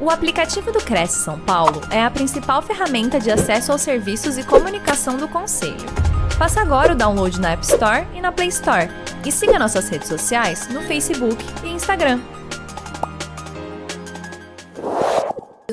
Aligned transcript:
O 0.00 0.10
aplicativo 0.10 0.70
do 0.70 0.78
Cresce 0.78 1.24
São 1.24 1.40
Paulo 1.40 1.80
é 1.90 2.00
a 2.00 2.08
principal 2.08 2.62
ferramenta 2.62 3.18
de 3.18 3.32
acesso 3.32 3.72
aos 3.72 3.80
serviços 3.80 4.38
e 4.38 4.46
comunicação 4.46 5.16
do 5.16 5.26
Conselho. 5.26 5.74
Faça 6.38 6.60
agora 6.60 6.92
o 6.92 6.96
download 6.96 7.40
na 7.40 7.50
App 7.50 7.64
Store 7.64 8.06
e 8.14 8.20
na 8.20 8.30
Play 8.30 8.46
Store. 8.46 8.88
E 9.26 9.32
siga 9.32 9.58
nossas 9.58 9.88
redes 9.88 10.06
sociais 10.06 10.72
no 10.72 10.82
Facebook 10.82 11.36
e 11.64 11.70
Instagram. 11.70 12.20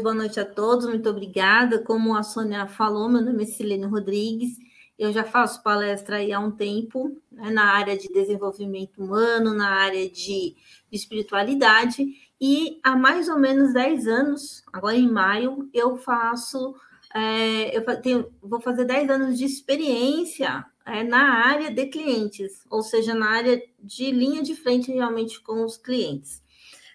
Boa 0.02 0.16
noite 0.16 0.40
a 0.40 0.46
todos, 0.46 0.88
muito 0.88 1.08
obrigada. 1.08 1.78
Como 1.84 2.16
a 2.16 2.24
Sônia 2.24 2.66
falou, 2.66 3.08
meu 3.08 3.22
nome 3.22 3.44
é 3.44 3.46
Silene 3.46 3.86
Rodrigues. 3.86 4.58
Eu 4.98 5.14
já 5.14 5.24
faço 5.24 5.62
palestra 5.62 6.18
há 6.36 6.40
um 6.40 6.50
tempo 6.50 7.16
né, 7.32 7.52
na 7.52 7.76
área 7.76 7.96
de 7.96 8.08
desenvolvimento 8.08 9.04
humano, 9.04 9.54
na 9.54 9.70
área 9.70 10.10
de 10.10 10.56
espiritualidade 10.92 12.25
e 12.40 12.80
há 12.84 12.96
mais 12.96 13.30
ou 13.30 13.40
menos 13.40 13.74
10 13.74 14.08
anos, 14.08 14.64
agora 14.72 14.96
em 14.96 15.10
maio, 15.10 15.70
eu 15.74 15.98
faço, 15.98 16.76
é, 17.14 17.76
eu 17.76 18.02
tenho, 18.02 18.34
vou 18.42 18.60
fazer 18.60 18.86
10 18.86 19.10
anos 19.10 19.38
de 19.38 19.46
experiência 19.46 20.66
é, 20.86 21.04
na 21.04 21.46
área 21.48 21.72
de 21.72 21.86
clientes, 21.88 22.66
ou 22.70 22.84
seja, 22.84 23.14
na 23.14 23.30
área 23.30 23.62
de 23.80 24.12
linha 24.12 24.44
de 24.44 24.56
frente 24.56 24.92
realmente 24.92 25.42
com 25.42 25.64
os 25.64 25.78
clientes. 25.78 26.44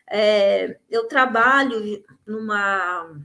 É, 0.09 0.79
eu 0.91 1.07
trabalho 1.09 2.05
numa, 2.27 3.17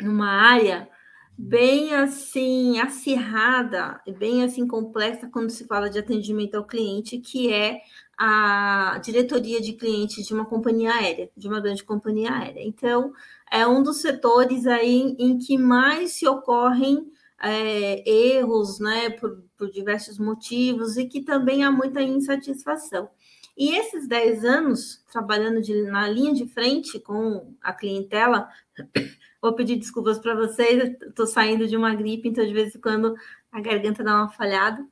numa 0.00 0.30
área 0.30 0.88
bem 1.36 1.94
assim 1.94 2.78
acirrada, 2.78 4.00
bem 4.18 4.44
assim 4.44 4.66
complexa 4.66 5.28
quando 5.28 5.50
se 5.50 5.66
fala 5.66 5.90
de 5.90 5.98
atendimento 5.98 6.54
ao 6.54 6.64
cliente, 6.64 7.18
que 7.18 7.52
é 7.52 7.80
a 8.18 9.00
diretoria 9.02 9.60
de 9.60 9.72
clientes 9.72 10.26
de 10.26 10.34
uma 10.34 10.44
companhia 10.44 10.92
aérea, 10.92 11.30
de 11.36 11.48
uma 11.48 11.60
grande 11.60 11.84
companhia 11.84 12.32
aérea. 12.32 12.62
Então, 12.62 13.12
é 13.50 13.66
um 13.66 13.82
dos 13.82 14.00
setores 14.00 14.66
aí 14.66 15.16
em 15.18 15.38
que 15.38 15.58
mais 15.58 16.12
se 16.12 16.26
ocorrem 16.26 17.10
é, 17.42 18.08
erros, 18.08 18.78
né, 18.78 19.10
por, 19.10 19.42
por 19.56 19.70
diversos 19.70 20.18
motivos, 20.18 20.96
e 20.96 21.06
que 21.06 21.20
também 21.20 21.64
há 21.64 21.70
muita 21.70 22.02
insatisfação. 22.02 23.08
E 23.56 23.76
esses 23.76 24.08
10 24.08 24.44
anos 24.44 25.04
trabalhando 25.12 25.60
de, 25.60 25.82
na 25.82 26.08
linha 26.08 26.34
de 26.34 26.46
frente 26.46 26.98
com 26.98 27.54
a 27.62 27.72
clientela, 27.72 28.48
vou 29.40 29.52
pedir 29.54 29.76
desculpas 29.76 30.18
para 30.18 30.34
vocês, 30.34 30.96
estou 31.02 31.26
saindo 31.26 31.68
de 31.68 31.76
uma 31.76 31.94
gripe, 31.94 32.28
então 32.28 32.44
de 32.44 32.52
vez 32.52 32.74
em 32.74 32.80
quando 32.80 33.14
a 33.52 33.60
garganta 33.60 34.02
dá 34.02 34.16
uma 34.16 34.30
falhada. 34.30 34.84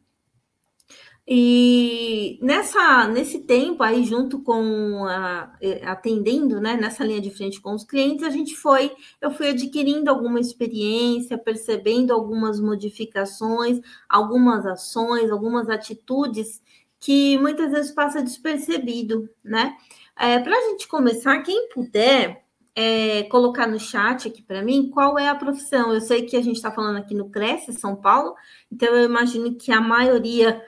E 1.26 2.38
nessa, 2.42 3.06
nesse 3.06 3.40
tempo 3.40 3.82
aí, 3.82 4.04
junto 4.04 4.40
com 4.42 5.04
a, 5.06 5.56
atendendo, 5.84 6.60
né, 6.60 6.76
nessa 6.76 7.04
linha 7.04 7.20
de 7.20 7.30
frente 7.30 7.60
com 7.60 7.74
os 7.74 7.84
clientes, 7.84 8.24
a 8.24 8.30
gente 8.30 8.56
foi, 8.56 8.90
eu 9.20 9.30
fui 9.30 9.50
adquirindo 9.50 10.10
alguma 10.10 10.40
experiência, 10.40 11.38
percebendo 11.38 12.12
algumas 12.12 12.58
modificações, 12.60 13.80
algumas 14.08 14.66
ações, 14.66 15.30
algumas 15.30 15.68
atitudes 15.68 16.60
que 16.98 17.38
muitas 17.38 17.70
vezes 17.70 17.92
passa 17.92 18.22
despercebido, 18.22 19.28
né? 19.44 19.76
É, 20.18 20.38
para 20.40 20.56
a 20.56 20.70
gente 20.70 20.86
começar, 20.88 21.42
quem 21.42 21.68
puder 21.68 22.44
é, 22.74 23.24
colocar 23.24 23.66
no 23.66 23.78
chat 23.78 24.28
aqui 24.28 24.42
para 24.42 24.62
mim 24.62 24.90
qual 24.90 25.18
é 25.18 25.28
a 25.28 25.34
profissão. 25.34 25.92
Eu 25.92 26.00
sei 26.00 26.22
que 26.22 26.36
a 26.36 26.42
gente 26.42 26.56
está 26.56 26.70
falando 26.70 26.96
aqui 26.96 27.14
no 27.14 27.28
Cresce 27.28 27.72
São 27.72 27.96
Paulo, 27.96 28.34
então 28.70 28.88
eu 28.94 29.04
imagino 29.04 29.54
que 29.54 29.70
a 29.72 29.80
maioria 29.80 30.62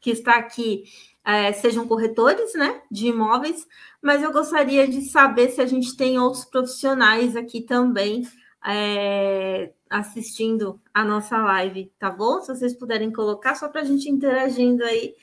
que 0.00 0.10
está 0.10 0.36
aqui 0.36 0.84
é, 1.24 1.52
sejam 1.52 1.86
corretores 1.86 2.54
né, 2.54 2.82
de 2.90 3.08
imóveis, 3.08 3.66
mas 4.02 4.22
eu 4.22 4.32
gostaria 4.32 4.88
de 4.88 5.02
saber 5.02 5.50
se 5.50 5.60
a 5.60 5.66
gente 5.66 5.96
tem 5.96 6.18
outros 6.18 6.44
profissionais 6.44 7.36
aqui 7.36 7.60
também 7.60 8.26
é, 8.66 9.72
assistindo 9.88 10.80
a 10.92 11.04
nossa 11.04 11.36
live, 11.38 11.92
tá 11.98 12.10
bom? 12.10 12.40
Se 12.40 12.54
vocês 12.54 12.74
puderem 12.74 13.12
colocar, 13.12 13.54
só 13.54 13.68
para 13.68 13.82
a 13.82 13.84
gente 13.84 14.08
interagindo 14.08 14.84
aí, 14.84 15.14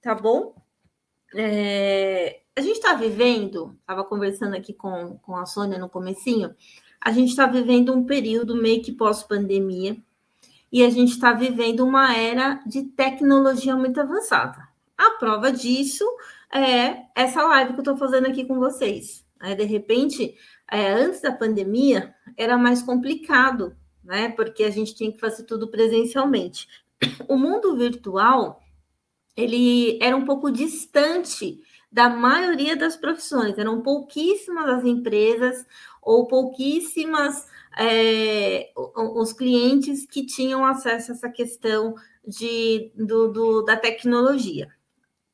tá 0.00 0.14
bom? 0.14 0.54
É, 1.34 2.40
a 2.56 2.60
gente 2.60 2.76
está 2.76 2.94
vivendo, 2.94 3.76
estava 3.80 4.04
conversando 4.04 4.56
aqui 4.56 4.72
com, 4.72 5.18
com 5.18 5.36
a 5.36 5.46
Sônia 5.46 5.78
no 5.78 5.88
comecinho, 5.88 6.54
a 7.00 7.12
gente 7.12 7.30
está 7.30 7.46
vivendo 7.46 7.94
um 7.94 8.04
período 8.04 8.54
meio 8.54 8.82
que 8.82 8.92
pós-pandemia, 8.92 9.96
e 10.72 10.82
a 10.82 10.90
gente 10.90 11.12
está 11.12 11.32
vivendo 11.32 11.80
uma 11.80 12.16
era 12.16 12.62
de 12.66 12.84
tecnologia 12.84 13.76
muito 13.76 14.00
avançada. 14.00 14.68
A 14.96 15.10
prova 15.12 15.50
disso 15.50 16.04
é 16.52 17.04
essa 17.14 17.42
live 17.42 17.72
que 17.72 17.78
eu 17.78 17.82
estou 17.82 17.96
fazendo 17.96 18.26
aqui 18.26 18.44
com 18.44 18.58
vocês. 18.58 19.24
É, 19.42 19.54
de 19.54 19.64
repente, 19.64 20.34
é, 20.70 20.92
antes 20.92 21.20
da 21.22 21.32
pandemia, 21.32 22.14
era 22.36 22.58
mais 22.58 22.82
complicado, 22.82 23.74
né? 24.04 24.28
Porque 24.30 24.64
a 24.64 24.70
gente 24.70 24.94
tinha 24.94 25.10
que 25.10 25.18
fazer 25.18 25.44
tudo 25.44 25.68
presencialmente. 25.68 26.68
O 27.26 27.36
mundo 27.36 27.76
virtual 27.76 28.62
ele 29.36 29.98
era 30.02 30.16
um 30.16 30.24
pouco 30.24 30.50
distante 30.50 31.62
da 31.90 32.08
maioria 32.08 32.76
das 32.76 32.96
profissões, 32.96 33.58
eram 33.58 33.80
pouquíssimas 33.80 34.68
as 34.68 34.84
empresas 34.84 35.66
ou 36.02 36.26
pouquíssimas 36.26 37.46
é, 37.78 38.72
os 38.76 39.32
clientes 39.32 40.06
que 40.06 40.24
tinham 40.24 40.64
acesso 40.64 41.12
a 41.12 41.14
essa 41.14 41.30
questão 41.30 41.94
de, 42.26 42.92
do, 42.96 43.32
do, 43.32 43.62
da 43.62 43.76
tecnologia. 43.76 44.68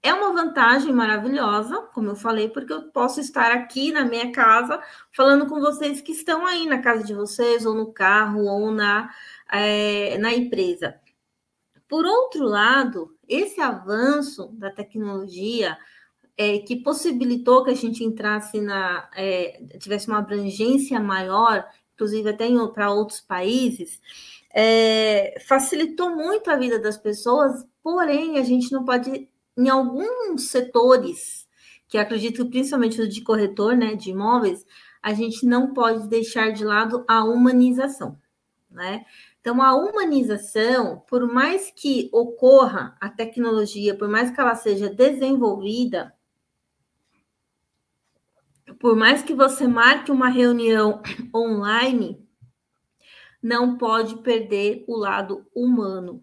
É 0.03 0.15
uma 0.15 0.33
vantagem 0.33 0.93
maravilhosa, 0.93 1.83
como 1.93 2.11
eu 2.11 2.17
falei, 2.17 2.49
porque 2.49 2.73
eu 2.73 2.91
posso 2.93 3.19
estar 3.19 3.51
aqui 3.51 3.91
na 3.91 4.05
minha 4.05 4.31
casa 4.31 4.81
falando 5.13 5.47
com 5.47 5.61
vocês 5.61 6.01
que 6.01 6.13
estão 6.13 6.47
aí 6.47 6.67
na 6.67 6.81
casa 6.81 7.03
de 7.03 7.13
vocês, 7.13 7.67
ou 7.67 7.75
no 7.75 7.93
carro, 7.93 8.45
ou 8.45 8.71
na, 8.71 9.13
é, 9.51 10.17
na 10.19 10.33
empresa. 10.33 10.95
Por 11.89 12.05
outro 12.05 12.45
lado, 12.45 13.17
esse 13.29 13.61
avanço 13.61 14.49
da 14.53 14.71
tecnologia 14.71 15.77
é, 16.37 16.59
que 16.59 16.77
possibilitou 16.77 17.65
que 17.65 17.71
a 17.71 17.77
gente 17.77 18.05
entrasse 18.05 18.61
na 18.61 19.09
é, 19.17 19.61
tivesse 19.79 20.07
uma 20.07 20.19
abrangência 20.19 21.01
maior 21.01 21.67
inclusive 21.97 22.29
até 22.29 22.47
para 22.69 22.93
outros 22.93 23.21
países, 23.21 24.01
é, 24.55 25.41
facilitou 25.47 26.15
muito 26.15 26.51
a 26.51 26.57
vida 26.57 26.79
das 26.79 26.97
pessoas, 26.99 27.67
porém 27.83 28.39
a 28.39 28.43
gente 28.43 28.71
não 28.71 28.85
pode, 28.85 29.29
em 29.57 29.69
alguns 29.69 30.51
setores, 30.51 31.47
que 31.89 31.97
acredito 31.97 32.47
principalmente 32.47 33.09
de 33.09 33.23
corretor, 33.23 33.75
né, 33.77 33.95
de 33.95 34.11
imóveis, 34.11 34.65
a 35.03 35.15
gente 35.15 35.47
não 35.47 35.73
pode 35.73 36.07
deixar 36.09 36.53
de 36.53 36.65
lado 36.65 37.05
a 37.09 37.25
humanização, 37.25 38.19
né? 38.71 39.05
Então, 39.41 39.63
a 39.63 39.77
humanização, 39.77 41.05
por 41.09 41.33
mais 41.33 41.71
que 41.71 42.11
ocorra 42.13 42.97
a 43.01 43.09
tecnologia, 43.09 43.97
por 43.97 44.09
mais 44.09 44.33
que 44.33 44.41
ela 44.41 44.57
seja 44.57 44.89
desenvolvida, 44.89 46.13
por 48.79 48.97
mais 48.97 49.23
que 49.23 49.35
você 49.35 49.67
marque 49.67 50.11
uma 50.11 50.29
reunião 50.29 51.03
online, 51.35 52.25
não 53.43 53.77
pode 53.77 54.17
perder 54.23 54.85
o 54.89 54.97
lado 54.97 55.47
humano. 55.55 56.23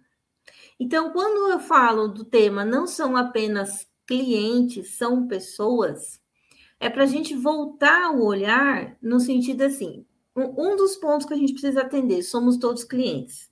Então, 0.80 1.12
quando 1.12 1.52
eu 1.52 1.60
falo 1.60 2.08
do 2.08 2.26
tema, 2.26 2.66
não 2.66 2.86
são 2.86 3.16
apenas 3.16 3.88
clientes, 4.06 4.98
são 4.98 5.28
pessoas, 5.28 6.20
é 6.80 6.90
para 6.90 7.04
a 7.04 7.08
gente 7.08 7.34
voltar 7.34 8.12
o 8.12 8.26
olhar 8.26 8.98
no 9.02 9.20
sentido 9.20 9.62
assim: 9.62 10.06
um, 10.36 10.76
dos 10.76 10.98
pontos 10.98 11.26
que 11.26 11.34
a 11.34 11.38
gente 11.38 11.54
precisa 11.54 11.82
atender, 11.82 12.22
somos 12.24 12.58
todos 12.58 12.84
clientes. 12.84 13.50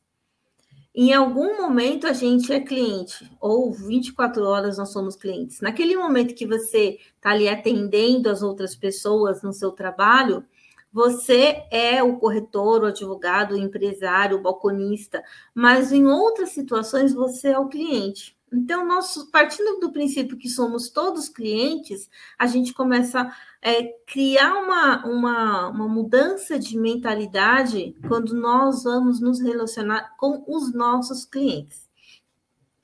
Em 0.93 1.13
algum 1.13 1.61
momento 1.61 2.05
a 2.05 2.11
gente 2.11 2.51
é 2.51 2.59
cliente, 2.59 3.29
ou 3.39 3.71
24 3.71 4.43
horas 4.43 4.77
nós 4.77 4.91
somos 4.91 5.15
clientes. 5.15 5.61
Naquele 5.61 5.95
momento 5.95 6.35
que 6.35 6.45
você 6.45 6.99
está 7.15 7.31
ali 7.31 7.47
atendendo 7.47 8.29
as 8.29 8.41
outras 8.43 8.75
pessoas 8.75 9.41
no 9.41 9.53
seu 9.53 9.71
trabalho, 9.71 10.45
você 10.91 11.63
é 11.71 12.03
o 12.03 12.17
corretor, 12.17 12.81
o 12.83 12.87
advogado, 12.87 13.53
o 13.53 13.57
empresário, 13.57 14.37
o 14.37 14.41
balconista, 14.41 15.23
mas 15.55 15.93
em 15.93 16.05
outras 16.05 16.49
situações 16.49 17.13
você 17.13 17.49
é 17.49 17.59
o 17.59 17.69
cliente. 17.69 18.37
Então, 18.53 18.85
nós, 18.85 19.15
partindo 19.31 19.79
do 19.79 19.93
princípio 19.93 20.37
que 20.37 20.49
somos 20.49 20.89
todos 20.89 21.29
clientes, 21.29 22.09
a 22.37 22.45
gente 22.47 22.73
começa 22.73 23.21
a 23.21 23.33
é, 23.61 23.83
criar 24.05 24.55
uma, 24.55 25.05
uma, 25.05 25.67
uma 25.69 25.87
mudança 25.87 26.59
de 26.59 26.77
mentalidade 26.77 27.95
quando 28.07 28.35
nós 28.35 28.83
vamos 28.83 29.21
nos 29.21 29.39
relacionar 29.39 30.15
com 30.17 30.43
os 30.47 30.73
nossos 30.73 31.23
clientes. 31.23 31.89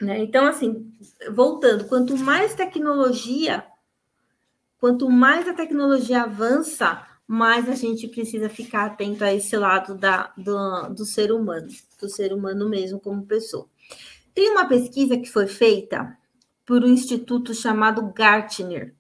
Né? 0.02 0.20
Então, 0.20 0.46
assim, 0.46 0.90
voltando, 1.32 1.86
quanto 1.86 2.16
mais 2.16 2.56
tecnologia, 2.56 3.66
quanto 4.80 5.10
mais 5.10 5.50
a 5.50 5.54
tecnologia 5.54 6.24
avança, 6.24 7.06
mais 7.28 7.68
a 7.68 7.76
gente 7.76 8.08
precisa 8.08 8.48
ficar 8.48 8.86
atento 8.86 9.22
a 9.22 9.34
esse 9.34 9.58
lado 9.58 9.96
da, 9.96 10.32
do, 10.38 10.94
do 10.94 11.06
ser 11.06 11.34
humano, 11.34 11.68
do 12.00 12.08
ser 12.08 12.32
humano 12.32 12.70
mesmo 12.70 13.02
como 13.02 13.26
pessoa. 13.26 13.68
Tem 14.38 14.52
uma 14.52 14.68
pesquisa 14.68 15.18
que 15.18 15.26
foi 15.26 15.48
feita 15.48 16.16
por 16.64 16.84
um 16.84 16.90
instituto 16.90 17.56
chamado 17.56 18.14
Gartner. 18.14 18.94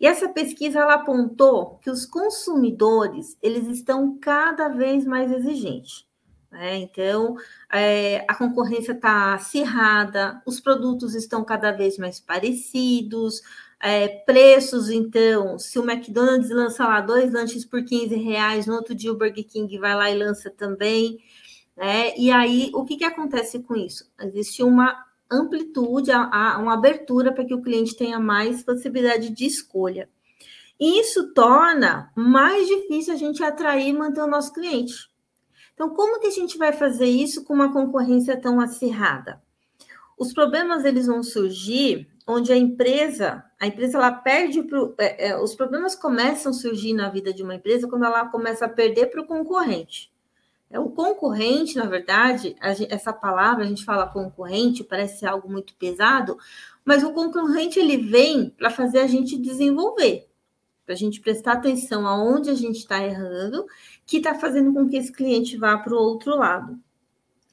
E 0.00 0.04
essa 0.04 0.28
pesquisa 0.28 0.80
ela 0.80 0.94
apontou 0.94 1.78
que 1.78 1.88
os 1.88 2.04
consumidores 2.04 3.38
eles 3.40 3.68
estão 3.68 4.18
cada 4.18 4.66
vez 4.66 5.04
mais 5.04 5.30
exigentes. 5.30 6.04
Né? 6.50 6.78
Então, 6.78 7.36
é, 7.72 8.24
a 8.26 8.34
concorrência 8.34 8.90
está 8.90 9.34
acirrada, 9.34 10.42
os 10.44 10.58
produtos 10.58 11.14
estão 11.14 11.44
cada 11.44 11.70
vez 11.70 11.96
mais 11.96 12.18
parecidos, 12.18 13.42
é, 13.80 14.08
preços, 14.08 14.90
então, 14.90 15.56
se 15.56 15.78
o 15.78 15.88
McDonald's 15.88 16.50
lança 16.50 16.84
lá 16.84 17.00
dois 17.00 17.32
lanches 17.32 17.64
por 17.64 17.84
15 17.84 18.16
reais, 18.16 18.66
no 18.66 18.74
outro 18.74 18.92
dia 18.92 19.12
o 19.12 19.16
Burger 19.16 19.46
King 19.46 19.78
vai 19.78 19.94
lá 19.94 20.10
e 20.10 20.18
lança 20.18 20.50
também. 20.50 21.20
Né? 21.76 22.16
E 22.16 22.30
aí, 22.30 22.70
o 22.74 22.84
que, 22.84 22.96
que 22.96 23.04
acontece 23.04 23.60
com 23.60 23.74
isso? 23.74 24.10
Existe 24.20 24.62
uma 24.62 25.04
amplitude, 25.30 26.10
uma 26.10 26.74
abertura 26.74 27.32
para 27.32 27.44
que 27.44 27.54
o 27.54 27.62
cliente 27.62 27.96
tenha 27.96 28.20
mais 28.20 28.62
possibilidade 28.62 29.30
de 29.30 29.46
escolha. 29.46 30.08
E 30.78 31.00
isso 31.00 31.32
torna 31.32 32.12
mais 32.16 32.66
difícil 32.66 33.14
a 33.14 33.16
gente 33.16 33.42
atrair 33.42 33.88
e 33.88 33.92
manter 33.92 34.20
o 34.20 34.26
nosso 34.26 34.52
cliente. 34.52 35.08
Então, 35.72 35.90
como 35.90 36.20
que 36.20 36.26
a 36.26 36.30
gente 36.30 36.56
vai 36.56 36.72
fazer 36.72 37.06
isso 37.06 37.44
com 37.44 37.52
uma 37.52 37.72
concorrência 37.72 38.40
tão 38.40 38.60
acirrada? 38.60 39.42
Os 40.16 40.32
problemas 40.32 40.84
eles 40.84 41.06
vão 41.06 41.22
surgir 41.22 42.08
onde 42.26 42.52
a 42.52 42.56
empresa, 42.56 43.44
a 43.60 43.66
empresa 43.66 43.98
ela 43.98 44.12
perde 44.12 44.62
pro, 44.62 44.94
é, 44.98 45.28
é, 45.28 45.38
os 45.38 45.54
problemas 45.54 45.94
começam 45.94 46.50
a 46.50 46.54
surgir 46.54 46.94
na 46.94 47.08
vida 47.08 47.32
de 47.32 47.42
uma 47.42 47.56
empresa 47.56 47.88
quando 47.88 48.04
ela 48.04 48.26
começa 48.28 48.64
a 48.64 48.68
perder 48.68 49.06
para 49.06 49.20
o 49.20 49.26
concorrente. 49.26 50.13
É, 50.74 50.78
o 50.80 50.90
concorrente, 50.90 51.76
na 51.76 51.86
verdade, 51.86 52.56
essa 52.60 53.12
palavra, 53.12 53.62
a 53.62 53.66
gente 53.66 53.84
fala 53.84 54.08
concorrente, 54.08 54.82
parece 54.82 55.24
algo 55.24 55.48
muito 55.48 55.72
pesado, 55.76 56.36
mas 56.84 57.04
o 57.04 57.12
concorrente 57.12 57.78
ele 57.78 57.96
vem 57.96 58.50
para 58.50 58.70
fazer 58.70 58.98
a 58.98 59.06
gente 59.06 59.38
desenvolver, 59.38 60.28
para 60.84 60.96
a 60.96 60.98
gente 60.98 61.20
prestar 61.20 61.52
atenção 61.52 62.08
aonde 62.08 62.50
a 62.50 62.54
gente 62.54 62.78
está 62.78 63.00
errando, 63.00 63.64
que 64.04 64.16
está 64.16 64.34
fazendo 64.34 64.74
com 64.74 64.88
que 64.88 64.96
esse 64.96 65.12
cliente 65.12 65.56
vá 65.56 65.78
para 65.78 65.94
o 65.94 65.96
outro 65.96 66.36
lado. 66.36 66.76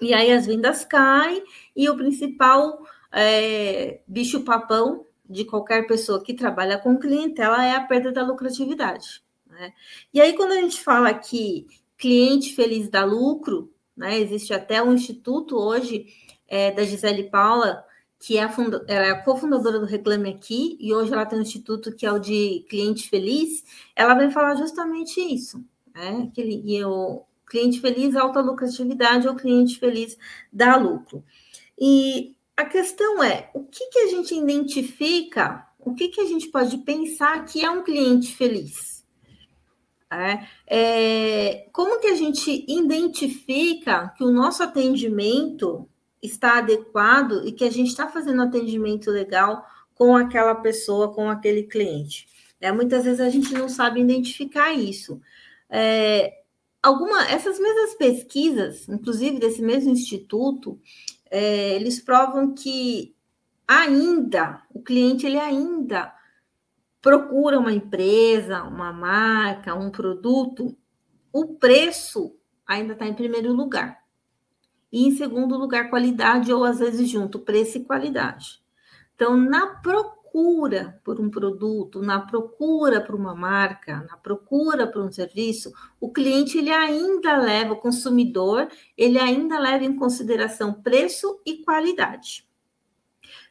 E 0.02 0.16
aí 0.16 0.32
as 0.32 0.48
vendas 0.48 0.84
caem 0.84 1.44
e 1.76 1.88
o 1.92 1.96
principal 1.96 2.84
é, 3.12 4.02
bicho-papão 4.08 5.06
de 5.30 5.46
qualquer 5.46 5.86
pessoa 5.86 6.24
que 6.24 6.34
trabalha 6.34 6.80
com 6.80 6.98
clientela 6.98 7.64
é 7.64 7.76
a 7.76 7.84
perda 7.84 8.12
da 8.12 8.26
lucratividade. 8.26 9.22
Né? 9.46 9.72
E 10.12 10.20
aí, 10.20 10.34
quando 10.34 10.54
a 10.54 10.62
gente 10.62 10.82
fala 10.82 11.14
que 11.14 11.68
cliente 12.02 12.56
feliz 12.56 12.90
dá 12.90 13.06
lucro, 13.06 13.72
né? 13.96 14.20
Existe 14.20 14.52
até 14.54 14.82
um 14.82 14.92
instituto 14.92 15.56
hoje 15.56 16.08
é, 16.48 16.72
da 16.72 16.84
Gisele 16.84 17.30
Paula, 17.30 17.86
que 18.20 18.38
é 18.38 18.44
a, 18.44 18.50
funda 18.50 18.84
ela 18.88 19.06
é 19.06 19.12
a 19.12 19.24
cofundadora 19.24 19.80
do 19.80 19.86
Reclame 19.86 20.32
Aqui, 20.32 20.78
e 20.80 20.94
hoje 20.94 21.14
ela 21.14 21.28
tem 21.28 21.38
um 21.38 21.44
instituto 21.44 21.96
que 21.96 22.06
é 22.06 22.12
o 22.12 22.18
de 22.18 22.66
cliente 22.68 23.08
feliz, 23.08 23.64
ela 23.96 24.16
vai 24.16 24.32
falar 24.32 24.56
justamente 24.56 25.22
isso, 25.22 25.64
né? 25.94 26.32
Que 26.34 26.42
ele, 26.42 26.64
e 26.66 26.84
o 26.84 27.24
cliente 27.46 27.80
feliz, 27.80 28.16
alta 28.16 28.42
lucratividade, 28.42 29.28
ou 29.28 29.36
cliente 29.36 29.78
feliz 29.78 30.18
dá 30.52 30.76
lucro. 30.78 31.24
E 31.80 32.36
a 32.58 32.66
questão 32.66 33.24
é, 33.24 33.52
o 33.54 33.64
que, 33.64 33.88
que 33.90 34.00
a 34.00 34.08
gente 34.08 34.34
identifica, 34.34 35.68
o 35.80 35.94
que, 35.94 36.08
que 36.08 36.22
a 36.22 36.26
gente 36.26 36.48
pode 36.48 36.80
pensar 36.80 37.46
que 37.46 37.64
é 37.64 37.70
um 37.70 37.84
cliente 37.84 38.34
feliz? 38.34 38.91
É, 40.12 40.46
é, 40.68 41.70
como 41.72 42.00
que 42.00 42.08
a 42.08 42.16
gente 42.16 42.66
identifica 42.68 44.10
que 44.18 44.24
o 44.24 44.32
nosso 44.32 44.62
atendimento 44.62 45.88
está 46.22 46.58
adequado 46.58 47.48
e 47.48 47.52
que 47.54 47.64
a 47.64 47.72
gente 47.72 47.88
está 47.88 48.10
fazendo 48.10 48.42
atendimento 48.42 49.10
legal 49.10 49.66
com 49.96 50.16
aquela 50.16 50.56
pessoa, 50.56 51.14
com 51.14 51.30
aquele 51.30 51.64
cliente? 51.64 52.28
É, 52.60 52.72
muitas 52.72 53.06
vezes 53.06 53.22
a 53.22 53.30
gente 53.30 53.54
não 53.54 53.70
sabe 53.70 54.02
identificar 54.02 54.74
isso. 54.74 55.22
É, 55.70 56.42
alguma, 56.84 57.24
essas 57.30 57.58
mesmas 57.58 57.96
pesquisas, 57.96 58.90
inclusive 58.90 59.40
desse 59.40 59.62
mesmo 59.62 59.92
instituto, 59.92 60.78
é, 61.30 61.76
eles 61.76 62.02
provam 62.02 62.54
que 62.54 63.16
ainda 63.66 64.62
o 64.74 64.82
cliente 64.82 65.26
ele 65.26 65.40
ainda 65.40 66.14
procura 67.02 67.60
uma 67.60 67.74
empresa, 67.74 68.64
uma 68.64 68.94
marca, 68.94 69.74
um 69.74 69.90
produto, 69.90 70.78
o 71.34 71.56
preço 71.56 72.36
ainda 72.66 72.94
está 72.94 73.08
em 73.08 73.14
primeiro 73.14 73.52
lugar. 73.52 74.02
E 74.92 75.08
em 75.08 75.12
segundo 75.12 75.58
lugar, 75.58 75.90
qualidade, 75.90 76.54
ou 76.54 76.64
às 76.64 76.80
vezes 76.80 77.10
junto, 77.10 77.40
preço 77.40 77.78
e 77.78 77.86
qualidade. 77.86 78.62
Então, 79.16 79.36
na 79.38 79.68
procura 79.68 81.00
por 81.04 81.20
um 81.20 81.30
produto, 81.30 82.02
na 82.02 82.20
procura 82.20 83.02
por 83.02 83.16
uma 83.16 83.34
marca, 83.34 84.06
na 84.10 84.18
procura 84.18 84.86
por 84.86 85.02
um 85.02 85.12
serviço, 85.12 85.74
o 86.00 86.12
cliente 86.12 86.58
ele 86.58 86.70
ainda 86.70 87.38
leva, 87.38 87.74
o 87.74 87.80
consumidor, 87.80 88.68
ele 88.98 89.18
ainda 89.18 89.58
leva 89.58 89.84
em 89.86 89.96
consideração 89.96 90.74
preço 90.74 91.42
e 91.46 91.64
qualidade. 91.64 92.48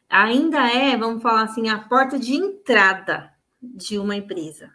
Ainda 0.09 0.69
é, 0.69 0.95
vamos 0.97 1.23
falar 1.23 1.43
assim, 1.43 1.69
a 1.69 1.79
porta 1.79 2.19
de 2.19 2.35
entrada 2.35 3.30
de 3.61 3.99
uma 3.99 4.15
empresa. 4.15 4.71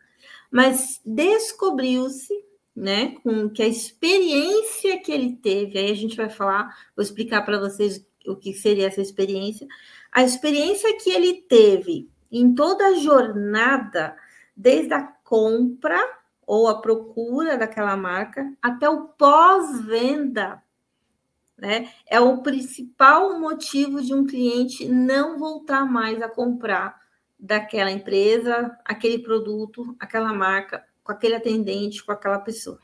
Mas 0.50 1.00
descobriu-se, 1.04 2.32
né, 2.74 3.16
com 3.22 3.48
que 3.48 3.62
a 3.62 3.66
experiência 3.66 5.00
que 5.00 5.10
ele 5.10 5.36
teve, 5.36 5.78
aí 5.78 5.90
a 5.90 5.96
gente 5.96 6.16
vai 6.16 6.28
falar, 6.28 6.76
vou 6.94 7.02
explicar 7.02 7.42
para 7.42 7.58
vocês 7.58 8.06
o 8.26 8.36
que 8.36 8.52
seria 8.52 8.86
essa 8.86 9.00
experiência. 9.00 9.66
A 10.12 10.22
experiência 10.22 10.96
que 10.98 11.10
ele 11.10 11.42
teve 11.42 12.10
em 12.30 12.54
toda 12.54 12.86
a 12.86 12.94
jornada, 12.94 14.16
desde 14.56 14.92
a 14.94 15.02
compra 15.02 15.98
ou 16.46 16.68
a 16.68 16.80
procura 16.80 17.56
daquela 17.56 17.96
marca 17.96 18.52
até 18.62 18.88
o 18.88 19.08
pós-venda, 19.08 20.62
né? 21.56 21.90
É 22.06 22.20
o 22.20 22.42
principal 22.42 23.40
motivo 23.40 24.02
de 24.02 24.12
um 24.14 24.26
cliente 24.26 24.86
não 24.86 25.38
voltar 25.38 25.86
mais 25.86 26.20
a 26.20 26.28
comprar 26.28 27.00
daquela 27.38 27.90
empresa, 27.90 28.76
aquele 28.84 29.18
produto, 29.18 29.94
aquela 30.00 30.32
marca, 30.32 30.84
com 31.02 31.12
aquele 31.12 31.34
atendente, 31.34 32.04
com 32.04 32.12
aquela 32.12 32.38
pessoa. 32.38 32.80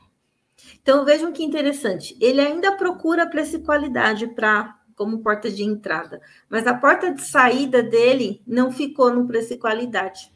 Então 0.81 1.03
vejam 1.03 1.31
que 1.31 1.43
interessante, 1.43 2.15
ele 2.21 2.39
ainda 2.39 2.77
procura 2.77 3.29
preço 3.29 3.57
e 3.57 3.63
qualidade 3.63 4.27
para 4.27 4.79
como 4.95 5.23
porta 5.23 5.49
de 5.49 5.63
entrada, 5.63 6.21
mas 6.47 6.67
a 6.67 6.73
porta 6.73 7.11
de 7.11 7.21
saída 7.21 7.81
dele 7.81 8.41
não 8.45 8.71
ficou 8.71 9.11
no 9.11 9.27
preço 9.27 9.53
e 9.53 9.57
qualidade. 9.57 10.31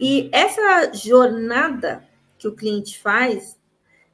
E 0.00 0.30
essa 0.32 0.92
jornada 0.92 2.08
que 2.38 2.46
o 2.46 2.54
cliente 2.54 2.98
faz, 2.98 3.58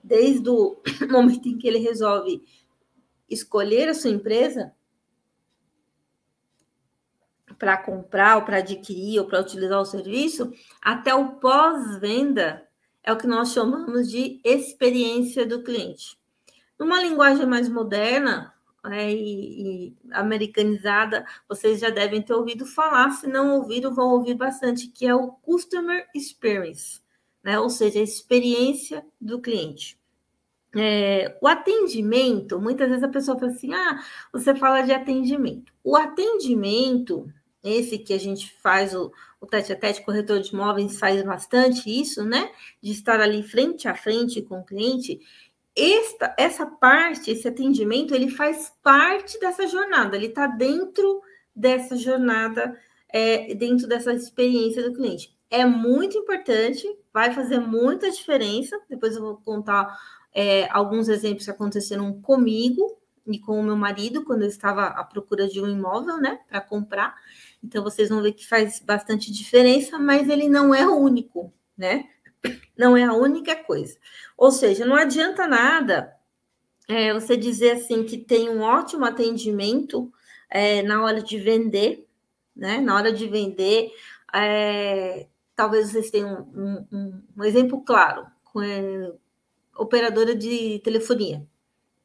desde 0.03 0.49
o 0.49 0.81
momento 1.11 1.49
em 1.49 1.59
que 1.59 1.69
ele 1.69 1.79
resolve 1.79 2.43
escolher 3.29 3.89
a 3.89 3.95
sua 3.95 4.11
empresa, 4.11 4.73
para 7.61 7.77
comprar, 7.77 8.39
ou 8.39 8.43
para 8.43 8.57
adquirir, 8.57 9.21
ou 9.21 9.27
para 9.27 9.39
utilizar 9.39 9.79
o 9.79 9.85
serviço, 9.85 10.51
até 10.81 11.15
o 11.15 11.33
pós-venda 11.33 12.67
é 13.05 13.13
o 13.13 13.19
que 13.19 13.27
nós 13.27 13.53
chamamos 13.53 14.11
de 14.11 14.41
experiência 14.43 15.45
do 15.45 15.63
cliente. 15.63 16.19
Numa 16.79 17.03
linguagem 17.03 17.45
mais 17.45 17.69
moderna 17.69 18.55
é, 18.87 19.13
e, 19.13 19.89
e, 19.89 19.97
americanizada, 20.11 21.27
vocês 21.47 21.81
já 21.81 21.91
devem 21.91 22.23
ter 22.23 22.33
ouvido 22.33 22.65
falar, 22.65 23.11
se 23.11 23.27
não 23.27 23.57
ouviram, 23.57 23.95
vão 23.95 24.09
ouvir 24.09 24.35
bastante, 24.35 24.89
que 24.89 25.07
é 25.07 25.15
o 25.15 25.29
Customer 25.29 26.09
Experience, 26.15 27.03
né? 27.45 27.61
ou 27.61 27.69
seja, 27.69 28.01
a 28.01 28.03
experiência 28.03 29.05
do 29.21 29.39
cliente. 29.39 30.01
É, 30.75 31.37
o 31.43 31.49
atendimento, 31.49 32.59
muitas 32.59 32.89
vezes 32.89 33.03
a 33.03 33.09
pessoa 33.09 33.39
fala 33.39 33.51
assim: 33.51 33.75
ah, 33.75 34.01
você 34.33 34.55
fala 34.55 34.83
de 34.83 34.93
atendimento. 34.93 35.73
O 35.83 35.97
atendimento 35.97 37.29
esse 37.63 37.99
que 37.99 38.13
a 38.13 38.19
gente 38.19 38.53
faz 38.63 38.95
o, 38.95 39.13
o 39.41 39.47
tete 39.47 39.73
a 39.73 39.77
tete 39.77 40.03
corretor 40.05 40.41
de 40.41 40.53
imóveis 40.53 40.99
faz 40.99 41.23
bastante 41.23 41.89
isso, 41.89 42.25
né? 42.25 42.51
De 42.83 42.91
estar 42.93 43.21
ali 43.21 43.43
frente 43.43 43.89
a 43.89 43.95
frente 43.95 44.43
com 44.43 44.61
o 44.61 44.65
cliente. 44.65 45.21
Esta, 45.77 46.35
essa 46.39 46.67
parte, 46.67 47.31
esse 47.31 47.47
atendimento, 47.47 48.15
ele 48.15 48.29
faz 48.29 48.73
parte 48.83 49.39
dessa 49.39 49.67
jornada, 49.67 50.17
ele 50.17 50.27
está 50.27 50.47
dentro 50.47 51.23
dessa 51.55 51.97
jornada, 51.97 52.77
é, 53.09 53.55
dentro 53.55 53.87
dessa 53.87 54.13
experiência 54.13 54.83
do 54.83 54.95
cliente. 54.95 55.35
É 55.51 55.65
muito 55.65 56.17
importante, 56.17 56.87
vai 57.13 57.33
fazer 57.33 57.59
muita 57.59 58.11
diferença. 58.11 58.81
Depois 58.89 59.17
eu 59.17 59.23
vou 59.23 59.37
contar 59.37 59.97
é, 60.33 60.69
alguns 60.71 61.09
exemplos 61.09 61.45
que 61.45 61.51
aconteceram 61.51 62.21
comigo 62.21 62.99
e 63.27 63.39
com 63.39 63.59
o 63.59 63.63
meu 63.63 63.77
marido 63.77 64.25
quando 64.25 64.43
eu 64.43 64.49
estava 64.49 64.87
à 64.87 65.05
procura 65.05 65.49
de 65.49 65.61
um 65.61 65.69
imóvel, 65.69 66.19
né, 66.19 66.41
para 66.49 66.61
comprar. 66.61 67.15
Então 67.63 67.83
vocês 67.83 68.09
vão 68.09 68.23
ver 68.23 68.33
que 68.33 68.47
faz 68.47 68.81
bastante 68.81 69.31
diferença, 69.33 69.99
mas 69.99 70.29
ele 70.29 70.49
não 70.49 70.75
é 70.75 70.87
o 70.87 70.97
único, 70.97 71.53
né? 71.77 72.09
Não 72.77 72.97
é 72.97 73.05
a 73.05 73.13
única 73.13 73.55
coisa. 73.55 73.99
Ou 74.37 74.51
seja, 74.51 74.87
não 74.87 74.97
adianta 74.97 75.47
nada 75.47 76.17
é, 76.89 77.13
você 77.13 77.37
dizer 77.37 77.73
assim 77.73 78.05
que 78.05 78.19
tem 78.19 78.49
um 78.49 78.63
ótimo 78.63 79.05
atendimento 79.05 80.13
é, 80.49 80.83
na 80.83 81.05
hora 81.05 81.23
de 81.23 81.39
vender, 81.39 82.07
né? 82.57 82.81
Na 82.81 82.97
hora 82.97 83.13
de 83.13 83.29
vender, 83.29 83.93
é, 84.35 85.27
talvez 85.55 85.91
vocês 85.91 86.11
tenham 86.11 86.49
um, 86.55 86.87
um, 86.91 87.23
um 87.37 87.45
exemplo 87.45 87.83
claro, 87.83 88.27
com 88.45 88.61
é, 88.63 89.13
operadora 89.77 90.35
de 90.35 90.81
telefonia 90.81 91.47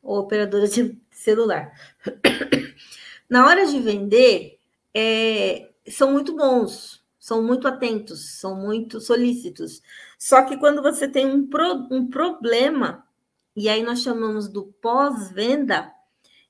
ou 0.03 0.19
operadora 0.19 0.67
de 0.67 0.97
celular. 1.09 1.73
Na 3.27 3.47
hora 3.47 3.65
de 3.65 3.79
vender, 3.79 4.59
é, 4.95 5.71
são 5.89 6.13
muito 6.13 6.35
bons, 6.35 7.05
são 7.19 7.43
muito 7.43 7.67
atentos, 7.67 8.39
são 8.39 8.55
muito 8.55 9.01
solícitos. 9.01 9.81
Só 10.17 10.43
que 10.43 10.57
quando 10.57 10.81
você 10.81 11.07
tem 11.07 11.25
um, 11.25 11.45
pro, 11.47 11.87
um 11.91 12.09
problema, 12.09 13.05
e 13.55 13.67
aí 13.67 13.83
nós 13.83 14.01
chamamos 14.01 14.47
do 14.47 14.67
pós-venda, 14.81 15.91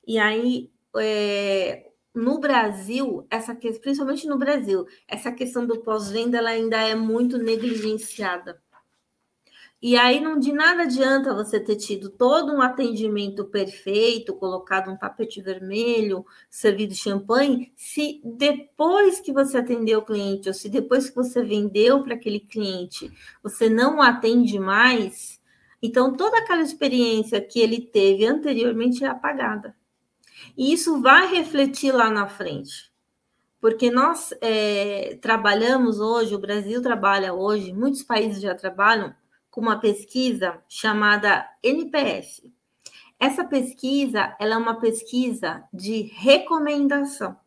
e 0.08 0.20
aí 0.20 0.72
é, 0.98 1.90
no 2.14 2.40
Brasil, 2.40 3.26
essa 3.30 3.56
questão, 3.56 3.82
principalmente 3.82 4.28
no 4.28 4.38
Brasil, 4.38 4.86
essa 5.08 5.32
questão 5.32 5.66
do 5.66 5.82
pós-venda 5.82 6.38
ela 6.38 6.52
ainda 6.52 6.78
é 6.78 6.94
muito 6.94 7.38
negligenciada. 7.38 8.62
E 9.88 9.96
aí 9.96 10.20
não 10.20 10.40
de 10.40 10.52
nada 10.52 10.82
adianta 10.82 11.32
você 11.32 11.60
ter 11.60 11.76
tido 11.76 12.10
todo 12.10 12.52
um 12.52 12.60
atendimento 12.60 13.46
perfeito, 13.46 14.34
colocado 14.34 14.90
um 14.90 14.98
tapete 14.98 15.44
vermelho, 15.44 16.26
servido 16.50 16.96
champanhe, 16.96 17.72
se 17.76 18.20
depois 18.26 19.20
que 19.20 19.32
você 19.32 19.60
atendeu 19.60 20.00
o 20.00 20.04
cliente, 20.04 20.48
ou 20.48 20.56
se 20.56 20.70
depois 20.70 21.08
que 21.08 21.16
você 21.16 21.44
vendeu 21.44 22.02
para 22.02 22.16
aquele 22.16 22.40
cliente, 22.40 23.12
você 23.44 23.70
não 23.70 24.02
atende 24.02 24.58
mais, 24.58 25.40
então 25.80 26.18
toda 26.18 26.40
aquela 26.40 26.64
experiência 26.64 27.40
que 27.40 27.60
ele 27.60 27.80
teve 27.80 28.26
anteriormente 28.26 29.04
é 29.04 29.08
apagada. 29.08 29.76
E 30.58 30.74
isso 30.74 31.00
vai 31.00 31.28
refletir 31.28 31.92
lá 31.92 32.10
na 32.10 32.28
frente. 32.28 32.92
Porque 33.62 33.92
nós 33.92 34.34
é, 34.42 35.20
trabalhamos 35.22 36.00
hoje, 36.00 36.34
o 36.34 36.40
Brasil 36.40 36.82
trabalha 36.82 37.36
hoje, 37.36 37.72
muitos 37.72 38.02
países 38.02 38.42
já 38.42 38.56
trabalham 38.56 39.14
com 39.56 39.62
uma 39.62 39.80
pesquisa 39.80 40.62
chamada 40.68 41.50
NPS. 41.64 42.44
Essa 43.18 43.46
pesquisa, 43.46 44.36
ela 44.38 44.56
é 44.56 44.58
uma 44.58 44.82
pesquisa 44.82 45.64
de 45.74 46.02
recomendação. 46.14 47.38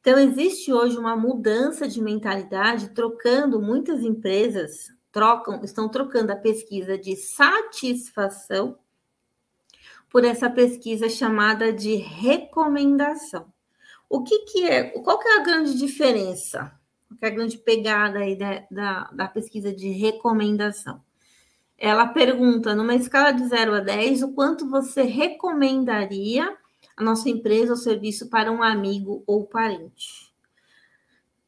Então 0.00 0.18
existe 0.18 0.72
hoje 0.72 0.96
uma 0.96 1.14
mudança 1.14 1.86
de 1.86 2.00
mentalidade, 2.00 2.94
trocando 2.94 3.60
muitas 3.60 4.02
empresas 4.02 4.88
trocam, 5.12 5.62
estão 5.62 5.86
trocando 5.86 6.32
a 6.32 6.36
pesquisa 6.36 6.96
de 6.96 7.14
satisfação 7.14 8.78
por 10.08 10.24
essa 10.24 10.48
pesquisa 10.48 11.10
chamada 11.10 11.70
de 11.74 11.94
recomendação. 11.94 13.52
O 14.08 14.22
que, 14.22 14.38
que 14.46 14.64
é? 14.64 14.84
Qual 14.84 15.18
que 15.18 15.28
é 15.28 15.36
a 15.36 15.42
grande 15.42 15.76
diferença? 15.76 16.72
Qual 17.06 17.18
que 17.18 17.26
é 17.26 17.28
a 17.28 17.34
grande 17.34 17.58
pegada 17.58 18.20
aí 18.20 18.34
da, 18.34 18.66
da, 18.70 19.10
da 19.12 19.28
pesquisa 19.28 19.70
de 19.70 19.90
recomendação? 19.90 21.06
Ela 21.78 22.08
pergunta, 22.08 22.74
numa 22.74 22.96
escala 22.96 23.30
de 23.30 23.46
0 23.46 23.74
a 23.76 23.80
10, 23.80 24.24
o 24.24 24.32
quanto 24.32 24.68
você 24.68 25.02
recomendaria 25.02 26.56
a 26.96 27.04
nossa 27.04 27.28
empresa 27.30 27.70
ou 27.72 27.76
serviço 27.76 28.28
para 28.28 28.50
um 28.50 28.62
amigo 28.62 29.22
ou 29.24 29.46
parente. 29.46 30.34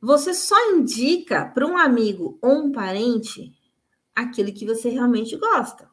Você 0.00 0.32
só 0.32 0.56
indica 0.70 1.44
para 1.46 1.66
um 1.66 1.76
amigo 1.76 2.38
ou 2.40 2.66
um 2.66 2.72
parente 2.72 3.52
aquele 4.14 4.52
que 4.52 4.64
você 4.64 4.88
realmente 4.88 5.37
gosta. 5.37 5.90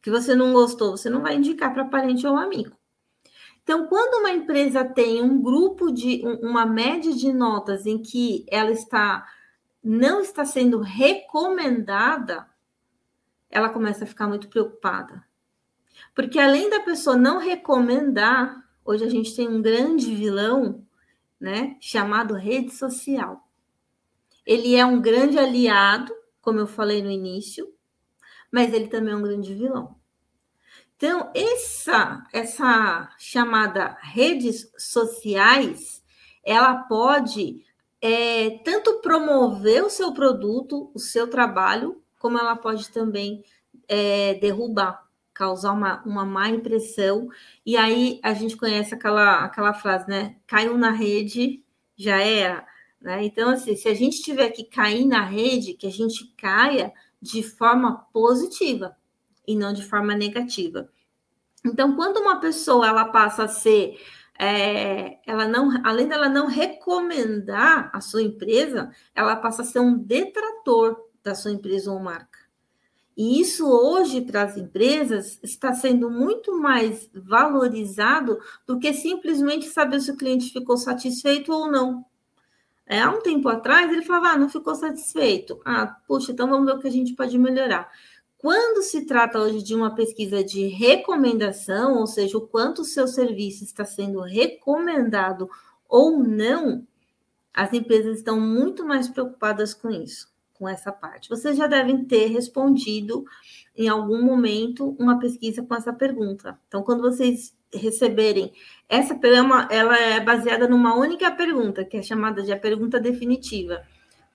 Que 0.00 0.10
você 0.10 0.36
não 0.36 0.52
gostou, 0.52 0.96
você 0.96 1.10
não 1.10 1.20
vai 1.20 1.34
indicar 1.34 1.74
para 1.74 1.84
parente 1.84 2.24
ou 2.24 2.36
amigo. 2.36 2.76
Então, 3.64 3.88
quando 3.88 4.20
uma 4.20 4.30
empresa 4.30 4.84
tem 4.84 5.20
um 5.20 5.42
grupo 5.42 5.90
de 5.90 6.22
uma 6.40 6.64
média 6.64 7.12
de 7.12 7.32
notas 7.32 7.84
em 7.84 7.98
que 7.98 8.46
ela 8.48 8.70
está 8.70 9.26
não 9.82 10.20
está 10.20 10.44
sendo 10.44 10.80
recomendada, 10.80 12.48
ela 13.50 13.68
começa 13.68 14.04
a 14.04 14.06
ficar 14.06 14.26
muito 14.26 14.48
preocupada. 14.48 15.24
Porque 16.14 16.38
além 16.38 16.68
da 16.70 16.80
pessoa 16.80 17.16
não 17.16 17.38
recomendar, 17.38 18.64
hoje 18.84 19.04
a 19.04 19.08
gente 19.08 19.34
tem 19.34 19.48
um 19.48 19.62
grande 19.62 20.14
vilão, 20.14 20.86
né, 21.40 21.76
chamado 21.80 22.34
rede 22.34 22.72
social. 22.72 23.46
Ele 24.44 24.76
é 24.76 24.84
um 24.84 25.00
grande 25.00 25.38
aliado, 25.38 26.14
como 26.40 26.60
eu 26.60 26.66
falei 26.66 27.02
no 27.02 27.10
início, 27.10 27.72
mas 28.50 28.72
ele 28.72 28.88
também 28.88 29.12
é 29.12 29.16
um 29.16 29.22
grande 29.22 29.54
vilão. 29.54 29.96
Então, 30.96 31.30
essa 31.34 32.24
essa 32.32 33.14
chamada 33.18 33.98
redes 34.00 34.70
sociais, 34.78 36.02
ela 36.42 36.74
pode 36.84 37.62
é, 38.00 38.58
tanto 38.64 39.00
promover 39.00 39.84
o 39.84 39.90
seu 39.90 40.14
produto, 40.14 40.90
o 40.94 40.98
seu 40.98 41.28
trabalho, 41.28 42.02
como 42.18 42.38
ela 42.38 42.56
pode 42.56 42.90
também 42.90 43.44
é, 43.88 44.34
derrubar, 44.34 45.06
causar 45.32 45.72
uma, 45.72 46.02
uma 46.04 46.24
má 46.24 46.48
impressão. 46.48 47.28
E 47.64 47.76
aí 47.76 48.20
a 48.22 48.32
gente 48.32 48.56
conhece 48.56 48.94
aquela, 48.94 49.44
aquela 49.44 49.74
frase, 49.74 50.08
né? 50.08 50.36
Caiu 50.46 50.76
na 50.78 50.90
rede, 50.90 51.62
já 51.96 52.20
era. 52.20 52.66
Né? 53.00 53.24
Então, 53.24 53.50
assim, 53.50 53.76
se 53.76 53.88
a 53.88 53.94
gente 53.94 54.22
tiver 54.22 54.50
que 54.50 54.64
cair 54.64 55.06
na 55.06 55.22
rede, 55.22 55.74
que 55.74 55.86
a 55.86 55.92
gente 55.92 56.32
caia 56.36 56.92
de 57.20 57.42
forma 57.42 58.06
positiva 58.12 58.96
e 59.46 59.54
não 59.56 59.72
de 59.72 59.84
forma 59.84 60.14
negativa. 60.14 60.88
Então, 61.64 61.96
quando 61.96 62.18
uma 62.18 62.40
pessoa 62.40 62.86
ela 62.86 63.06
passa 63.06 63.44
a 63.44 63.48
ser, 63.48 64.00
é, 64.38 65.18
ela 65.26 65.48
não, 65.48 65.80
além 65.84 66.08
dela 66.08 66.28
não 66.28 66.46
recomendar 66.46 67.90
a 67.92 68.00
sua 68.00 68.22
empresa, 68.22 68.90
ela 69.14 69.36
passa 69.36 69.62
a 69.62 69.64
ser 69.64 69.80
um 69.80 69.96
detrator 69.96 71.05
da 71.26 71.34
sua 71.34 71.50
empresa 71.50 71.90
ou 71.90 71.98
marca. 71.98 72.38
E 73.16 73.40
isso 73.40 73.66
hoje 73.66 74.20
para 74.20 74.42
as 74.42 74.56
empresas 74.56 75.40
está 75.42 75.72
sendo 75.72 76.08
muito 76.08 76.56
mais 76.56 77.10
valorizado 77.12 78.38
do 78.64 78.78
que 78.78 78.92
simplesmente 78.92 79.66
saber 79.66 80.00
se 80.00 80.12
o 80.12 80.16
cliente 80.16 80.52
ficou 80.52 80.76
satisfeito 80.76 81.52
ou 81.52 81.68
não. 81.68 82.04
É, 82.86 83.00
há 83.00 83.10
um 83.10 83.20
tempo 83.20 83.48
atrás 83.48 83.90
ele 83.90 84.02
falava, 84.02 84.34
ah, 84.34 84.38
não 84.38 84.48
ficou 84.48 84.74
satisfeito. 84.76 85.60
Ah, 85.64 85.96
puxa, 86.06 86.30
então 86.30 86.48
vamos 86.48 86.66
ver 86.66 86.78
o 86.78 86.78
que 86.78 86.86
a 86.86 86.92
gente 86.92 87.14
pode 87.14 87.36
melhorar. 87.36 87.90
Quando 88.38 88.82
se 88.82 89.04
trata 89.04 89.40
hoje 89.40 89.62
de 89.62 89.74
uma 89.74 89.92
pesquisa 89.94 90.44
de 90.44 90.68
recomendação, 90.68 91.96
ou 91.96 92.06
seja, 92.06 92.38
o 92.38 92.46
quanto 92.46 92.82
o 92.82 92.84
seu 92.84 93.08
serviço 93.08 93.64
está 93.64 93.84
sendo 93.84 94.20
recomendado 94.20 95.50
ou 95.88 96.22
não, 96.22 96.86
as 97.52 97.72
empresas 97.72 98.18
estão 98.18 98.38
muito 98.38 98.84
mais 98.84 99.08
preocupadas 99.08 99.74
com 99.74 99.90
isso 99.90 100.35
com 100.58 100.68
essa 100.68 100.92
parte. 100.92 101.28
Vocês 101.28 101.56
já 101.56 101.66
devem 101.66 102.04
ter 102.04 102.26
respondido 102.26 103.24
em 103.76 103.88
algum 103.88 104.22
momento 104.22 104.96
uma 104.98 105.18
pesquisa 105.18 105.62
com 105.62 105.74
essa 105.74 105.92
pergunta. 105.92 106.58
Então, 106.66 106.82
quando 106.82 107.02
vocês 107.02 107.56
receberem 107.72 108.52
essa 108.88 109.14
pergunta, 109.14 109.68
ela 109.70 109.98
é 109.98 110.20
baseada 110.20 110.66
numa 110.68 110.94
única 110.96 111.30
pergunta, 111.30 111.84
que 111.84 111.96
é 111.96 112.02
chamada 112.02 112.42
de 112.42 112.52
a 112.52 112.58
pergunta 112.58 112.98
definitiva. 112.98 113.82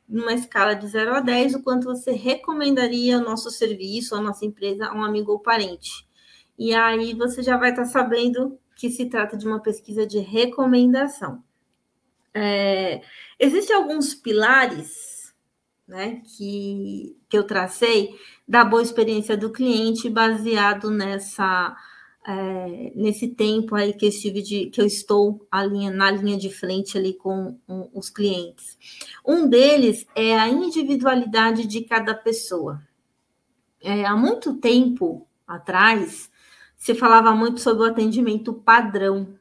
Numa 0.08 0.34
escala 0.34 0.74
de 0.74 0.88
0 0.88 1.16
a 1.16 1.20
10, 1.22 1.56
o 1.56 1.64
quanto 1.64 1.86
você 1.86 2.12
recomendaria 2.12 3.18
o 3.18 3.24
nosso 3.24 3.50
serviço, 3.50 4.16
a 4.16 4.22
nossa 4.22 4.46
empresa, 4.46 4.88
a 4.88 4.96
um 4.96 5.04
amigo 5.04 5.32
ou 5.32 5.40
parente. 5.40 6.08
E 6.58 6.74
aí 6.76 7.14
você 7.14 7.42
já 7.42 7.58
vai 7.58 7.72
estar 7.72 7.86
sabendo 7.86 8.60
que 8.76 8.90
se 8.90 9.06
trata 9.06 9.38
de 9.38 9.48
uma 9.48 9.60
pesquisa 9.60 10.06
de 10.06 10.20
recomendação. 10.20 11.44
É, 12.34 13.02
Existem 13.44 13.76
alguns 13.76 14.14
pilares 14.14 15.11
né, 15.92 16.22
que, 16.24 17.18
que 17.28 17.38
eu 17.38 17.44
tracei 17.44 18.18
da 18.48 18.64
boa 18.64 18.82
experiência 18.82 19.36
do 19.36 19.52
cliente 19.52 20.10
baseado 20.10 20.90
nessa 20.90 21.76
é, 22.26 22.94
nesse 22.96 23.28
tempo 23.28 23.76
aí 23.76 23.92
que 23.92 24.06
eu 24.06 24.10
estive 24.10 24.42
de, 24.42 24.68
que 24.68 24.80
eu 24.80 24.86
estou 24.86 25.46
linha, 25.70 25.92
na 25.92 26.10
linha 26.10 26.38
de 26.38 26.50
frente 26.50 26.98
ali 26.98 27.14
com 27.14 27.58
um, 27.68 27.90
os 27.94 28.10
clientes. 28.10 28.78
Um 29.26 29.50
deles 29.50 30.08
é 30.16 30.40
a 30.40 30.48
individualidade 30.48 31.68
de 31.68 31.82
cada 31.82 32.16
pessoa. 32.16 32.82
É, 33.82 34.06
há 34.06 34.16
muito 34.16 34.54
tempo 34.54 35.28
atrás 35.46 36.32
se 36.78 36.96
falava 36.96 37.36
muito 37.36 37.60
sobre 37.60 37.84
o 37.84 37.88
atendimento 37.88 38.54
padrão, 38.54 39.36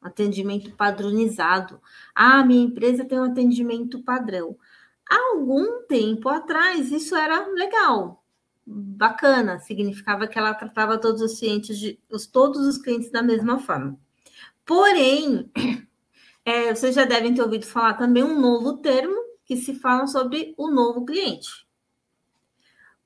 atendimento 0.00 0.70
padronizado. 0.72 1.80
Ah, 2.14 2.44
minha 2.44 2.64
empresa 2.64 3.04
tem 3.04 3.18
um 3.18 3.24
atendimento 3.24 4.04
padrão. 4.04 4.56
Algum 5.08 5.82
tempo 5.82 6.28
atrás, 6.28 6.90
isso 6.90 7.14
era 7.14 7.46
legal, 7.48 8.24
bacana, 8.66 9.60
significava 9.60 10.26
que 10.26 10.38
ela 10.38 10.52
tratava 10.52 10.98
todos 10.98 11.22
os 11.22 11.38
clientes, 11.38 11.78
de, 11.78 12.00
os, 12.10 12.26
todos 12.26 12.66
os 12.66 12.78
clientes 12.78 13.10
da 13.10 13.22
mesma 13.22 13.58
forma. 13.60 13.98
Porém, 14.64 15.50
é, 16.44 16.74
vocês 16.74 16.94
já 16.94 17.04
devem 17.04 17.32
ter 17.32 17.42
ouvido 17.42 17.64
falar 17.64 17.94
também 17.94 18.24
um 18.24 18.40
novo 18.40 18.78
termo 18.78 19.14
que 19.44 19.56
se 19.56 19.74
fala 19.74 20.08
sobre 20.08 20.54
o 20.58 20.68
novo 20.68 21.04
cliente. 21.06 21.66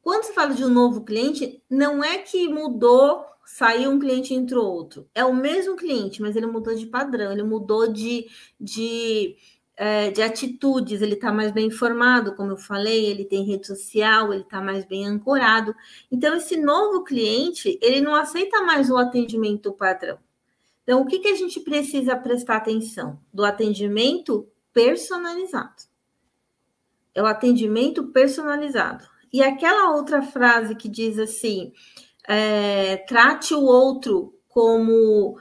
Quando 0.02 0.25
se 0.25 0.33
fala 0.33 0.54
de 0.54 0.64
um 0.64 0.71
novo 0.71 1.04
cliente, 1.04 1.62
não 1.69 2.02
é 2.02 2.19
que 2.19 2.49
mudou, 2.49 3.23
saiu 3.45 3.90
um 3.90 3.99
cliente 3.99 4.33
e 4.33 4.37
entrou 4.37 4.64
outro. 4.64 5.07
É 5.14 5.23
o 5.23 5.35
mesmo 5.35 5.76
cliente, 5.76 6.23
mas 6.23 6.35
ele 6.35 6.47
mudou 6.47 6.75
de 6.75 6.87
padrão, 6.87 7.33
ele 7.33 7.42
mudou 7.42 7.92
de, 7.92 8.26
de 8.59 9.37
é, 9.82 10.10
de 10.10 10.20
atitudes, 10.20 11.00
ele 11.00 11.14
está 11.14 11.32
mais 11.32 11.50
bem 11.52 11.68
informado, 11.68 12.34
como 12.34 12.50
eu 12.50 12.56
falei, 12.58 13.06
ele 13.06 13.25
tem 13.25 13.46
rede 13.46 13.66
social, 13.66 14.30
ele 14.30 14.42
está 14.42 14.60
mais 14.60 14.84
bem 14.84 15.06
ancorado. 15.06 15.75
Então, 16.12 16.37
esse 16.37 16.54
novo 16.58 17.02
cliente, 17.02 17.78
ele 17.80 18.02
não 18.02 18.14
aceita 18.14 18.60
mais 18.60 18.90
o 18.90 18.99
atendimento 18.99 19.72
padrão. 19.72 20.18
Então, 20.82 21.00
o 21.00 21.06
que, 21.06 21.20
que 21.20 21.28
a 21.28 21.34
gente 21.34 21.60
precisa 21.60 22.14
prestar 22.14 22.56
atenção? 22.58 23.18
Do 23.32 23.42
atendimento 23.42 24.46
personalizado. 24.70 25.84
É 27.14 27.22
o 27.22 27.26
atendimento 27.26 28.08
personalizado. 28.08 29.08
E 29.32 29.42
aquela 29.42 29.96
outra 29.96 30.20
frase 30.20 30.75
que 30.75 30.90
diz 30.90 31.18
assim: 31.18 31.72
é, 32.28 32.99
trate 33.08 33.54
o 33.54 33.62
outro 33.62 34.38
como 34.46 35.38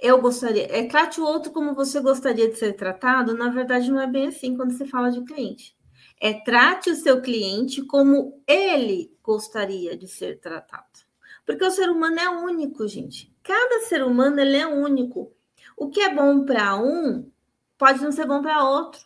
eu 0.00 0.20
gostaria, 0.20 0.66
é, 0.70 0.86
trate 0.86 1.20
o 1.20 1.24
outro 1.24 1.50
como 1.50 1.74
você 1.74 2.00
gostaria 2.00 2.48
de 2.48 2.56
ser 2.56 2.74
tratado, 2.74 3.36
na 3.36 3.50
verdade 3.50 3.90
não 3.90 4.00
é 4.00 4.06
bem 4.06 4.28
assim 4.28 4.56
quando 4.56 4.72
se 4.72 4.86
fala 4.86 5.10
de 5.10 5.22
cliente. 5.22 5.76
É 6.20 6.32
trate 6.32 6.90
o 6.90 6.94
seu 6.94 7.20
cliente 7.20 7.82
como 7.82 8.40
ele 8.46 9.12
gostaria 9.22 9.96
de 9.96 10.06
ser 10.06 10.40
tratado. 10.40 11.06
Porque 11.44 11.64
o 11.64 11.70
ser 11.70 11.88
humano 11.88 12.18
é 12.18 12.28
único, 12.28 12.86
gente. 12.86 13.32
Cada 13.42 13.80
ser 13.86 14.04
humano 14.04 14.40
ele 14.40 14.56
é 14.56 14.66
único. 14.66 15.32
O 15.76 15.88
que 15.88 16.00
é 16.00 16.14
bom 16.14 16.44
para 16.44 16.76
um 16.76 17.30
pode 17.76 18.02
não 18.02 18.12
ser 18.12 18.26
bom 18.26 18.42
para 18.42 18.64
outro. 18.64 19.00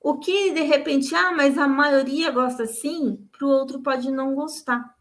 O 0.00 0.18
que 0.18 0.52
de 0.52 0.62
repente, 0.62 1.14
ah, 1.14 1.32
mas 1.32 1.58
a 1.58 1.66
maioria 1.66 2.30
gosta 2.30 2.64
assim, 2.64 3.28
para 3.32 3.46
o 3.46 3.50
outro 3.50 3.82
pode 3.82 4.10
não 4.10 4.34
gostar. 4.34 4.94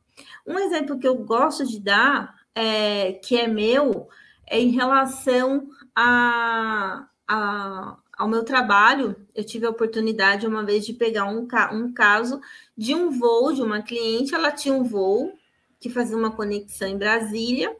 Um 0.46 0.58
exemplo 0.60 0.98
que 0.98 1.08
eu 1.08 1.16
gosto 1.16 1.66
de 1.66 1.80
dar, 1.80 2.36
é, 2.56 3.14
que 3.14 3.38
é 3.38 3.48
meu, 3.48 4.08
em 4.50 4.72
relação 4.72 5.70
a, 5.96 7.08
a, 7.28 7.98
ao 8.18 8.28
meu 8.28 8.44
trabalho. 8.44 9.16
Eu 9.34 9.44
tive 9.44 9.66
a 9.66 9.70
oportunidade 9.70 10.48
uma 10.48 10.64
vez 10.64 10.86
de 10.86 10.94
pegar 10.94 11.26
um, 11.26 11.48
um 11.72 11.94
caso 11.94 12.40
de 12.78 12.94
um 12.94 13.10
voo 13.10 13.54
de 13.54 13.62
uma 13.62 13.82
cliente. 13.82 14.36
Ela 14.36 14.52
tinha 14.52 14.74
um 14.74 14.84
voo 14.84 15.34
que 15.80 15.90
fazia 15.90 16.18
uma 16.18 16.32
conexão 16.32 16.88
em 16.88 16.98
Brasília 16.98 17.76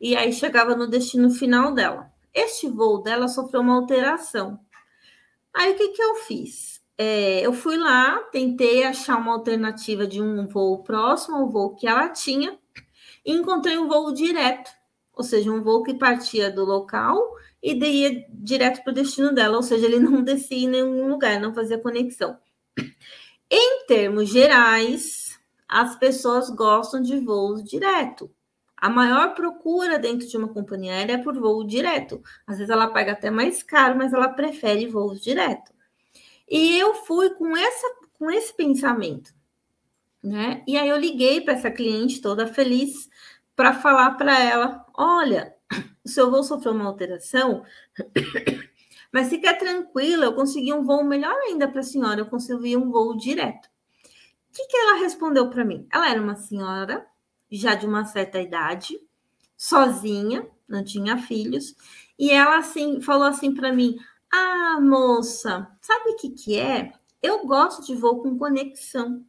e 0.00 0.16
aí 0.16 0.32
chegava 0.32 0.74
no 0.74 0.86
destino 0.86 1.30
final 1.30 1.72
dela. 1.72 2.12
Este 2.32 2.68
voo 2.68 3.02
dela 3.02 3.28
sofreu 3.28 3.60
uma 3.60 3.76
alteração. 3.76 4.58
Aí 5.54 5.72
o 5.72 5.76
que, 5.76 5.88
que 5.88 6.02
eu 6.02 6.16
fiz? 6.16 6.82
É, 6.98 7.40
eu 7.40 7.52
fui 7.52 7.76
lá, 7.76 8.18
tentei 8.30 8.84
achar 8.84 9.16
uma 9.16 9.32
alternativa 9.32 10.06
de 10.06 10.20
um 10.20 10.46
voo 10.46 10.82
próximo 10.82 11.36
ao 11.36 11.48
voo 11.48 11.74
que 11.74 11.86
ela 11.86 12.08
tinha 12.08 12.58
e 13.24 13.32
encontrei 13.32 13.78
um 13.78 13.88
voo 13.88 14.12
direto 14.12 14.70
ou 15.16 15.24
seja, 15.24 15.50
um 15.50 15.62
voo 15.62 15.82
que 15.82 15.94
partia 15.94 16.50
do 16.50 16.64
local 16.64 17.34
e 17.62 17.72
ia 17.72 18.26
direto 18.28 18.82
para 18.82 18.90
o 18.90 18.94
destino 18.94 19.32
dela, 19.32 19.56
ou 19.56 19.62
seja, 19.62 19.86
ele 19.86 19.98
não 19.98 20.22
descia 20.22 20.64
em 20.64 20.68
nenhum 20.68 21.08
lugar, 21.08 21.40
não 21.40 21.54
fazia 21.54 21.78
conexão. 21.78 22.36
Em 23.50 23.86
termos 23.86 24.28
gerais, 24.28 25.38
as 25.68 25.96
pessoas 25.96 26.50
gostam 26.50 27.00
de 27.00 27.18
voos 27.20 27.62
direto. 27.64 28.30
A 28.76 28.90
maior 28.90 29.34
procura 29.34 29.98
dentro 29.98 30.28
de 30.28 30.36
uma 30.36 30.48
companhia 30.48 30.92
aérea 30.92 31.14
é 31.14 31.18
por 31.18 31.38
voo 31.38 31.64
direto. 31.64 32.22
Às 32.46 32.58
vezes 32.58 32.70
ela 32.70 32.88
paga 32.88 33.12
até 33.12 33.30
mais 33.30 33.62
caro, 33.62 33.96
mas 33.96 34.12
ela 34.12 34.28
prefere 34.28 34.86
voos 34.86 35.22
direto. 35.22 35.72
E 36.48 36.78
eu 36.78 36.94
fui 36.94 37.30
com 37.30 37.56
essa 37.56 38.04
com 38.18 38.30
esse 38.30 38.54
pensamento, 38.54 39.34
né? 40.22 40.62
E 40.66 40.76
aí 40.76 40.88
eu 40.88 40.96
liguei 40.96 41.40
para 41.40 41.54
essa 41.54 41.70
cliente 41.70 42.20
toda 42.20 42.46
feliz 42.46 43.08
para 43.56 43.74
falar 43.74 44.12
para 44.12 44.38
ela: 44.38 44.84
olha, 44.94 45.54
o 46.04 46.08
seu 46.08 46.30
voo 46.30 46.42
sofreu 46.42 46.72
uma 46.72 46.86
alteração, 46.86 47.64
mas 49.12 49.28
fica 49.28 49.56
tranquila, 49.58 50.26
eu 50.26 50.34
consegui 50.34 50.72
um 50.72 50.84
voo 50.84 51.04
melhor 51.04 51.34
ainda 51.42 51.68
para 51.68 51.80
a 51.80 51.84
senhora, 51.84 52.20
eu 52.20 52.26
consegui 52.26 52.76
um 52.76 52.90
voo 52.90 53.16
direto. 53.16 53.66
O 53.66 54.56
que, 54.56 54.66
que 54.66 54.76
ela 54.76 54.98
respondeu 54.98 55.50
para 55.50 55.64
mim? 55.64 55.86
Ela 55.92 56.10
era 56.10 56.22
uma 56.22 56.36
senhora, 56.36 57.06
já 57.50 57.74
de 57.74 57.86
uma 57.86 58.04
certa 58.04 58.40
idade, 58.40 59.00
sozinha, 59.56 60.48
não 60.68 60.84
tinha 60.84 61.18
filhos, 61.18 61.74
e 62.18 62.30
ela 62.30 62.58
assim 62.58 63.00
falou 63.00 63.26
assim 63.26 63.52
para 63.54 63.72
mim: 63.72 63.96
Ah, 64.32 64.78
moça, 64.80 65.68
sabe 65.80 66.10
o 66.10 66.16
que, 66.16 66.30
que 66.30 66.58
é? 66.58 66.92
Eu 67.22 67.46
gosto 67.46 67.84
de 67.84 67.94
voo 67.94 68.22
com 68.22 68.36
conexão 68.36 69.24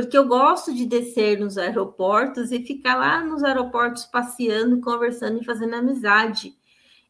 porque 0.00 0.16
eu 0.16 0.28
gosto 0.28 0.72
de 0.72 0.86
descer 0.86 1.40
nos 1.40 1.58
aeroportos 1.58 2.52
e 2.52 2.62
ficar 2.62 2.94
lá 2.94 3.20
nos 3.20 3.42
aeroportos 3.42 4.06
passeando, 4.06 4.80
conversando 4.80 5.42
e 5.42 5.44
fazendo 5.44 5.74
amizade. 5.74 6.56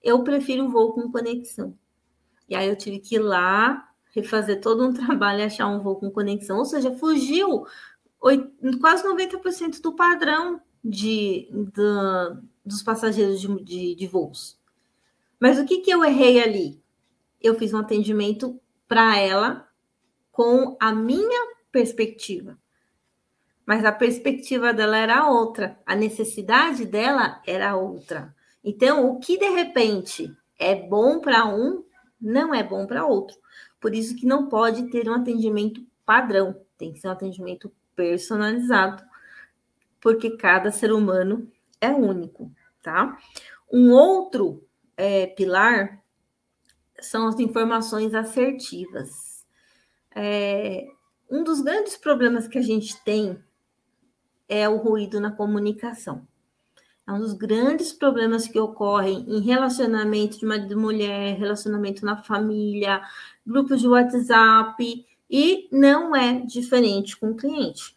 Eu 0.03 0.25
prefiro 0.25 0.65
um 0.65 0.71
voo 0.71 0.95
com 0.95 1.13
conexão. 1.13 1.77
E 2.49 2.57
aí 2.57 2.67
eu 2.67 2.77
tive 2.77 2.99
que 2.99 3.17
ir 3.17 3.19
lá, 3.19 3.91
refazer 4.15 4.63
todo 4.63 4.89
um 4.89 4.93
trabalho 4.95 5.41
e 5.41 5.43
achar 5.43 5.67
um 5.67 5.81
voo 5.81 5.97
com 5.97 6.11
conexão. 6.11 6.57
Ou 6.57 6.65
seja, 6.65 6.91
fugiu 6.97 7.67
quase 8.81 9.05
90% 9.05 9.83
do 9.83 9.95
padrão 9.95 10.59
de, 10.83 11.47
de, 11.53 12.41
dos 12.65 12.83
passageiros 12.83 13.39
de, 13.39 13.65
de, 13.65 13.95
de 13.97 14.07
voos. 14.07 14.59
Mas 15.39 15.59
o 15.59 15.67
que, 15.67 15.81
que 15.81 15.91
eu 15.91 16.03
errei 16.03 16.43
ali? 16.43 16.83
Eu 17.39 17.55
fiz 17.59 17.75
um 17.75 17.79
atendimento 17.81 18.59
para 18.89 19.19
ela 19.19 19.69
com 20.33 20.75
a 20.81 20.91
minha 20.91 21.55
perspectiva 21.71 22.57
mas 23.69 23.85
a 23.85 23.93
perspectiva 23.93 24.73
dela 24.73 24.97
era 24.97 25.29
outra, 25.29 25.79
a 25.85 25.95
necessidade 25.95 26.87
dela 26.87 27.43
era 27.47 27.77
outra. 27.77 28.35
Então, 28.65 29.11
o 29.11 29.19
que 29.21 29.37
de 29.37 29.51
repente 29.51 30.35
é 30.59 30.75
bom 30.75 31.21
para 31.21 31.45
um, 31.45 31.85
não 32.19 32.55
é 32.55 32.63
bom 32.63 32.87
para 32.87 33.05
outro. 33.05 33.37
Por 33.79 33.95
isso 33.95 34.17
que 34.17 34.25
não 34.25 34.49
pode 34.49 34.89
ter 34.89 35.07
um 35.07 35.13
atendimento 35.13 35.87
padrão, 36.07 36.59
tem 36.79 36.95
que 36.95 36.99
ser 36.99 37.09
um 37.09 37.11
atendimento 37.11 37.71
personalizado, 37.95 39.05
porque 40.01 40.39
cada 40.39 40.71
ser 40.71 40.91
humano 40.91 41.47
é 41.79 41.91
único, 41.91 42.51
tá? 42.83 43.19
Um 43.71 43.93
outro 43.93 44.67
é, 44.97 45.27
pilar 45.27 46.03
são 46.99 47.29
as 47.29 47.39
informações 47.39 48.15
assertivas. 48.15 49.47
É, 50.17 50.87
um 51.31 51.45
dos 51.45 51.61
grandes 51.61 51.99
problemas 51.99 52.49
que 52.49 52.57
a 52.57 52.63
gente 52.63 52.99
tem 53.05 53.39
é 54.49 54.69
o 54.69 54.77
ruído 54.77 55.21
na 55.21 55.31
comunicação. 55.31 56.27
É 57.07 57.13
um 57.13 57.21
dos 57.21 57.33
grandes 57.33 57.93
problemas 57.93 58.47
que 58.47 58.59
ocorrem 58.59 59.25
em 59.29 59.41
relacionamento 59.41 60.39
de 60.39 60.45
marido 60.45 60.73
e 60.73 60.77
mulher, 60.77 61.39
relacionamento 61.39 62.05
na 62.05 62.23
família, 62.23 63.01
grupos 63.47 63.81
de 63.81 63.89
WhatsApp, 63.89 65.07
e 65.31 65.69
não 65.71 66.15
é 66.15 66.41
diferente 66.41 67.17
com 67.17 67.31
o 67.31 67.37
cliente, 67.37 67.97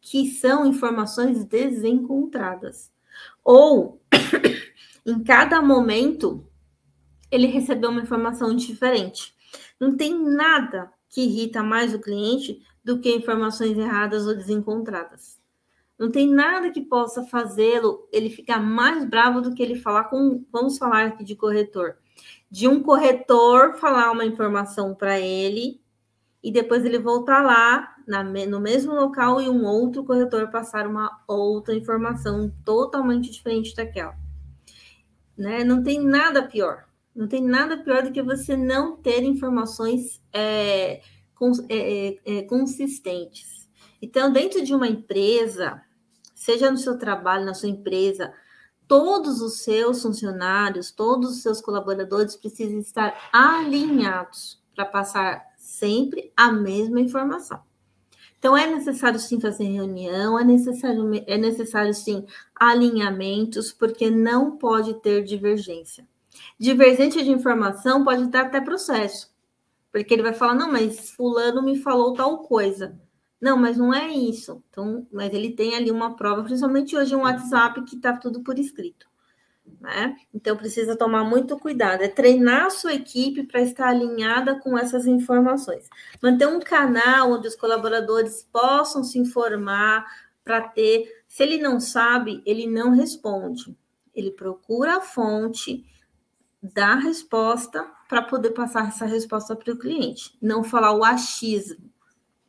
que 0.00 0.28
são 0.30 0.66
informações 0.66 1.44
desencontradas. 1.44 2.90
Ou, 3.44 4.00
em 5.06 5.22
cada 5.22 5.62
momento, 5.62 6.44
ele 7.30 7.46
recebeu 7.46 7.90
uma 7.90 8.02
informação 8.02 8.54
diferente. 8.54 9.34
Não 9.78 9.96
tem 9.96 10.20
nada 10.20 10.92
que 11.08 11.22
irrita 11.22 11.62
mais 11.62 11.94
o 11.94 12.00
cliente 12.00 12.60
do 12.84 12.98
que 12.98 13.14
informações 13.14 13.76
erradas 13.76 14.26
ou 14.26 14.34
desencontradas. 14.34 15.41
Não 16.02 16.10
tem 16.10 16.28
nada 16.28 16.68
que 16.72 16.80
possa 16.80 17.22
fazê-lo 17.22 18.08
ele 18.10 18.28
ficar 18.28 18.58
mais 18.58 19.04
bravo 19.04 19.40
do 19.40 19.54
que 19.54 19.62
ele 19.62 19.76
falar 19.76 20.06
com, 20.10 20.44
vamos 20.50 20.76
falar 20.76 21.06
aqui 21.06 21.22
de 21.22 21.36
corretor, 21.36 21.96
de 22.50 22.66
um 22.66 22.82
corretor 22.82 23.74
falar 23.74 24.10
uma 24.10 24.24
informação 24.24 24.96
para 24.96 25.20
ele 25.20 25.80
e 26.42 26.50
depois 26.50 26.84
ele 26.84 26.98
voltar 26.98 27.40
lá 27.44 27.94
na, 28.04 28.24
no 28.24 28.58
mesmo 28.58 28.92
local 28.92 29.40
e 29.40 29.48
um 29.48 29.64
outro 29.64 30.02
corretor 30.02 30.50
passar 30.50 30.88
uma 30.88 31.22
outra 31.28 31.72
informação 31.72 32.52
totalmente 32.64 33.30
diferente 33.30 33.72
daquela. 33.72 34.16
Né? 35.38 35.62
Não 35.62 35.84
tem 35.84 36.00
nada 36.00 36.42
pior. 36.42 36.84
Não 37.14 37.28
tem 37.28 37.40
nada 37.44 37.76
pior 37.76 38.02
do 38.02 38.10
que 38.10 38.20
você 38.20 38.56
não 38.56 38.96
ter 38.96 39.22
informações 39.22 40.20
é, 40.32 41.00
cons, 41.32 41.60
é, 41.68 42.08
é, 42.26 42.38
é 42.38 42.42
consistentes. 42.42 43.70
Então, 44.02 44.32
dentro 44.32 44.64
de 44.64 44.74
uma 44.74 44.88
empresa, 44.88 45.80
seja 46.42 46.72
no 46.72 46.76
seu 46.76 46.98
trabalho, 46.98 47.44
na 47.44 47.54
sua 47.54 47.68
empresa, 47.68 48.34
todos 48.88 49.40
os 49.40 49.60
seus 49.60 50.02
funcionários, 50.02 50.90
todos 50.90 51.36
os 51.36 51.42
seus 51.42 51.60
colaboradores 51.60 52.34
precisam 52.34 52.80
estar 52.80 53.14
alinhados 53.32 54.60
para 54.74 54.84
passar 54.84 55.46
sempre 55.56 56.32
a 56.36 56.50
mesma 56.50 57.00
informação. 57.00 57.62
Então, 58.40 58.56
é 58.56 58.66
necessário 58.66 59.20
sim 59.20 59.40
fazer 59.40 59.66
reunião, 59.66 60.36
é 60.36 60.42
necessário, 60.42 61.08
é 61.28 61.38
necessário 61.38 61.94
sim 61.94 62.26
alinhamentos, 62.56 63.70
porque 63.70 64.10
não 64.10 64.56
pode 64.56 64.94
ter 64.94 65.22
divergência. 65.22 66.04
Divergência 66.58 67.22
de 67.22 67.30
informação 67.30 68.02
pode 68.02 68.26
dar 68.26 68.46
até 68.46 68.60
processo, 68.60 69.32
porque 69.92 70.12
ele 70.12 70.24
vai 70.24 70.32
falar: 70.32 70.54
não, 70.54 70.72
mas 70.72 71.10
Fulano 71.10 71.62
me 71.62 71.78
falou 71.78 72.14
tal 72.14 72.38
coisa. 72.38 72.98
Não, 73.42 73.58
mas 73.58 73.76
não 73.76 73.92
é 73.92 74.08
isso. 74.08 74.62
Então, 74.70 75.06
mas 75.12 75.34
ele 75.34 75.50
tem 75.52 75.74
ali 75.74 75.90
uma 75.90 76.14
prova, 76.16 76.44
principalmente 76.44 76.96
hoje 76.96 77.16
um 77.16 77.22
WhatsApp 77.22 77.82
que 77.84 77.96
está 77.96 78.16
tudo 78.16 78.40
por 78.42 78.56
escrito. 78.58 79.10
né? 79.80 80.16
Então 80.34 80.56
precisa 80.56 80.96
tomar 80.96 81.24
muito 81.24 81.58
cuidado, 81.58 82.02
é 82.02 82.08
treinar 82.08 82.66
a 82.66 82.70
sua 82.70 82.94
equipe 82.94 83.44
para 83.44 83.60
estar 83.62 83.88
alinhada 83.88 84.60
com 84.60 84.78
essas 84.78 85.06
informações. 85.06 85.88
Manter 86.22 86.46
um 86.48 86.60
canal 86.60 87.32
onde 87.32 87.48
os 87.48 87.56
colaboradores 87.56 88.48
possam 88.52 89.04
se 89.04 89.18
informar 89.18 90.06
para 90.44 90.62
ter, 90.68 91.24
se 91.28 91.42
ele 91.42 91.58
não 91.58 91.80
sabe, 91.80 92.42
ele 92.46 92.66
não 92.68 92.90
responde. 92.92 93.76
Ele 94.14 94.30
procura 94.32 94.98
a 94.98 95.00
fonte, 95.00 95.84
dá 96.62 96.92
a 96.94 97.00
resposta 97.00 97.84
para 98.08 98.22
poder 98.22 98.50
passar 98.52 98.88
essa 98.88 99.06
resposta 99.06 99.56
para 99.56 99.72
o 99.74 99.78
cliente, 99.78 100.36
não 100.42 100.64
falar 100.64 100.92
o 100.94 101.04
achismo. 101.04 101.91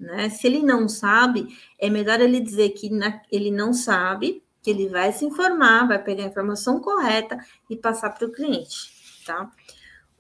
Né? 0.04 0.30
Se 0.30 0.48
ele 0.48 0.62
não 0.62 0.90
sabe, 0.90 1.48
é 1.80 1.90
melhor 1.90 2.20
ele 2.20 2.42
dizer 2.42 2.70
que 2.72 2.90
na, 2.90 3.22
ele 3.32 3.50
não 3.50 3.72
sabe, 3.74 4.44
que 4.62 4.70
ele 4.70 4.90
vai 4.90 5.14
se 5.14 5.26
informar, 5.26 5.88
vai 5.88 6.02
pegar 6.02 6.24
a 6.24 6.28
informação 6.28 6.80
correta 6.80 7.38
e 7.70 7.76
passar 7.76 8.10
para 8.10 8.28
o 8.28 8.32
cliente, 8.32 9.24
tá? 9.26 9.50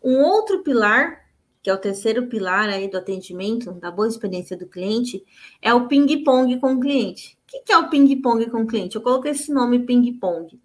Um 0.02 0.22
outro 0.22 0.64
pilar, 0.64 1.30
que 1.62 1.70
é 1.70 1.74
o 1.74 1.78
terceiro 1.78 2.28
pilar 2.28 2.70
aí 2.70 2.90
do 2.90 2.98
atendimento, 2.98 3.72
da 3.74 3.92
boa 3.92 4.08
experiência 4.08 4.58
do 4.58 4.68
cliente, 4.68 5.24
é 5.62 5.74
o 5.74 5.88
ping-pong 5.88 6.60
com 6.60 6.74
o 6.74 6.80
cliente. 6.80 7.38
O 7.46 7.64
que 7.64 7.72
é 7.72 7.78
o 7.78 7.90
ping-pong 7.90 8.50
com 8.50 8.64
o 8.64 8.68
cliente? 8.68 8.96
Eu 8.96 9.02
coloquei 9.02 9.32
esse 9.32 9.52
nome 9.52 9.80
ping-pong. 9.80 10.60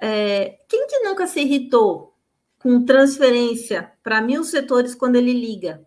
É, 0.00 0.58
quem 0.68 0.86
que 0.86 1.00
nunca 1.00 1.26
se 1.26 1.40
irritou 1.40 2.14
com 2.58 2.84
transferência 2.84 3.92
para 4.02 4.22
mil 4.22 4.44
setores 4.44 4.94
quando 4.94 5.16
ele 5.16 5.32
liga 5.32 5.86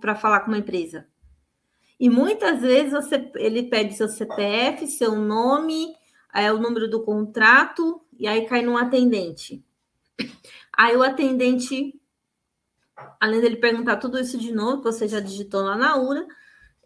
para 0.00 0.14
falar 0.14 0.40
com 0.40 0.48
uma 0.48 0.58
empresa? 0.58 1.06
E 2.00 2.08
muitas 2.08 2.62
vezes 2.62 2.92
você, 2.92 3.30
ele 3.36 3.64
pede 3.64 3.94
seu 3.94 4.08
CPF, 4.08 4.86
seu 4.86 5.14
nome, 5.14 5.94
é 6.34 6.50
o 6.50 6.58
número 6.58 6.88
do 6.88 7.04
contrato, 7.04 8.00
e 8.18 8.26
aí 8.26 8.46
cai 8.46 8.62
num 8.62 8.78
atendente. 8.78 9.62
Aí 10.72 10.96
o 10.96 11.02
atendente, 11.02 12.00
além 13.20 13.42
dele 13.42 13.56
perguntar 13.56 13.98
tudo 13.98 14.18
isso 14.18 14.38
de 14.38 14.50
novo, 14.50 14.78
que 14.78 14.84
você 14.84 15.06
já 15.06 15.20
digitou 15.20 15.62
lá 15.62 15.76
na 15.76 15.98
URA, 15.98 16.26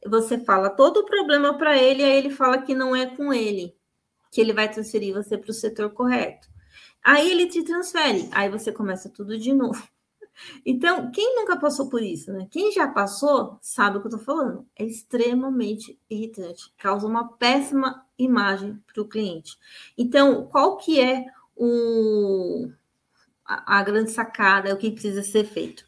você 0.05 0.37
fala 0.45 0.69
todo 0.69 0.99
o 0.99 1.05
problema 1.07 1.57
para 1.57 1.79
ele, 1.81 2.03
aí 2.03 2.17
ele 2.17 2.31
fala 2.31 2.61
que 2.61 2.75
não 2.75 2.95
é 2.95 3.07
com 3.07 3.33
ele, 3.33 3.73
que 4.33 4.41
ele 4.41 4.53
vai 4.53 4.69
transferir 4.69 5.15
você 5.15 5.39
para 5.39 5.51
o 5.51 5.55
setor 5.55 5.91
correto. 5.91 6.49
Aí 7.05 7.31
ele 7.31 7.47
te 7.47 7.63
transfere, 7.63 8.29
aí 8.33 8.49
você 8.49 8.73
começa 8.73 9.09
tudo 9.09 9.39
de 9.39 9.53
novo. 9.53 9.89
Então, 10.65 11.11
quem 11.11 11.37
nunca 11.37 11.57
passou 11.57 11.89
por 11.89 12.03
isso, 12.03 12.33
né? 12.33 12.47
Quem 12.51 12.73
já 12.73 12.89
passou 12.89 13.59
sabe 13.61 13.99
o 13.99 14.01
que 14.01 14.09
eu 14.09 14.13
tô 14.13 14.19
falando. 14.19 14.67
É 14.77 14.85
extremamente 14.85 15.99
irritante, 16.09 16.73
causa 16.77 17.07
uma 17.07 17.33
péssima 17.37 18.05
imagem 18.19 18.83
para 18.93 19.03
o 19.03 19.09
cliente. 19.09 19.57
Então, 19.97 20.47
qual 20.47 20.77
que 20.77 21.01
é 21.01 21.25
o, 21.57 22.69
a, 23.45 23.79
a 23.79 23.83
grande 23.83 24.11
sacada, 24.11 24.75
o 24.75 24.79
que 24.79 24.91
precisa 24.91 25.23
ser 25.23 25.45
feito? 25.45 25.85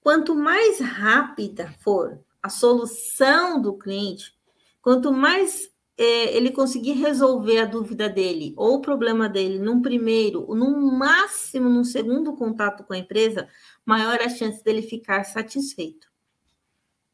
Quanto 0.00 0.34
mais 0.34 0.80
rápida 0.80 1.72
for 1.80 2.18
a 2.42 2.48
solução 2.48 3.60
do 3.60 3.76
cliente, 3.76 4.34
quanto 4.80 5.12
mais 5.12 5.70
é, 5.98 6.36
ele 6.36 6.52
conseguir 6.52 6.92
resolver 6.92 7.58
a 7.58 7.64
dúvida 7.64 8.08
dele 8.08 8.54
ou 8.56 8.76
o 8.76 8.80
problema 8.80 9.28
dele 9.28 9.58
num 9.58 9.82
primeiro, 9.82 10.46
no 10.54 10.92
máximo 10.92 11.68
num 11.68 11.82
segundo 11.82 12.36
contato 12.36 12.84
com 12.84 12.92
a 12.92 12.98
empresa, 12.98 13.48
maior 13.88 14.20
a 14.20 14.28
chance 14.28 14.62
dele 14.62 14.82
ficar 14.82 15.24
satisfeito. 15.24 16.06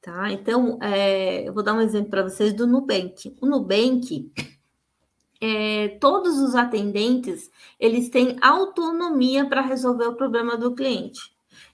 Tá? 0.03 0.33
Então, 0.33 0.77
é, 0.83 1.49
eu 1.49 1.55
vou 1.55 1.63
dar 1.63 1.73
um 1.73 1.81
exemplo 1.81 2.11
para 2.11 2.25
vocês 2.25 2.53
do 2.53 2.67
Nubank. 2.67 3.33
O 3.41 3.47
Nubank, 3.47 4.33
é, 5.41 5.89
todos 6.01 6.37
os 6.41 6.57
atendentes, 6.57 7.49
eles 7.79 8.09
têm 8.09 8.37
autonomia 8.43 9.49
para 9.49 9.61
resolver 9.61 10.07
o 10.07 10.17
problema 10.17 10.57
do 10.57 10.75
cliente. 10.75 11.21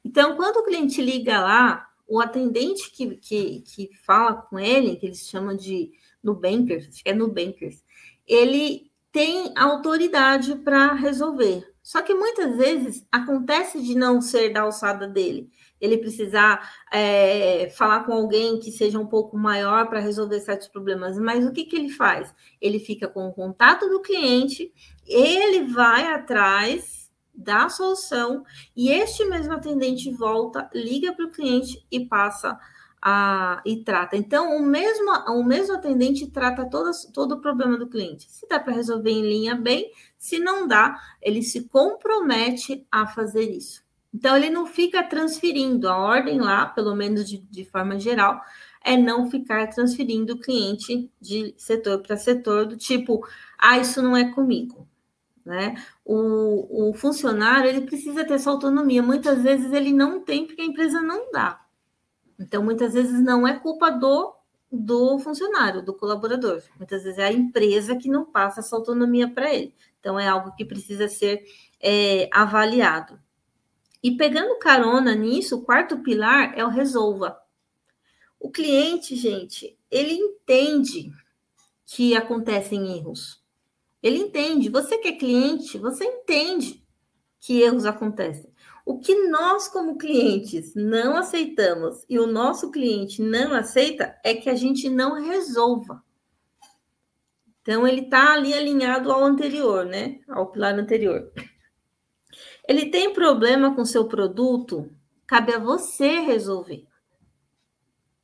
Então, 0.04 0.36
quando 0.36 0.58
o 0.58 0.64
cliente 0.64 1.00
liga 1.00 1.40
lá, 1.40 1.88
o 2.06 2.20
atendente 2.20 2.90
que, 2.90 3.16
que, 3.16 3.60
que 3.62 3.90
fala 4.04 4.34
com 4.34 4.58
ele, 4.58 4.96
que 4.96 5.06
eles 5.06 5.26
chamam 5.26 5.56
de 5.56 5.92
Nubankers, 6.22 6.88
acho 6.88 7.02
que 7.02 7.08
é 7.08 7.14
Nubankers, 7.14 7.82
ele 8.26 8.90
tem 9.10 9.50
autoridade 9.56 10.56
para 10.56 10.92
resolver. 10.92 11.66
Só 11.90 12.02
que 12.02 12.14
muitas 12.14 12.56
vezes 12.56 13.04
acontece 13.10 13.82
de 13.82 13.96
não 13.96 14.20
ser 14.20 14.52
da 14.52 14.60
alçada 14.60 15.08
dele. 15.08 15.50
Ele 15.80 15.98
precisar 15.98 16.72
é, 16.92 17.68
falar 17.70 18.04
com 18.04 18.12
alguém 18.12 18.60
que 18.60 18.70
seja 18.70 18.96
um 18.96 19.08
pouco 19.08 19.36
maior 19.36 19.88
para 19.88 19.98
resolver 19.98 20.38
certos 20.38 20.68
problemas. 20.68 21.18
Mas 21.18 21.44
o 21.44 21.50
que, 21.50 21.64
que 21.64 21.74
ele 21.74 21.88
faz? 21.88 22.32
Ele 22.60 22.78
fica 22.78 23.08
com 23.08 23.26
o 23.26 23.32
contato 23.32 23.88
do 23.88 24.00
cliente, 24.00 24.72
ele 25.04 25.64
vai 25.64 26.06
atrás 26.12 27.10
da 27.34 27.68
solução 27.68 28.44
e 28.76 28.92
este 28.92 29.24
mesmo 29.24 29.54
atendente 29.54 30.12
volta, 30.12 30.70
liga 30.72 31.12
para 31.12 31.26
o 31.26 31.32
cliente 31.32 31.84
e 31.90 32.06
passa 32.06 32.56
a, 33.02 33.62
e 33.64 33.82
trata. 33.82 34.16
Então, 34.16 34.56
o 34.56 34.62
mesmo, 34.62 35.10
o 35.28 35.42
mesmo 35.42 35.74
atendente 35.74 36.30
trata 36.30 36.68
todo, 36.68 36.90
todo 37.12 37.32
o 37.32 37.40
problema 37.40 37.76
do 37.76 37.88
cliente. 37.88 38.30
Se 38.30 38.46
dá 38.46 38.60
para 38.60 38.74
resolver 38.74 39.10
em 39.10 39.22
linha 39.22 39.54
bem, 39.54 39.90
se 40.20 40.38
não 40.38 40.68
dá, 40.68 41.00
ele 41.22 41.42
se 41.42 41.62
compromete 41.62 42.86
a 42.92 43.06
fazer 43.06 43.50
isso. 43.50 43.82
Então, 44.12 44.36
ele 44.36 44.50
não 44.50 44.66
fica 44.66 45.02
transferindo 45.02 45.88
a 45.88 45.96
ordem 45.96 46.38
lá, 46.38 46.66
pelo 46.66 46.94
menos 46.94 47.26
de, 47.26 47.38
de 47.38 47.64
forma 47.64 47.98
geral, 47.98 48.38
é 48.84 48.98
não 48.98 49.30
ficar 49.30 49.68
transferindo 49.68 50.34
o 50.34 50.38
cliente 50.38 51.10
de 51.18 51.54
setor 51.56 52.02
para 52.02 52.18
setor, 52.18 52.66
do 52.66 52.76
tipo, 52.76 53.26
ah, 53.58 53.78
isso 53.78 54.02
não 54.02 54.14
é 54.14 54.30
comigo. 54.30 54.86
Né? 55.42 55.82
O, 56.04 56.90
o 56.90 56.92
funcionário 56.92 57.70
ele 57.70 57.86
precisa 57.86 58.22
ter 58.22 58.34
essa 58.34 58.50
autonomia. 58.50 59.02
Muitas 59.02 59.42
vezes 59.42 59.72
ele 59.72 59.90
não 59.90 60.20
tem, 60.20 60.46
porque 60.46 60.60
a 60.60 60.66
empresa 60.66 61.00
não 61.00 61.32
dá. 61.32 61.64
Então, 62.38 62.62
muitas 62.62 62.92
vezes 62.92 63.22
não 63.22 63.48
é 63.48 63.58
culpa 63.58 63.90
do, 63.90 64.34
do 64.70 65.18
funcionário, 65.18 65.82
do 65.82 65.94
colaborador. 65.94 66.62
Muitas 66.76 67.04
vezes 67.04 67.18
é 67.18 67.24
a 67.24 67.32
empresa 67.32 67.96
que 67.96 68.10
não 68.10 68.26
passa 68.26 68.60
essa 68.60 68.76
autonomia 68.76 69.26
para 69.26 69.54
ele. 69.54 69.74
Então, 70.00 70.18
é 70.18 70.26
algo 70.26 70.54
que 70.56 70.64
precisa 70.64 71.06
ser 71.08 71.44
é, 71.80 72.28
avaliado. 72.32 73.20
E 74.02 74.16
pegando 74.16 74.58
carona 74.58 75.14
nisso, 75.14 75.56
o 75.56 75.62
quarto 75.62 76.02
pilar 76.02 76.58
é 76.58 76.64
o 76.64 76.70
resolva. 76.70 77.38
O 78.38 78.50
cliente, 78.50 79.14
gente, 79.14 79.78
ele 79.90 80.14
entende 80.14 81.12
que 81.84 82.16
acontecem 82.16 82.96
erros. 82.96 83.44
Ele 84.02 84.18
entende. 84.18 84.70
Você 84.70 84.96
que 84.96 85.08
é 85.08 85.12
cliente, 85.12 85.76
você 85.76 86.04
entende 86.04 86.82
que 87.38 87.60
erros 87.60 87.84
acontecem. 87.84 88.50
O 88.86 88.98
que 88.98 89.28
nós, 89.28 89.68
como 89.68 89.98
clientes, 89.98 90.74
não 90.74 91.16
aceitamos 91.16 92.04
e 92.08 92.18
o 92.18 92.26
nosso 92.26 92.70
cliente 92.70 93.20
não 93.20 93.52
aceita 93.52 94.18
é 94.24 94.34
que 94.34 94.48
a 94.48 94.54
gente 94.54 94.88
não 94.88 95.20
resolva. 95.20 96.02
Então, 97.62 97.86
ele 97.86 98.02
está 98.02 98.34
ali 98.34 98.54
alinhado 98.54 99.12
ao 99.12 99.22
anterior, 99.22 99.84
né? 99.84 100.20
Ao 100.28 100.50
pilar 100.50 100.74
anterior. 100.78 101.30
Ele 102.66 102.86
tem 102.86 103.12
problema 103.12 103.74
com 103.74 103.84
seu 103.84 104.06
produto, 104.06 104.88
cabe 105.26 105.52
a 105.52 105.58
você 105.58 106.20
resolver. 106.20 106.86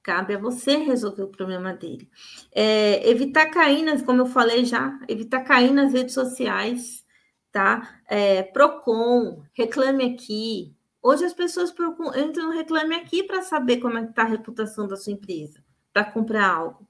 Cabe 0.03 0.37
a 0.37 0.38
você 0.38 0.77
resolver 0.77 1.25
o 1.25 1.29
problema 1.29 1.75
dele. 1.75 2.09
É, 2.55 3.11
evitar 3.11 3.46
cair, 3.46 3.83
nas, 3.83 4.03
como 4.03 4.22
eu 4.22 4.27
falei 4.27 4.64
já, 4.64 4.96
evitar 5.09 5.42
cair 5.42 5.72
nas 5.72 5.92
redes 5.92 6.14
sociais, 6.14 7.05
tá? 7.51 8.01
É, 8.09 8.44
Procon, 8.44 9.42
reclame 9.53 10.14
aqui. 10.14 10.77
Hoje 11.03 11.25
as 11.25 11.33
pessoas 11.33 11.75
entram 12.16 12.46
no 12.46 12.53
reclame 12.53 12.94
aqui 12.94 13.25
para 13.25 13.42
saber 13.42 13.79
como 13.79 13.99
é 13.99 14.05
que 14.05 14.11
está 14.11 14.22
a 14.22 14.27
reputação 14.27 14.87
da 14.87 14.96
sua 14.96 15.12
empresa, 15.12 15.61
para 15.92 16.05
comprar 16.05 16.49
algo. 16.49 16.86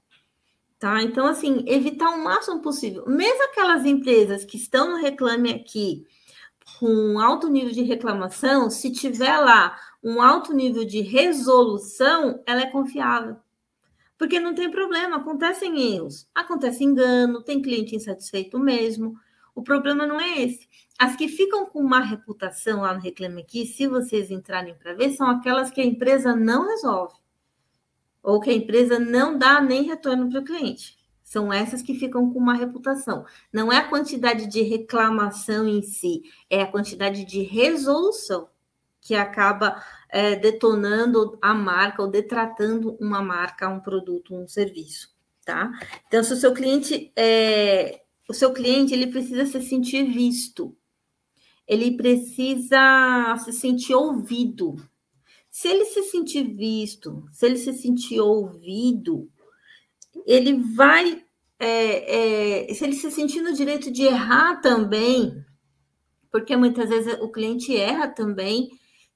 Tá? 0.79 1.01
Então, 1.01 1.25
assim, 1.25 1.63
evitar 1.67 2.11
o 2.11 2.23
máximo 2.23 2.61
possível. 2.61 3.03
Mesmo 3.07 3.43
aquelas 3.45 3.83
empresas 3.83 4.45
que 4.45 4.57
estão 4.57 4.91
no 4.91 4.97
reclame 4.97 5.51
aqui 5.51 6.05
com 6.79 7.19
alto 7.19 7.49
nível 7.49 7.71
de 7.71 7.81
reclamação, 7.81 8.69
se 8.69 8.91
tiver 8.91 9.37
lá 9.37 9.75
um 10.03 10.21
alto 10.21 10.53
nível 10.53 10.85
de 10.85 11.01
resolução, 11.01 12.43
ela 12.45 12.61
é 12.61 12.69
confiável. 12.69 13.37
Porque 14.17 14.39
não 14.39 14.53
tem 14.53 14.69
problema, 14.69 15.17
acontecem 15.17 15.95
erros, 15.95 16.27
acontece 16.33 16.83
engano, 16.83 17.43
tem 17.43 17.61
cliente 17.61 17.95
insatisfeito 17.95 18.59
mesmo. 18.59 19.15
O 19.55 19.63
problema 19.63 20.05
não 20.05 20.19
é 20.19 20.41
esse. 20.41 20.67
As 20.99 21.15
que 21.15 21.27
ficam 21.27 21.65
com 21.65 21.83
má 21.83 21.99
reputação 21.99 22.81
lá 22.81 22.93
no 22.93 22.99
Reclame 22.99 23.41
Aqui, 23.41 23.65
se 23.65 23.87
vocês 23.87 24.29
entrarem 24.29 24.75
para 24.75 24.93
ver, 24.93 25.11
são 25.11 25.27
aquelas 25.27 25.71
que 25.71 25.81
a 25.81 25.85
empresa 25.85 26.35
não 26.35 26.67
resolve. 26.67 27.15
Ou 28.27 28.41
que 28.41 28.49
a 28.49 28.53
empresa 28.53 28.99
não 28.99 29.37
dá 29.37 29.61
nem 29.61 29.83
retorno 29.83 30.29
para 30.29 30.41
o 30.41 30.43
cliente. 30.43 30.97
São 31.23 31.51
essas 31.53 31.81
que 31.81 31.93
ficam 31.93 32.29
com 32.29 32.39
uma 32.39 32.53
reputação. 32.53 33.25
Não 33.53 33.71
é 33.71 33.77
a 33.77 33.87
quantidade 33.87 34.47
de 34.47 34.61
reclamação 34.63 35.65
em 35.65 35.81
si, 35.81 36.23
é 36.49 36.61
a 36.61 36.67
quantidade 36.67 37.23
de 37.23 37.41
resolução 37.41 38.49
que 38.99 39.15
acaba 39.15 39.81
é, 40.09 40.35
detonando 40.35 41.37
a 41.41 41.53
marca 41.53 42.01
ou 42.01 42.09
detratando 42.09 42.97
uma 42.99 43.21
marca, 43.21 43.69
um 43.69 43.79
produto, 43.79 44.35
um 44.35 44.45
serviço, 44.45 45.15
tá? 45.45 45.71
Então, 46.07 46.21
se 46.21 46.33
o 46.33 46.35
seu 46.35 46.53
cliente 46.53 47.13
é, 47.15 48.01
o 48.27 48.33
seu 48.33 48.51
cliente 48.51 48.93
ele 48.93 49.07
precisa 49.07 49.45
se 49.45 49.61
sentir 49.61 50.03
visto. 50.11 50.75
ele 51.65 51.95
precisa 51.95 53.35
se 53.37 53.53
sentir 53.53 53.93
ouvido. 53.95 54.75
Se 55.57 55.67
ele 55.67 55.85
se 55.85 56.03
sentir 56.03 56.43
visto, 56.43 57.25
se 57.31 57.43
ele 57.43 57.57
se 57.57 57.73
sentir 57.73 58.21
ouvido, 58.21 59.27
ele 60.23 60.53
vai, 60.75 61.25
é, 61.59 62.67
é, 62.69 62.73
se 62.75 62.83
ele 62.83 62.93
se 62.93 63.09
sentir 63.09 63.41
no 63.41 63.51
direito 63.51 63.89
de 63.89 64.03
errar 64.03 64.61
também, 64.61 65.43
porque 66.31 66.55
muitas 66.55 66.89
vezes 66.89 67.17
o 67.21 67.31
cliente 67.31 67.75
erra 67.75 68.07
também, 68.07 68.69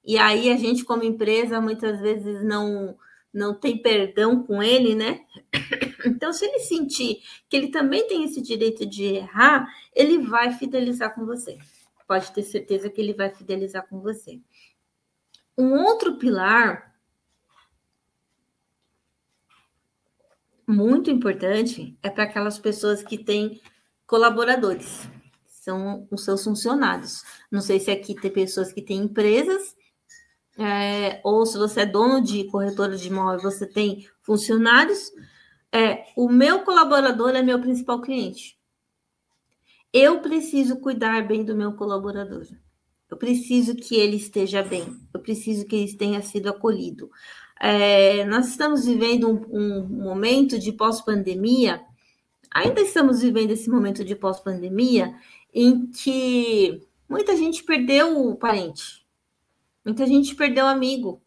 e 0.04 0.18
aí 0.18 0.50
a 0.50 0.56
gente, 0.56 0.84
como 0.84 1.04
empresa, 1.04 1.60
muitas 1.60 2.00
vezes 2.00 2.42
não, 2.42 2.96
não 3.32 3.54
tem 3.54 3.80
perdão 3.80 4.42
com 4.42 4.60
ele, 4.60 4.96
né? 4.96 5.20
Então, 6.04 6.32
se 6.32 6.44
ele 6.44 6.58
sentir 6.58 7.18
que 7.48 7.56
ele 7.56 7.68
também 7.68 8.04
tem 8.08 8.24
esse 8.24 8.42
direito 8.42 8.84
de 8.84 9.04
errar, 9.04 9.72
ele 9.94 10.18
vai 10.18 10.50
fidelizar 10.52 11.14
com 11.14 11.24
você. 11.24 11.56
Pode 12.08 12.32
ter 12.32 12.42
certeza 12.42 12.90
que 12.90 13.00
ele 13.00 13.14
vai 13.14 13.30
fidelizar 13.30 13.86
com 13.88 14.00
você. 14.00 14.40
Um 15.56 15.74
outro 15.74 16.16
pilar 16.16 16.94
muito 20.66 21.10
importante 21.10 21.98
é 22.02 22.08
para 22.08 22.24
aquelas 22.24 22.58
pessoas 22.58 23.02
que 23.02 23.18
têm 23.18 23.60
colaboradores, 24.06 25.08
são 25.46 26.06
os 26.10 26.24
seus 26.24 26.42
funcionários. 26.42 27.22
Não 27.50 27.60
sei 27.60 27.78
se 27.78 27.90
aqui 27.90 28.14
tem 28.14 28.30
pessoas 28.30 28.72
que 28.72 28.82
têm 28.82 28.98
empresas, 29.00 29.76
é, 30.58 31.20
ou 31.24 31.46
se 31.46 31.56
você 31.56 31.82
é 31.82 31.86
dono 31.86 32.22
de 32.22 32.44
corretora 32.44 32.96
de 32.96 33.08
imóvel, 33.08 33.40
você 33.40 33.66
tem 33.66 34.06
funcionários. 34.22 35.10
É, 35.70 36.06
o 36.16 36.28
meu 36.28 36.60
colaborador 36.60 37.30
é 37.30 37.42
meu 37.42 37.60
principal 37.60 38.00
cliente. 38.00 38.58
Eu 39.92 40.20
preciso 40.20 40.76
cuidar 40.76 41.26
bem 41.26 41.44
do 41.44 41.54
meu 41.54 41.72
colaborador. 41.74 42.46
Eu 43.12 43.18
preciso 43.18 43.76
que 43.76 43.94
ele 43.94 44.16
esteja 44.16 44.62
bem. 44.62 44.98
Eu 45.12 45.20
preciso 45.20 45.66
que 45.66 45.76
ele 45.76 45.92
tenha 45.92 46.22
sido 46.22 46.48
acolhido. 46.48 47.10
É, 47.60 48.24
nós 48.24 48.48
estamos 48.48 48.86
vivendo 48.86 49.28
um, 49.28 49.82
um 49.82 49.86
momento 49.86 50.58
de 50.58 50.72
pós-pandemia, 50.72 51.82
ainda 52.50 52.80
estamos 52.80 53.20
vivendo 53.20 53.50
esse 53.50 53.68
momento 53.68 54.02
de 54.02 54.16
pós-pandemia, 54.16 55.14
em 55.52 55.88
que 55.88 56.80
muita 57.06 57.36
gente 57.36 57.62
perdeu 57.62 58.30
o 58.30 58.34
parente, 58.34 59.06
muita 59.84 60.06
gente 60.06 60.34
perdeu 60.34 60.64
o 60.64 60.68
amigo. 60.68 61.20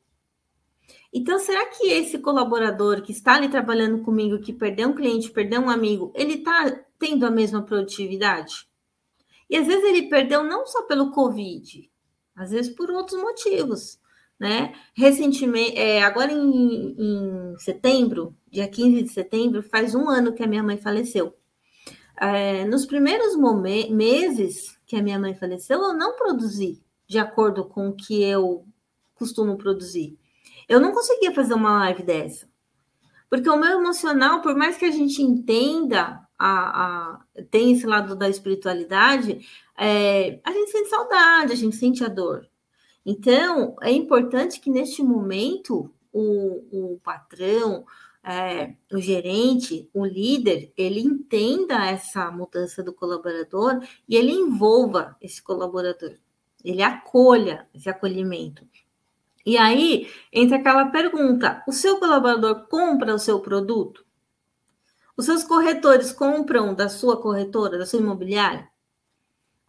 Então, 1.13 1.37
será 1.37 1.67
que 1.67 1.85
esse 1.91 2.17
colaborador 2.17 3.03
que 3.03 3.11
está 3.11 3.35
ali 3.35 3.47
trabalhando 3.47 4.01
comigo, 4.01 4.39
que 4.39 4.51
perdeu 4.51 4.89
um 4.89 4.95
cliente, 4.95 5.29
perdeu 5.29 5.61
um 5.61 5.69
amigo, 5.69 6.11
ele 6.15 6.33
está 6.33 6.83
tendo 6.97 7.27
a 7.27 7.31
mesma 7.31 7.61
produtividade? 7.61 8.67
E 9.49 9.58
às 9.58 9.67
vezes 9.67 9.84
ele 9.84 10.10
perdeu 10.10 10.43
não 10.43 10.65
só 10.65 10.84
pelo 10.84 11.12
Covid, 11.12 11.89
às 12.36 12.51
vezes 12.51 12.73
por 12.73 12.89
outros 12.89 13.19
motivos 13.21 13.99
né? 14.39 14.73
Recentemente, 14.93 15.77
é, 15.77 16.03
agora 16.03 16.31
em, 16.31 16.95
em, 16.97 17.58
setembro, 17.58 18.36
dia 18.51 18.67
15 18.67 19.03
de 19.03 19.10
setembro, 19.10 19.63
faz 19.63 19.95
um 19.95 20.10
ano 20.10 20.34
que 20.34 20.43
a 20.43 20.47
minha 20.47 20.63
mãe 20.63 20.77
faleceu. 20.77 21.36
É, 22.17 22.65
nos 22.65 22.86
primeiros 22.86 23.36
meses 23.89 24.77
que 24.86 24.95
a 24.95 25.01
minha 25.01 25.19
mãe 25.19 25.34
faleceu, 25.34 25.81
eu 25.81 25.93
não 25.93 26.15
produzi 26.15 26.81
de 27.08 27.17
acordo 27.17 27.65
com 27.65 27.89
o 27.89 27.95
que 27.95 28.23
eu 28.23 28.65
costumo 29.15 29.58
produzir. 29.58 30.17
Eu 30.67 30.79
não 30.79 30.91
conseguia 30.91 31.34
fazer 31.34 31.53
uma 31.53 31.79
live 31.79 32.03
dessa. 32.03 32.47
Porque 33.29 33.49
o 33.49 33.58
meu 33.58 33.79
emocional, 33.79 34.41
por 34.41 34.55
mais 34.55 34.77
que 34.77 34.86
a 34.86 34.91
gente 34.91 35.21
entenda, 35.21 36.24
a, 36.45 37.15
a 37.15 37.43
tem 37.49 37.71
esse 37.71 37.88
lado 37.88 38.15
da 38.15 38.29
espiritualidade, 38.29 39.47
é, 39.77 40.39
a 40.43 40.51
gente 40.51 40.71
sente 40.71 40.89
saudade, 40.89 41.53
a 41.53 41.55
gente 41.55 41.75
sente 41.75 42.03
a 42.03 42.08
dor. 42.08 42.47
Então, 43.03 43.75
é 43.81 43.91
importante 43.91 44.60
que 44.60 44.69
neste 44.69 45.01
momento 45.01 45.91
o, 46.13 46.93
o 46.93 46.99
patrão, 47.03 47.86
é, 48.23 48.75
o 48.91 48.99
gerente, 48.99 49.89
o 49.93 50.05
líder, 50.05 50.71
ele 50.77 50.99
entenda 50.99 51.86
essa 51.86 52.29
mudança 52.31 52.84
do 52.84 52.93
colaborador 52.93 53.79
e 54.08 54.15
ele 54.15 54.31
envolva 54.31 55.15
esse 55.21 55.41
colaborador, 55.41 56.13
ele 56.63 56.81
acolha 56.81 57.67
esse 57.73 57.89
acolhimento. 57.89 58.67
E 59.45 59.58
aí 59.58 60.10
entra 60.31 60.58
aquela 60.58 60.86
pergunta: 60.88 61.63
o 61.67 61.71
seu 61.71 61.99
colaborador 61.99 62.67
compra 62.67 63.13
o 63.13 63.19
seu 63.19 63.39
produto? 63.39 64.04
Os 65.17 65.25
seus 65.25 65.43
corretores 65.43 66.12
compram 66.12 66.73
da 66.73 66.89
sua 66.89 67.21
corretora, 67.21 67.78
da 67.78 67.86
sua 67.86 67.99
imobiliária? 67.99 68.69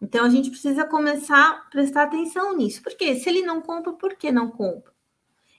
Então 0.01 0.25
a 0.25 0.29
gente 0.29 0.49
precisa 0.49 0.85
começar 0.85 1.51
a 1.51 1.53
prestar 1.69 2.03
atenção 2.03 2.55
nisso. 2.55 2.81
Porque 2.83 3.15
se 3.15 3.29
ele 3.29 3.41
não 3.41 3.61
compra, 3.61 3.93
por 3.93 4.15
que 4.15 4.31
não 4.31 4.49
compra? 4.49 4.91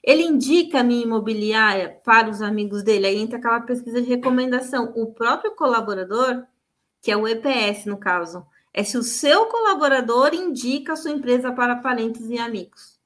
Ele 0.03 0.23
indica 0.23 0.81
a 0.81 0.85
minha 0.85 1.03
imobiliária 1.03 2.01
para 2.05 2.31
os 2.31 2.41
amigos 2.41 2.83
dele, 2.83 3.07
aí 3.07 3.17
entra 3.17 3.39
aquela 3.39 3.61
pesquisa 3.61 4.01
de 4.01 4.09
recomendação. 4.09 4.93
O 4.95 5.13
próprio 5.13 5.55
colaborador, 5.55 6.47
que 7.03 7.11
é 7.11 7.17
o 7.17 7.27
EPS 7.27 7.87
no 7.87 7.99
caso, 7.99 8.47
é 8.73 8.85
se 8.85 8.97
o 8.97 9.03
seu 9.03 9.47
colaborador 9.47 10.33
indica 10.35 10.93
a 10.93 10.97
sua 10.97 11.11
empresa 11.11 11.53
para 11.53 11.77
parentes 11.77 12.29
e 12.31 12.39
amigos. 12.39 12.99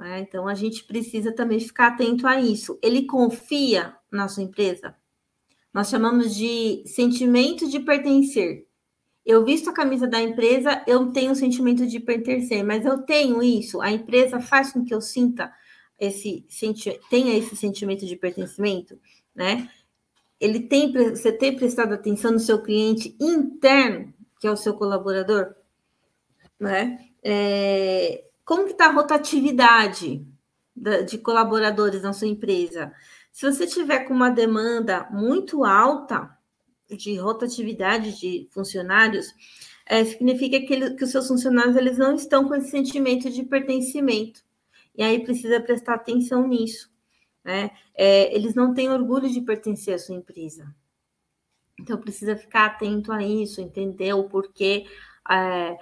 É, 0.00 0.18
então 0.20 0.46
a 0.46 0.54
gente 0.54 0.84
precisa 0.84 1.32
também 1.32 1.60
ficar 1.60 1.88
atento 1.88 2.26
a 2.26 2.40
isso. 2.40 2.78
Ele 2.82 3.06
confia 3.06 3.96
na 4.10 4.28
sua 4.28 4.42
empresa? 4.42 4.96
Nós 5.74 5.90
chamamos 5.90 6.34
de 6.34 6.84
sentimento 6.86 7.68
de 7.68 7.80
pertencer 7.80 8.66
eu 9.24 9.44
visto 9.44 9.70
a 9.70 9.72
camisa 9.72 10.06
da 10.06 10.20
empresa, 10.20 10.82
eu 10.86 11.10
tenho 11.10 11.32
o 11.32 11.36
sentimento 11.36 11.86
de 11.86 11.98
pertencer, 11.98 12.62
mas 12.62 12.84
eu 12.84 12.98
tenho 13.02 13.42
isso, 13.42 13.80
a 13.80 13.90
empresa 13.90 14.38
faz 14.38 14.72
com 14.72 14.84
que 14.84 14.94
eu 14.94 15.00
sinta 15.00 15.50
esse 15.98 16.46
tenha 17.08 17.36
esse 17.36 17.56
sentimento 17.56 18.04
de 18.04 18.16
pertencimento, 18.16 19.00
né? 19.34 19.70
Ele 20.38 20.60
tem 20.60 20.92
você 20.92 21.32
tem 21.32 21.56
prestado 21.56 21.94
atenção 21.94 22.32
no 22.32 22.38
seu 22.38 22.60
cliente 22.60 23.16
interno, 23.18 24.12
que 24.40 24.46
é 24.46 24.50
o 24.50 24.56
seu 24.56 24.74
colaborador, 24.74 25.54
né? 26.60 26.98
É, 27.22 28.24
como 28.44 28.66
que 28.66 28.72
está 28.72 28.86
a 28.86 28.92
rotatividade 28.92 30.26
de 31.06 31.18
colaboradores 31.18 32.02
na 32.02 32.12
sua 32.12 32.28
empresa? 32.28 32.92
Se 33.34 33.50
você 33.50 33.66
tiver 33.66 34.04
com 34.04 34.14
uma 34.14 34.30
demanda 34.30 35.08
muito 35.10 35.64
alta, 35.64 36.38
de 36.88 37.16
rotatividade 37.16 38.16
de 38.20 38.46
funcionários, 38.52 39.34
é, 39.86 40.04
significa 40.04 40.60
que, 40.60 40.72
ele, 40.72 40.94
que 40.94 41.02
os 41.02 41.10
seus 41.10 41.26
funcionários 41.26 41.74
eles 41.74 41.98
não 41.98 42.14
estão 42.14 42.46
com 42.46 42.54
esse 42.54 42.70
sentimento 42.70 43.28
de 43.28 43.42
pertencimento. 43.42 44.40
E 44.96 45.02
aí 45.02 45.24
precisa 45.24 45.60
prestar 45.60 45.94
atenção 45.94 46.46
nisso. 46.46 46.88
Né? 47.42 47.72
É, 47.92 48.32
eles 48.32 48.54
não 48.54 48.72
têm 48.72 48.88
orgulho 48.88 49.28
de 49.28 49.40
pertencer 49.40 49.94
à 49.94 49.98
sua 49.98 50.14
empresa. 50.14 50.72
Então 51.80 52.00
precisa 52.00 52.36
ficar 52.36 52.66
atento 52.66 53.10
a 53.10 53.20
isso, 53.20 53.60
entender 53.60 54.12
o 54.14 54.28
porquê. 54.28 54.86
É, 55.28 55.76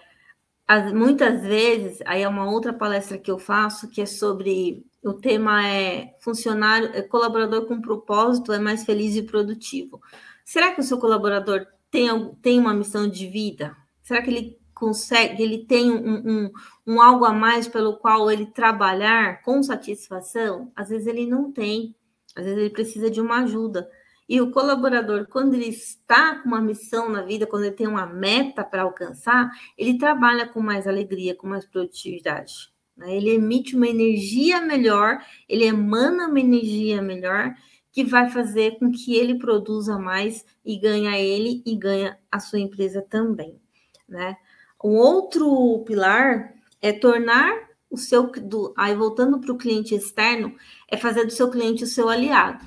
as, 0.67 0.91
muitas 0.91 1.43
vezes, 1.43 1.99
aí 2.07 2.23
é 2.23 2.29
uma 2.29 2.51
outra 2.51 2.73
palestra 2.73 3.19
que 3.19 3.31
eu 3.31 3.39
faço, 3.39 3.91
que 3.91 4.01
é 4.01 4.07
sobre 4.07 4.87
o 5.03 5.13
tema 5.13 5.67
é 5.67 6.17
funcionário, 6.21 6.91
é 6.95 7.03
colaborador 7.03 7.67
com 7.67 7.81
propósito 7.81 8.53
é 8.53 8.59
mais 8.59 8.85
feliz 8.85 9.17
e 9.17 9.23
produtivo. 9.23 10.01
Será 10.45 10.73
que 10.73 10.81
o 10.81 10.85
seu 10.85 10.99
colaborador 10.99 11.67
tem, 11.91 12.35
tem 12.41 12.59
uma 12.59 12.75
missão 12.75 13.09
de 13.09 13.27
vida? 13.27 13.77
Será 14.03 14.23
que 14.23 14.31
ele 14.31 14.59
consegue, 14.73 15.43
ele 15.43 15.65
tem 15.65 15.91
um, 15.91 16.45
um, 16.45 16.53
um 16.87 17.01
algo 17.01 17.25
a 17.25 17.33
mais 17.33 17.69
pelo 17.69 17.97
qual 17.97 18.31
ele 18.31 18.47
trabalhar 18.47 19.43
com 19.43 19.63
satisfação? 19.63 20.73
Às 20.75 20.89
vezes 20.89 21.07
ele 21.07 21.27
não 21.27 21.53
tem, 21.53 21.95
às 22.35 22.45
vezes 22.45 22.59
ele 22.59 22.71
precisa 22.71 23.11
de 23.11 23.21
uma 23.21 23.43
ajuda. 23.43 23.89
E 24.29 24.41
o 24.41 24.51
colaborador, 24.51 25.27
quando 25.29 25.55
ele 25.55 25.69
está 25.69 26.37
com 26.37 26.49
uma 26.49 26.61
missão 26.61 27.09
na 27.09 27.23
vida, 27.23 27.47
quando 27.47 27.65
ele 27.65 27.75
tem 27.75 27.87
uma 27.87 28.07
meta 28.07 28.65
para 28.65 28.83
alcançar, 28.83 29.51
ele 29.77 29.99
trabalha 29.99 30.49
com 30.49 30.61
mais 30.61 30.87
alegria, 30.87 31.35
com 31.35 31.47
mais 31.47 31.67
produtividade. 31.67 32.72
Né? 32.97 33.17
Ele 33.17 33.31
emite 33.31 33.77
uma 33.77 33.89
energia 33.89 34.61
melhor, 34.61 35.19
ele 35.49 35.65
emana 35.65 36.29
uma 36.29 36.41
energia 36.41 37.01
melhor 37.03 37.55
que 37.91 38.05
vai 38.05 38.31
fazer 38.31 38.79
com 38.79 38.91
que 38.91 39.15
ele 39.15 39.39
produza 39.39 39.99
mais 39.99 40.45
e 40.65 40.79
ganha 40.79 41.19
ele 41.19 41.63
e 41.67 41.77
ganha 41.77 42.19
a 42.31 42.41
sua 42.41 42.59
empresa 42.59 43.03
também, 43.03 43.61
né? 44.09 44.37
Um 44.83 44.97
outro 44.97 45.85
pilar 45.87 46.55
é 46.81 46.93
tornar 46.93 47.69
o 47.91 47.97
seu, 47.99 48.33
do, 48.33 48.73
aí 48.77 48.95
voltando 48.95 49.39
para 49.39 49.53
o 49.53 49.59
cliente 49.59 49.95
externo, 49.95 50.57
é 50.89 50.97
fazer 50.97 51.27
do 51.27 51.31
seu 51.31 51.51
cliente 51.51 51.85
o 51.85 51.87
seu 51.87 52.09
aliado. 52.09 52.65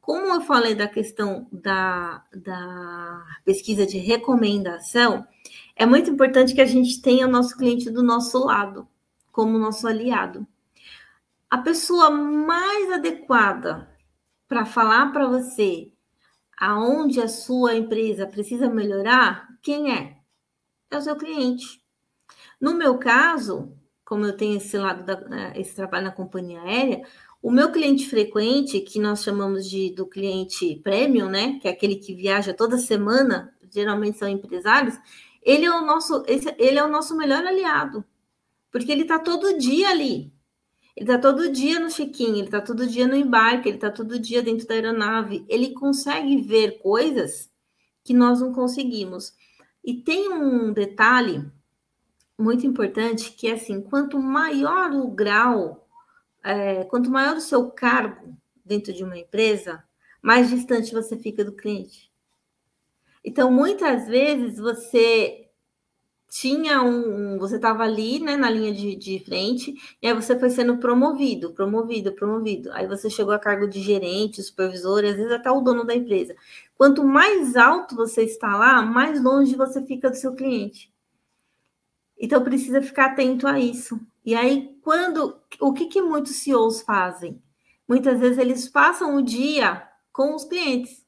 Como 0.00 0.26
eu 0.26 0.42
falei 0.42 0.74
da 0.74 0.86
questão 0.86 1.48
da, 1.50 2.22
da 2.34 3.24
pesquisa 3.44 3.86
de 3.86 3.98
recomendação, 3.98 5.26
é 5.74 5.86
muito 5.86 6.10
importante 6.10 6.54
que 6.54 6.60
a 6.60 6.66
gente 6.66 7.00
tenha 7.00 7.26
o 7.26 7.30
nosso 7.30 7.56
cliente 7.56 7.90
do 7.90 8.02
nosso 8.02 8.44
lado, 8.44 8.86
como 9.32 9.58
nosso 9.58 9.88
aliado. 9.88 10.46
A 11.50 11.58
pessoa 11.58 12.10
mais 12.10 12.92
adequada 12.92 13.90
para 14.46 14.64
falar 14.64 15.10
para 15.12 15.26
você 15.26 15.90
aonde 16.56 17.20
a 17.20 17.26
sua 17.26 17.74
empresa 17.74 18.26
precisa 18.26 18.68
melhorar, 18.68 19.48
quem 19.62 19.92
é? 19.92 20.18
É 20.90 20.96
o 20.96 21.02
seu 21.02 21.16
cliente. 21.16 21.82
No 22.60 22.74
meu 22.74 22.98
caso, 22.98 23.76
como 24.04 24.24
eu 24.24 24.36
tenho 24.36 24.58
esse 24.58 24.78
lado 24.78 25.04
da, 25.04 25.20
né, 25.22 25.52
esse 25.56 25.74
trabalho 25.74 26.04
na 26.04 26.12
companhia 26.12 26.60
aérea, 26.60 27.02
o 27.42 27.50
meu 27.50 27.72
cliente 27.72 28.08
frequente, 28.08 28.80
que 28.80 29.00
nós 29.00 29.24
chamamos 29.24 29.68
de 29.68 29.90
do 29.90 30.06
cliente 30.06 30.76
premium, 30.84 31.28
né, 31.28 31.58
que 31.58 31.66
é 31.66 31.72
aquele 31.72 31.96
que 31.96 32.14
viaja 32.14 32.54
toda 32.54 32.78
semana, 32.78 33.52
geralmente 33.70 34.18
são 34.18 34.28
empresários, 34.28 34.96
ele 35.42 35.64
é 35.64 35.70
o 35.70 35.84
nosso, 35.84 36.22
esse, 36.28 36.54
ele 36.58 36.78
é 36.78 36.84
o 36.84 36.88
nosso 36.88 37.16
melhor 37.16 37.44
aliado, 37.44 38.04
porque 38.72 38.90
ele 38.90 39.02
está 39.02 39.18
todo 39.18 39.58
dia 39.58 39.90
ali. 39.90 40.32
Ele 40.96 41.10
está 41.10 41.18
todo 41.18 41.50
dia 41.50 41.78
no 41.78 41.90
check-in, 41.90 42.38
ele 42.38 42.44
está 42.44 42.60
todo 42.60 42.86
dia 42.86 43.06
no 43.06 43.14
embarque, 43.14 43.68
ele 43.68 43.76
está 43.76 43.90
todo 43.90 44.18
dia 44.18 44.42
dentro 44.42 44.66
da 44.66 44.74
aeronave. 44.74 45.44
Ele 45.48 45.70
consegue 45.70 46.40
ver 46.40 46.78
coisas 46.80 47.50
que 48.02 48.14
nós 48.14 48.40
não 48.40 48.52
conseguimos. 48.52 49.34
E 49.84 49.94
tem 49.94 50.32
um 50.32 50.72
detalhe 50.72 51.44
muito 52.38 52.66
importante 52.66 53.32
que 53.32 53.46
é 53.46 53.52
assim: 53.52 53.80
quanto 53.80 54.18
maior 54.18 54.90
o 54.92 55.08
grau, 55.10 55.86
é, 56.42 56.84
quanto 56.84 57.10
maior 57.10 57.36
o 57.36 57.40
seu 57.40 57.70
cargo 57.70 58.36
dentro 58.64 58.92
de 58.92 59.04
uma 59.04 59.18
empresa, 59.18 59.82
mais 60.20 60.50
distante 60.50 60.92
você 60.92 61.16
fica 61.16 61.44
do 61.44 61.52
cliente. 61.52 62.10
Então, 63.24 63.50
muitas 63.50 64.06
vezes 64.06 64.58
você 64.58 65.41
tinha 66.32 66.82
um, 66.82 67.38
você 67.38 67.56
estava 67.56 67.82
ali, 67.82 68.18
né, 68.18 68.38
na 68.38 68.48
linha 68.48 68.72
de, 68.72 68.96
de 68.96 69.18
frente, 69.22 69.74
e 70.00 70.06
aí 70.06 70.14
você 70.14 70.38
foi 70.38 70.48
sendo 70.48 70.78
promovido, 70.78 71.52
promovido, 71.52 72.10
promovido. 72.12 72.72
Aí 72.72 72.86
você 72.86 73.10
chegou 73.10 73.34
a 73.34 73.38
cargo 73.38 73.68
de 73.68 73.82
gerente, 73.82 74.42
supervisor, 74.42 75.04
e 75.04 75.08
às 75.08 75.16
vezes 75.16 75.30
até 75.30 75.50
o 75.50 75.60
dono 75.60 75.84
da 75.84 75.94
empresa. 75.94 76.34
Quanto 76.74 77.04
mais 77.04 77.54
alto 77.54 77.94
você 77.94 78.22
está 78.22 78.56
lá, 78.56 78.80
mais 78.80 79.22
longe 79.22 79.54
você 79.54 79.84
fica 79.84 80.08
do 80.08 80.16
seu 80.16 80.34
cliente. 80.34 80.90
Então 82.18 82.42
precisa 82.42 82.80
ficar 82.80 83.10
atento 83.10 83.46
a 83.46 83.60
isso. 83.60 84.00
E 84.24 84.34
aí, 84.34 84.74
quando 84.80 85.38
o 85.60 85.74
que, 85.74 85.84
que 85.84 86.00
muitos 86.00 86.36
CEOs 86.36 86.80
fazem? 86.80 87.42
Muitas 87.86 88.18
vezes 88.18 88.38
eles 88.38 88.70
passam 88.70 89.16
o 89.16 89.22
dia 89.22 89.86
com 90.10 90.34
os 90.34 90.46
clientes. 90.46 91.04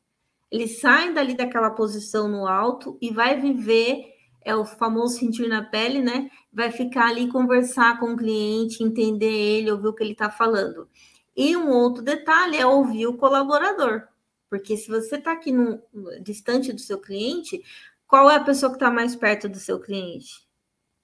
Eles 0.51 0.81
saem 0.81 1.15
dali 1.15 1.35
daquela 1.35 1.71
posição 1.71 2.29
no 2.29 2.47
alto 2.47 2.99
e 3.01 3.11
vai 3.11 3.41
viver 3.41 4.14
é 4.45 4.55
o 4.55 4.65
famoso 4.65 5.19
sentir 5.19 5.49
na 5.49 5.63
pele, 5.63 6.01
né? 6.03 6.31
Vai 6.53 6.71
ficar 6.71 7.09
ali 7.09 7.29
conversar 7.29 7.99
com 7.99 8.13
o 8.13 8.17
cliente, 8.17 8.83
entender 8.83 9.27
ele, 9.27 9.71
ouvir 9.71 9.89
o 9.89 9.93
que 9.95 10.03
ele 10.03 10.13
está 10.13 10.31
falando. 10.31 10.89
E 11.37 11.57
um 11.57 11.71
outro 11.71 12.03
detalhe 12.03 12.57
é 12.57 12.67
ouvir 12.67 13.07
o 13.07 13.17
colaborador, 13.17 14.03
porque 14.51 14.77
se 14.77 14.89
você 14.89 15.17
está 15.17 15.33
aqui 15.33 15.51
no, 15.53 15.81
distante 16.23 16.73
do 16.73 16.81
seu 16.81 16.99
cliente, 16.99 17.63
qual 18.07 18.31
é 18.31 18.37
a 18.37 18.45
pessoa 18.45 18.71
que 18.71 18.77
está 18.77 18.91
mais 18.91 19.17
perto 19.17 19.49
do 19.49 19.59
seu 19.59 19.81
cliente? 19.81 20.45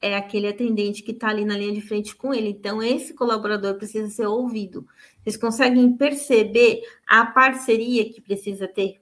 é 0.00 0.16
aquele 0.16 0.48
atendente 0.48 1.02
que 1.02 1.12
está 1.12 1.28
ali 1.28 1.44
na 1.44 1.56
linha 1.56 1.74
de 1.74 1.82
frente 1.82 2.16
com 2.16 2.32
ele. 2.32 2.48
Então, 2.48 2.82
esse 2.82 3.12
colaborador 3.12 3.74
precisa 3.74 4.08
ser 4.08 4.26
ouvido. 4.26 4.86
Vocês 5.22 5.36
conseguem 5.36 5.94
perceber 5.96 6.82
a 7.06 7.26
parceria 7.26 8.10
que 8.10 8.20
precisa 8.20 8.66
ter 8.66 9.00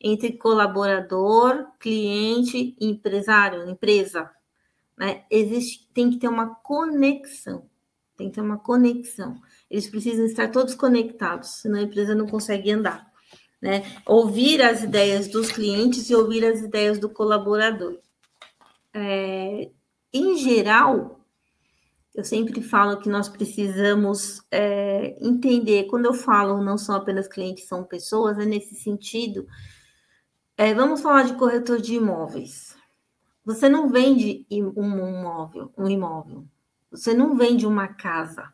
entre 0.00 0.32
colaborador, 0.32 1.66
cliente, 1.78 2.76
empresário, 2.80 3.68
empresa. 3.68 4.30
Né? 4.96 5.24
Existe, 5.30 5.88
tem 5.92 6.10
que 6.10 6.18
ter 6.18 6.28
uma 6.28 6.54
conexão. 6.54 7.68
Tem 8.16 8.28
que 8.28 8.34
ter 8.34 8.40
uma 8.40 8.58
conexão. 8.58 9.40
Eles 9.70 9.88
precisam 9.88 10.24
estar 10.24 10.50
todos 10.50 10.74
conectados, 10.74 11.60
senão 11.60 11.78
a 11.78 11.82
empresa 11.82 12.14
não 12.14 12.26
consegue 12.26 12.70
andar. 12.70 13.06
Né? 13.60 13.82
Ouvir 14.06 14.62
as 14.62 14.82
ideias 14.82 15.28
dos 15.28 15.50
clientes 15.50 16.08
e 16.08 16.14
ouvir 16.14 16.44
as 16.44 16.60
ideias 16.60 16.98
do 16.98 17.08
colaborador. 17.08 17.98
É, 18.94 19.70
em 20.12 20.36
geral, 20.38 21.20
eu 22.14 22.24
sempre 22.24 22.62
falo 22.62 22.98
que 22.98 23.10
nós 23.10 23.28
precisamos 23.28 24.40
é, 24.50 25.16
entender, 25.20 25.84
quando 25.84 26.06
eu 26.06 26.14
falo 26.14 26.62
não 26.62 26.78
são 26.78 26.94
apenas 26.94 27.28
clientes, 27.28 27.68
são 27.68 27.84
pessoas, 27.84 28.38
é 28.38 28.46
nesse 28.46 28.74
sentido. 28.74 29.46
É, 30.58 30.72
vamos 30.72 31.02
falar 31.02 31.24
de 31.24 31.34
corretor 31.34 31.80
de 31.80 31.96
imóveis. 31.96 32.74
Você 33.44 33.68
não 33.68 33.90
vende 33.90 34.46
um 34.50 35.08
imóvel, 35.08 35.70
um 35.76 35.86
imóvel. 35.86 36.46
Você 36.90 37.12
não 37.12 37.36
vende 37.36 37.66
uma 37.66 37.88
casa. 37.88 38.52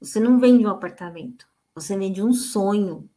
Você 0.00 0.18
não 0.18 0.40
vende 0.40 0.66
um 0.66 0.70
apartamento. 0.70 1.46
Você 1.74 1.96
vende 1.96 2.22
um 2.22 2.32
sonho. 2.32 3.08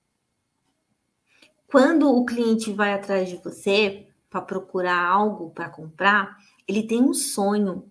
Quando 1.65 2.09
o 2.09 2.25
cliente 2.25 2.71
vai 2.71 2.93
atrás 2.93 3.27
de 3.27 3.37
você 3.37 4.07
para 4.29 4.41
procurar 4.41 5.03
algo 5.03 5.49
para 5.49 5.69
comprar, 5.69 6.37
ele 6.67 6.85
tem 6.85 7.01
um 7.01 7.13
sonho. 7.13 7.89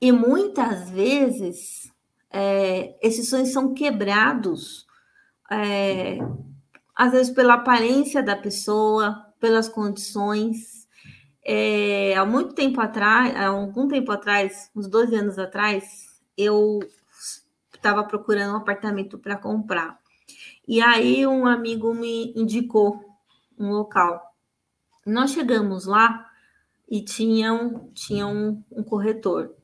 E 0.00 0.10
muitas 0.10 0.90
vezes 0.90 1.92
é, 2.30 2.96
esses 3.00 3.28
sonhos 3.28 3.50
são 3.52 3.72
quebrados, 3.72 4.86
é, 5.48 6.18
às 6.94 7.12
vezes 7.12 7.32
pela 7.32 7.54
aparência 7.54 8.22
da 8.22 8.36
pessoa, 8.36 9.26
pelas 9.40 9.68
condições. 9.68 10.88
É, 11.44 12.14
há 12.16 12.24
muito 12.24 12.54
tempo 12.54 12.80
atrás, 12.80 13.34
há 13.36 13.48
algum 13.48 13.86
tempo 13.88 14.10
atrás, 14.12 14.70
uns 14.74 14.88
12 14.88 15.14
anos 15.14 15.38
atrás, 15.38 16.20
eu 16.36 16.80
estava 17.74 18.02
procurando 18.04 18.54
um 18.54 18.56
apartamento 18.56 19.18
para 19.18 19.36
comprar. 19.36 19.98
E 20.66 20.80
aí 20.80 21.26
um 21.26 21.46
amigo 21.46 21.92
me 21.92 22.32
indicou 22.34 22.98
um 23.58 23.70
local. 23.70 24.34
Nós 25.06 25.32
chegamos 25.32 25.84
lá, 25.84 26.30
e 26.88 27.02
tinha 27.02 27.52
um, 27.52 27.90
tinha 27.92 28.26
um, 28.26 28.62
um 28.70 28.82
corretor. 28.82 29.54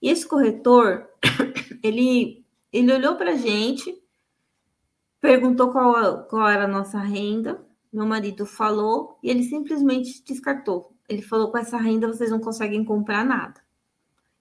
E 0.00 0.08
esse 0.08 0.26
corretor, 0.26 1.08
ele, 1.82 2.44
ele 2.72 2.92
olhou 2.92 3.16
para 3.16 3.32
a 3.32 3.36
gente, 3.36 3.99
perguntou 5.20 5.70
qual, 5.70 6.24
qual 6.24 6.48
era 6.48 6.64
a 6.64 6.68
nossa 6.68 6.98
renda, 6.98 7.64
meu 7.92 8.06
marido 8.06 8.46
falou 8.46 9.18
e 9.22 9.30
ele 9.30 9.42
simplesmente 9.42 10.22
descartou. 10.24 10.96
Ele 11.08 11.22
falou: 11.22 11.50
com 11.50 11.58
essa 11.58 11.76
renda 11.76 12.06
vocês 12.06 12.30
não 12.30 12.40
conseguem 12.40 12.84
comprar 12.84 13.24
nada. 13.24 13.60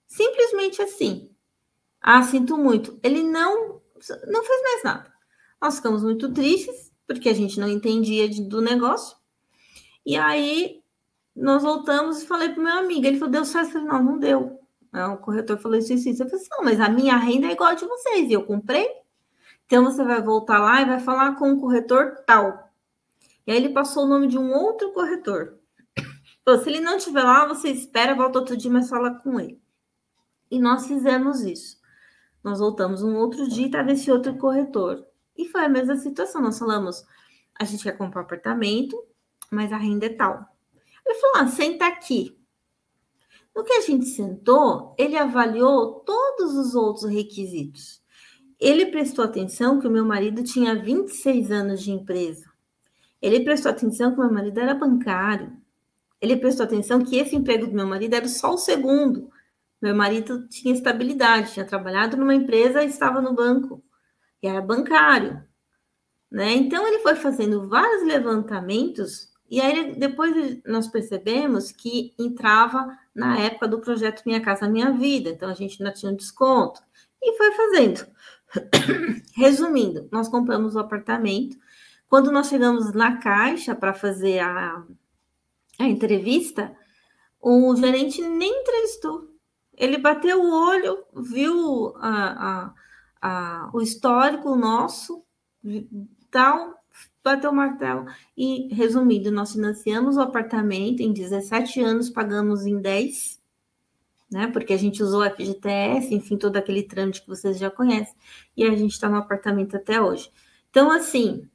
Simplesmente 0.07 0.81
assim. 0.81 1.31
Ah, 2.01 2.23
sinto 2.23 2.57
muito. 2.57 2.99
Ele 3.03 3.23
não, 3.23 3.81
não 4.27 4.43
fez 4.43 4.61
mais 4.63 4.83
nada. 4.83 5.13
Nós 5.61 5.75
ficamos 5.75 6.03
muito 6.03 6.31
tristes, 6.31 6.91
porque 7.05 7.27
a 7.27 7.33
gente 7.33 7.59
não 7.59 7.67
entendia 7.67 8.29
de, 8.29 8.41
do 8.41 8.61
negócio. 8.61 9.17
E 10.05 10.15
aí 10.15 10.81
nós 11.35 11.61
voltamos 11.61 12.21
e 12.21 12.27
falei 12.27 12.49
para 12.49 12.59
o 12.59 12.63
meu 12.63 12.77
amigo, 12.77 13.05
ele 13.05 13.17
falou, 13.17 13.31
deu 13.31 13.45
certo? 13.45 13.73
Falei, 13.73 13.87
não, 13.87 14.03
não 14.03 14.19
deu. 14.19 14.59
Aí 14.91 15.03
o 15.03 15.17
corretor 15.17 15.57
falou 15.57 15.77
isso, 15.77 15.93
isso, 15.93 16.09
isso. 16.09 16.23
Eu 16.23 16.29
falei 16.29 16.41
assim, 16.41 16.49
não, 16.51 16.63
mas 16.63 16.79
a 16.79 16.89
minha 16.89 17.17
renda 17.17 17.47
é 17.47 17.51
igual 17.51 17.71
a 17.71 17.75
de 17.75 17.85
vocês, 17.85 18.29
e 18.29 18.33
eu 18.33 18.43
comprei. 18.43 18.87
Então 19.69 19.83
você 19.83 20.03
vai 20.03 20.19
voltar 20.19 20.57
lá 20.57 20.81
e 20.81 20.85
vai 20.85 20.99
falar 20.99 21.35
com 21.35 21.53
o 21.53 21.61
corretor 21.61 22.23
tal. 22.25 22.71
E 23.45 23.51
aí 23.51 23.57
ele 23.57 23.69
passou 23.69 24.03
o 24.03 24.07
nome 24.07 24.25
de 24.25 24.35
um 24.35 24.51
outro 24.51 24.91
corretor. 24.93 25.59
Falou, 26.43 26.59
se 26.59 26.67
ele 26.67 26.79
não 26.79 26.97
estiver 26.97 27.21
lá, 27.21 27.45
você 27.45 27.69
espera, 27.69 28.15
volta 28.15 28.39
outro 28.39 28.57
dia, 28.57 28.71
mas 28.71 28.89
fala 28.89 29.13
com 29.19 29.39
ele. 29.39 29.61
E 30.49 30.59
nós 30.59 30.87
fizemos 30.87 31.41
isso. 31.41 31.77
Nós 32.43 32.57
voltamos 32.57 33.03
um 33.03 33.15
outro 33.15 33.47
dia 33.47 33.65
e 33.65 33.67
estava 33.67 33.91
esse 33.91 34.11
outro 34.11 34.35
corretor. 34.39 35.05
E 35.37 35.45
foi 35.45 35.65
a 35.65 35.69
mesma 35.69 35.97
situação. 35.97 36.41
Nós 36.41 36.57
falamos, 36.57 37.05
a 37.59 37.63
gente 37.63 37.83
quer 37.83 37.95
comprar 37.95 38.21
um 38.21 38.23
apartamento, 38.23 38.99
mas 39.51 39.71
a 39.71 39.77
renda 39.77 40.07
é 40.07 40.09
tal. 40.09 40.47
Ele 41.05 41.19
falou: 41.19 41.35
ah, 41.35 41.47
senta 41.47 41.85
aqui. 41.85 42.35
No 43.55 43.63
que 43.63 43.73
a 43.73 43.81
gente 43.81 44.05
sentou, 44.05 44.95
ele 44.97 45.15
avaliou 45.15 45.99
todos 45.99 46.55
os 46.55 46.73
outros 46.73 47.05
requisitos. 47.05 48.01
Ele 48.59 48.87
prestou 48.87 49.23
atenção 49.23 49.79
que 49.79 49.87
o 49.87 49.91
meu 49.91 50.03
marido 50.03 50.43
tinha 50.43 50.75
26 50.75 51.51
anos 51.51 51.81
de 51.81 51.91
empresa. 51.91 52.45
Ele 53.21 53.41
prestou 53.41 53.71
atenção 53.71 54.11
que 54.11 54.19
o 54.19 54.23
meu 54.23 54.33
marido 54.33 54.59
era 54.59 54.73
bancário. 54.73 55.55
Ele 56.21 56.35
prestou 56.35 56.65
atenção 56.65 57.03
que 57.03 57.17
esse 57.17 57.35
emprego 57.35 57.67
do 57.67 57.73
meu 57.73 57.87
marido 57.87 58.13
era 58.15 58.27
só 58.27 58.53
o 58.53 58.57
segundo. 58.57 59.29
Meu 59.81 59.95
marido 59.95 60.47
tinha 60.49 60.73
estabilidade, 60.73 61.53
tinha 61.53 61.65
trabalhado 61.65 62.17
numa 62.17 62.35
empresa 62.35 62.83
e 62.83 62.87
estava 62.87 63.21
no 63.21 63.33
banco, 63.33 63.81
e 64.43 64.47
era 64.47 64.61
bancário. 64.61 65.41
Né? 66.29 66.51
Então, 66.51 66.85
ele 66.85 66.99
foi 66.99 67.15
fazendo 67.15 67.67
vários 67.67 68.03
levantamentos 68.03 69.29
e 69.49 69.59
aí 69.59 69.95
depois 69.95 70.61
nós 70.65 70.87
percebemos 70.87 71.71
que 71.71 72.13
entrava 72.19 72.95
na 73.15 73.39
época 73.39 73.67
do 73.67 73.79
projeto 73.81 74.21
Minha 74.25 74.41
Casa 74.41 74.69
Minha 74.69 74.91
Vida, 74.91 75.29
então 75.29 75.49
a 75.49 75.55
gente 75.55 75.81
ainda 75.81 75.93
tinha 75.93 76.11
um 76.11 76.15
desconto 76.15 76.81
e 77.21 77.35
foi 77.35 77.51
fazendo. 77.53 78.05
Resumindo, 79.35 80.07
nós 80.11 80.27
compramos 80.27 80.75
o 80.75 80.79
apartamento. 80.79 81.57
Quando 82.07 82.31
nós 82.31 82.47
chegamos 82.47 82.93
na 82.93 83.17
caixa 83.17 83.75
para 83.75 83.93
fazer 83.93 84.39
a, 84.39 84.83
a 85.77 85.87
entrevista, 85.87 86.75
o 87.39 87.75
gerente 87.75 88.21
nem 88.21 88.61
entrevistou. 88.61 89.29
Ele 89.77 89.97
bateu 89.97 90.41
o 90.41 90.51
olho, 90.51 91.05
viu 91.15 91.93
a, 91.97 92.49
a, 92.49 92.73
a, 93.21 93.69
o 93.73 93.81
histórico 93.81 94.55
nosso, 94.55 95.23
tal, 96.29 96.73
bateu 97.23 97.51
o 97.51 97.55
martelo. 97.55 98.05
E, 98.35 98.73
resumindo, 98.73 99.31
nós 99.31 99.53
financiamos 99.53 100.17
o 100.17 100.21
apartamento 100.21 101.01
em 101.01 101.13
17 101.13 101.81
anos, 101.81 102.09
pagamos 102.09 102.65
em 102.65 102.81
10. 102.81 103.38
Né? 104.31 104.47
Porque 104.47 104.73
a 104.73 104.77
gente 104.77 105.01
usou 105.01 105.21
a 105.21 105.29
FGTS, 105.29 106.13
enfim, 106.13 106.37
todo 106.37 106.57
aquele 106.57 106.83
trâmite 106.83 107.21
que 107.21 107.27
vocês 107.27 107.57
já 107.57 107.69
conhecem, 107.69 108.15
e 108.55 108.63
a 108.63 108.75
gente 108.75 108.91
está 108.91 109.09
no 109.09 109.17
apartamento 109.17 109.75
até 109.75 110.01
hoje. 110.01 110.29
Então, 110.69 110.91
assim, 110.91 111.49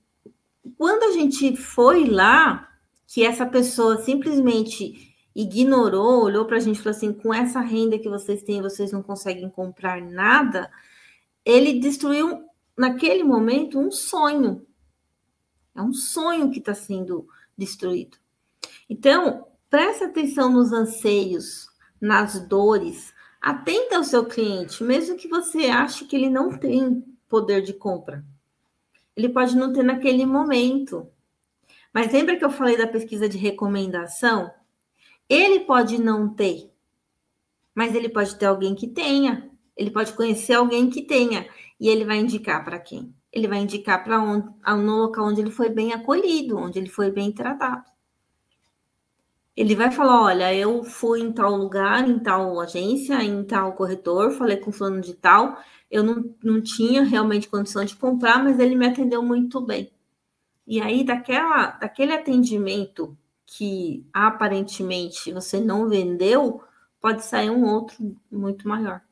quando 0.77 1.05
a 1.05 1.13
gente 1.13 1.57
foi 1.57 2.05
lá, 2.07 2.69
que 3.07 3.25
essa 3.25 3.47
pessoa 3.47 4.03
simplesmente 4.03 5.15
ignorou, 5.35 6.25
olhou 6.25 6.45
para 6.45 6.57
a 6.57 6.61
gente 6.61 6.77
e 6.77 6.83
falou 6.83 6.97
assim: 6.97 7.13
com 7.13 7.33
essa 7.33 7.61
renda 7.61 7.99
que 7.99 8.09
vocês 8.09 8.43
têm, 8.43 8.63
vocês 8.63 8.93
não 8.93 9.03
conseguem 9.03 9.49
comprar 9.49 10.01
nada, 10.01 10.71
ele 11.45 11.79
destruiu, 11.79 12.45
naquele 12.77 13.23
momento, 13.23 13.79
um 13.79 13.91
sonho. 13.91 14.67
É 15.75 15.83
um 15.83 15.93
sonho 15.93 16.51
que 16.51 16.59
está 16.61 16.73
sendo 16.73 17.27
destruído. 17.57 18.17
Então, 18.89 19.47
preste 19.69 20.05
atenção 20.05 20.51
nos 20.51 20.73
anseios, 20.73 21.69
nas 22.05 22.39
dores, 22.39 23.15
atenta 23.41 23.97
ao 23.97 24.05
seu 24.05 24.27
cliente, 24.27 24.85
mesmo 24.85 25.17
que 25.17 25.27
você 25.27 25.67
ache 25.67 26.05
que 26.05 26.15
ele 26.15 26.29
não 26.29 26.55
tem 26.55 27.03
poder 27.29 27.63
de 27.63 27.73
compra. 27.73 28.23
Ele 29.17 29.31
pode 29.31 29.57
não 29.57 29.73
ter 29.73 29.83
naquele 29.83 30.27
momento. 30.27 31.09
Mas 31.95 32.13
lembra 32.13 32.37
que 32.37 32.45
eu 32.45 32.51
falei 32.51 32.77
da 32.77 32.87
pesquisa 32.87 33.27
de 33.27 33.39
recomendação? 33.39 34.53
Ele 35.29 35.61
pode 35.61 35.99
não 35.99 36.29
ter, 36.29 36.71
mas 37.75 37.95
ele 37.95 38.11
pode 38.11 38.37
ter 38.37 38.47
alguém 38.47 38.75
que 38.75 38.87
tenha. 38.87 39.51
Ele 39.75 39.91
pode 39.91 40.13
conhecer 40.13 40.53
alguém 40.53 40.91
que 40.91 41.03
tenha. 41.03 41.49
E 41.81 41.89
ele 41.89 42.05
vai 42.05 42.19
indicar 42.19 42.63
para 42.63 42.79
quem? 42.79 43.15
Ele 43.33 43.49
vai 43.49 43.59
indicar 43.59 44.05
para 44.05 44.21
onde, 44.21 44.47
no 44.85 44.97
local 44.99 45.27
onde 45.27 45.41
ele 45.41 45.51
foi 45.51 45.71
bem 45.71 45.95
acolhido, 45.95 46.59
onde 46.59 46.79
ele 46.79 46.91
foi 46.91 47.11
bem 47.11 47.33
tratado. 47.33 47.94
Ele 49.57 49.75
vai 49.75 49.91
falar: 49.91 50.23
olha, 50.23 50.55
eu 50.55 50.85
fui 50.85 51.21
em 51.21 51.33
tal 51.33 51.57
lugar, 51.57 52.09
em 52.09 52.19
tal 52.19 52.61
agência, 52.61 53.23
em 53.23 53.45
tal 53.45 53.73
corretor, 53.75 54.33
falei 54.33 54.57
com 54.57 54.73
fulano 54.73 55.01
de 55.01 55.15
tal, 55.15 55.59
eu 55.91 56.03
não, 56.03 56.35
não 56.43 56.61
tinha 56.61 57.05
realmente 57.05 57.49
condição 57.49 57.85
de 57.85 57.97
comprar, 57.97 58.43
mas 58.43 58.59
ele 58.59 58.75
me 58.75 58.87
atendeu 58.87 59.23
muito 59.23 59.61
bem. 59.61 59.93
E 60.67 60.81
aí, 60.81 61.05
daquela, 61.05 61.73
daquele 61.73 62.13
atendimento 62.13 63.17
que 63.47 64.07
aparentemente 64.13 65.33
você 65.33 65.61
não 65.61 65.89
vendeu, 65.89 66.63
pode 67.01 67.25
sair 67.25 67.51
um 67.51 67.65
outro 67.65 68.17
muito 68.31 68.67
maior. 68.67 69.03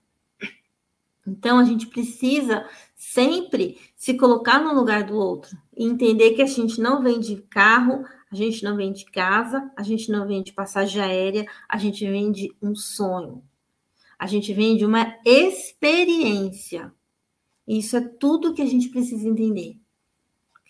Então 1.26 1.58
a 1.58 1.64
gente 1.64 1.86
precisa 1.86 2.66
sempre 2.96 3.78
se 3.96 4.14
colocar 4.14 4.58
no 4.58 4.74
lugar 4.74 5.04
do 5.04 5.14
outro 5.14 5.56
e 5.76 5.84
entender 5.84 6.32
que 6.32 6.42
a 6.42 6.46
gente 6.46 6.80
não 6.80 7.02
vende 7.02 7.36
carro, 7.48 8.04
a 8.32 8.34
gente 8.34 8.64
não 8.64 8.76
vende 8.76 9.04
casa, 9.04 9.70
a 9.76 9.82
gente 9.82 10.10
não 10.10 10.26
vende 10.26 10.52
passagem 10.52 11.02
aérea, 11.02 11.46
a 11.68 11.76
gente 11.76 12.04
vende 12.04 12.50
um 12.62 12.74
sonho. 12.74 13.44
A 14.18 14.26
gente 14.26 14.52
vende 14.54 14.84
uma 14.84 15.16
experiência. 15.24 16.92
Isso 17.68 17.96
é 17.96 18.00
tudo 18.00 18.54
que 18.54 18.62
a 18.62 18.66
gente 18.66 18.88
precisa 18.88 19.28
entender 19.28 19.76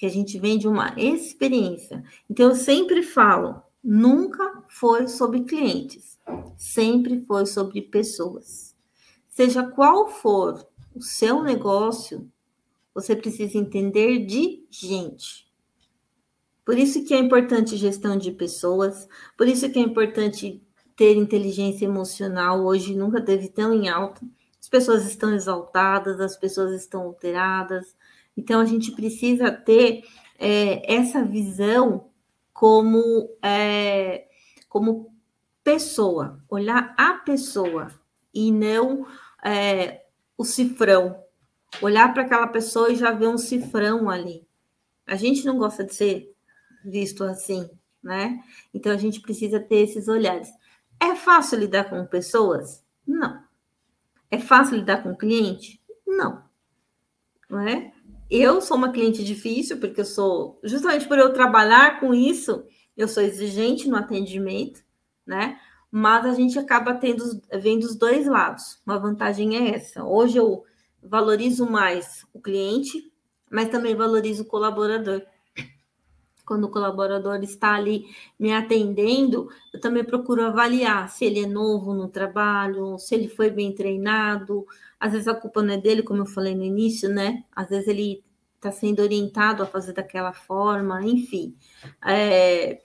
que 0.02 0.06
a 0.06 0.10
gente 0.10 0.36
vende 0.36 0.66
uma 0.66 0.92
experiência. 0.98 2.02
Então, 2.28 2.48
eu 2.48 2.56
sempre 2.56 3.04
falo, 3.04 3.62
nunca 3.84 4.64
foi 4.68 5.06
sobre 5.06 5.44
clientes, 5.44 6.18
sempre 6.56 7.24
foi 7.24 7.46
sobre 7.46 7.80
pessoas. 7.82 8.74
Seja 9.28 9.62
qual 9.62 10.08
for 10.08 10.66
o 10.92 11.00
seu 11.00 11.44
negócio, 11.44 12.28
você 12.92 13.14
precisa 13.14 13.56
entender 13.56 14.26
de 14.26 14.64
gente. 14.68 15.46
Por 16.64 16.78
isso 16.78 17.04
que 17.04 17.14
é 17.14 17.18
importante 17.18 17.76
gestão 17.76 18.16
de 18.16 18.30
pessoas, 18.30 19.08
por 19.36 19.48
isso 19.48 19.68
que 19.70 19.78
é 19.78 19.82
importante 19.82 20.62
ter 20.96 21.16
inteligência 21.16 21.84
emocional. 21.84 22.64
Hoje 22.64 22.94
nunca 22.94 23.20
teve 23.20 23.48
tão 23.48 23.72
em 23.72 23.88
alta. 23.88 24.20
As 24.60 24.68
pessoas 24.68 25.04
estão 25.04 25.34
exaltadas, 25.34 26.20
as 26.20 26.36
pessoas 26.36 26.72
estão 26.80 27.02
alteradas, 27.02 27.94
então, 28.36 28.60
a 28.60 28.64
gente 28.64 28.92
precisa 28.92 29.50
ter 29.50 30.04
é, 30.38 30.94
essa 30.94 31.24
visão 31.24 32.10
como, 32.52 33.30
é, 33.42 34.26
como 34.68 35.14
pessoa, 35.62 36.42
olhar 36.48 36.94
a 36.96 37.14
pessoa 37.14 37.88
e 38.32 38.50
não 38.50 39.06
é, 39.44 40.04
o 40.36 40.44
cifrão. 40.44 41.22
Olhar 41.80 42.12
para 42.12 42.22
aquela 42.22 42.46
pessoa 42.46 42.90
e 42.90 42.96
já 42.96 43.12
ver 43.12 43.28
um 43.28 43.38
cifrão 43.38 44.10
ali. 44.10 44.46
A 45.06 45.16
gente 45.16 45.44
não 45.44 45.58
gosta 45.58 45.84
de 45.84 45.94
ser 45.94 46.31
visto 46.84 47.24
assim, 47.24 47.68
né? 48.02 48.42
Então 48.72 48.92
a 48.92 48.96
gente 48.96 49.20
precisa 49.20 49.60
ter 49.60 49.82
esses 49.82 50.08
olhares. 50.08 50.48
É 51.00 51.14
fácil 51.14 51.58
lidar 51.58 51.90
com 51.90 52.06
pessoas? 52.06 52.84
Não. 53.06 53.42
É 54.30 54.38
fácil 54.38 54.76
lidar 54.76 55.02
com 55.02 55.16
cliente? 55.16 55.80
Não. 56.06 56.42
Não 57.50 57.60
é? 57.60 57.92
Eu 58.30 58.62
sou 58.62 58.76
uma 58.76 58.92
cliente 58.92 59.22
difícil, 59.22 59.78
porque 59.78 60.00
eu 60.00 60.04
sou, 60.06 60.58
justamente 60.64 61.06
por 61.06 61.18
eu 61.18 61.34
trabalhar 61.34 62.00
com 62.00 62.14
isso, 62.14 62.64
eu 62.96 63.06
sou 63.06 63.22
exigente 63.22 63.88
no 63.88 63.96
atendimento, 63.96 64.82
né? 65.26 65.58
Mas 65.90 66.24
a 66.24 66.32
gente 66.32 66.58
acaba 66.58 66.94
tendo, 66.94 67.24
vendo 67.60 67.84
os 67.84 67.94
dois 67.94 68.26
lados. 68.26 68.80
Uma 68.86 68.98
vantagem 68.98 69.56
é 69.56 69.74
essa. 69.74 70.02
Hoje 70.02 70.38
eu 70.38 70.64
valorizo 71.02 71.68
mais 71.68 72.24
o 72.32 72.40
cliente, 72.40 73.12
mas 73.50 73.68
também 73.68 73.94
valorizo 73.94 74.44
o 74.44 74.46
colaborador. 74.46 75.22
Quando 76.52 76.64
o 76.64 76.70
colaborador 76.70 77.42
está 77.42 77.72
ali 77.72 78.04
me 78.38 78.52
atendendo, 78.52 79.48
eu 79.72 79.80
também 79.80 80.04
procuro 80.04 80.44
avaliar 80.44 81.08
se 81.08 81.24
ele 81.24 81.40
é 81.40 81.46
novo 81.46 81.94
no 81.94 82.08
trabalho, 82.08 82.98
se 82.98 83.14
ele 83.14 83.26
foi 83.26 83.48
bem 83.48 83.74
treinado, 83.74 84.66
às 85.00 85.12
vezes 85.12 85.28
a 85.28 85.34
culpa 85.34 85.62
não 85.62 85.72
é 85.72 85.78
dele, 85.78 86.02
como 86.02 86.20
eu 86.20 86.26
falei 86.26 86.54
no 86.54 86.62
início, 86.62 87.08
né? 87.08 87.42
Às 87.56 87.70
vezes 87.70 87.88
ele 87.88 88.22
está 88.56 88.70
sendo 88.70 89.00
orientado 89.00 89.62
a 89.62 89.66
fazer 89.66 89.94
daquela 89.94 90.34
forma, 90.34 91.02
enfim. 91.06 91.56
É, 92.04 92.82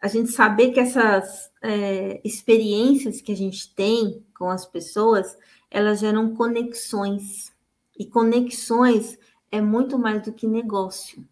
a 0.00 0.08
gente 0.08 0.30
saber 0.30 0.70
que 0.70 0.80
essas 0.80 1.50
é, 1.62 2.18
experiências 2.24 3.20
que 3.20 3.30
a 3.30 3.36
gente 3.36 3.74
tem 3.74 4.24
com 4.34 4.48
as 4.48 4.64
pessoas, 4.64 5.36
elas 5.70 6.00
geram 6.00 6.34
conexões. 6.34 7.52
E 7.98 8.06
conexões 8.06 9.18
é 9.50 9.60
muito 9.60 9.98
mais 9.98 10.22
do 10.22 10.32
que 10.32 10.46
negócio. 10.46 11.22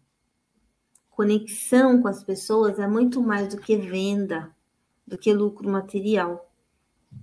Conexão 1.21 2.01
com 2.01 2.07
as 2.07 2.23
pessoas 2.23 2.79
é 2.79 2.87
muito 2.87 3.21
mais 3.21 3.53
do 3.53 3.61
que 3.61 3.77
venda, 3.77 4.49
do 5.05 5.19
que 5.19 5.31
lucro 5.31 5.69
material. 5.69 6.51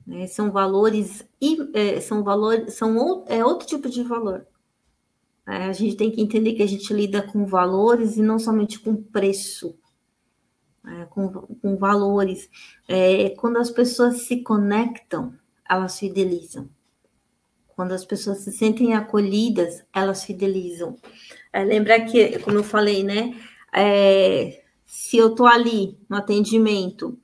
Né? 0.06 0.28
São 0.28 0.52
valores 0.52 1.28
e 1.40 1.58
é, 1.74 2.00
são 2.00 2.22
valores, 2.22 2.74
são 2.74 3.24
é 3.26 3.44
outro 3.44 3.66
tipo 3.66 3.88
de 3.88 4.04
valor. 4.04 4.46
É, 5.44 5.64
a 5.64 5.72
gente 5.72 5.96
tem 5.96 6.12
que 6.12 6.22
entender 6.22 6.52
que 6.52 6.62
a 6.62 6.66
gente 6.68 6.94
lida 6.94 7.22
com 7.22 7.44
valores 7.44 8.16
e 8.16 8.22
não 8.22 8.38
somente 8.38 8.78
com 8.78 8.94
preço, 8.94 9.76
é, 10.86 11.04
com, 11.06 11.28
com, 11.28 11.76
valores. 11.76 12.48
É, 12.86 13.30
quando 13.30 13.56
as 13.56 13.68
pessoas 13.68 14.28
se 14.28 14.44
conectam, 14.44 15.34
elas 15.68 15.98
fidelizam. 15.98 16.70
Quando 17.66 17.90
as 17.90 18.04
pessoas 18.04 18.38
se 18.38 18.52
sentem 18.52 18.94
acolhidas, 18.94 19.84
elas 19.92 20.22
fidelizam. 20.22 20.96
É, 21.52 21.64
lembrar 21.64 22.02
que, 22.02 22.38
como 22.38 22.58
eu 22.58 22.62
falei, 22.62 23.02
né? 23.02 23.34
É, 23.72 24.62
se 24.86 25.16
eu 25.16 25.34
tô 25.34 25.46
ali 25.46 25.98
no 26.08 26.16
atendimento 26.16 27.18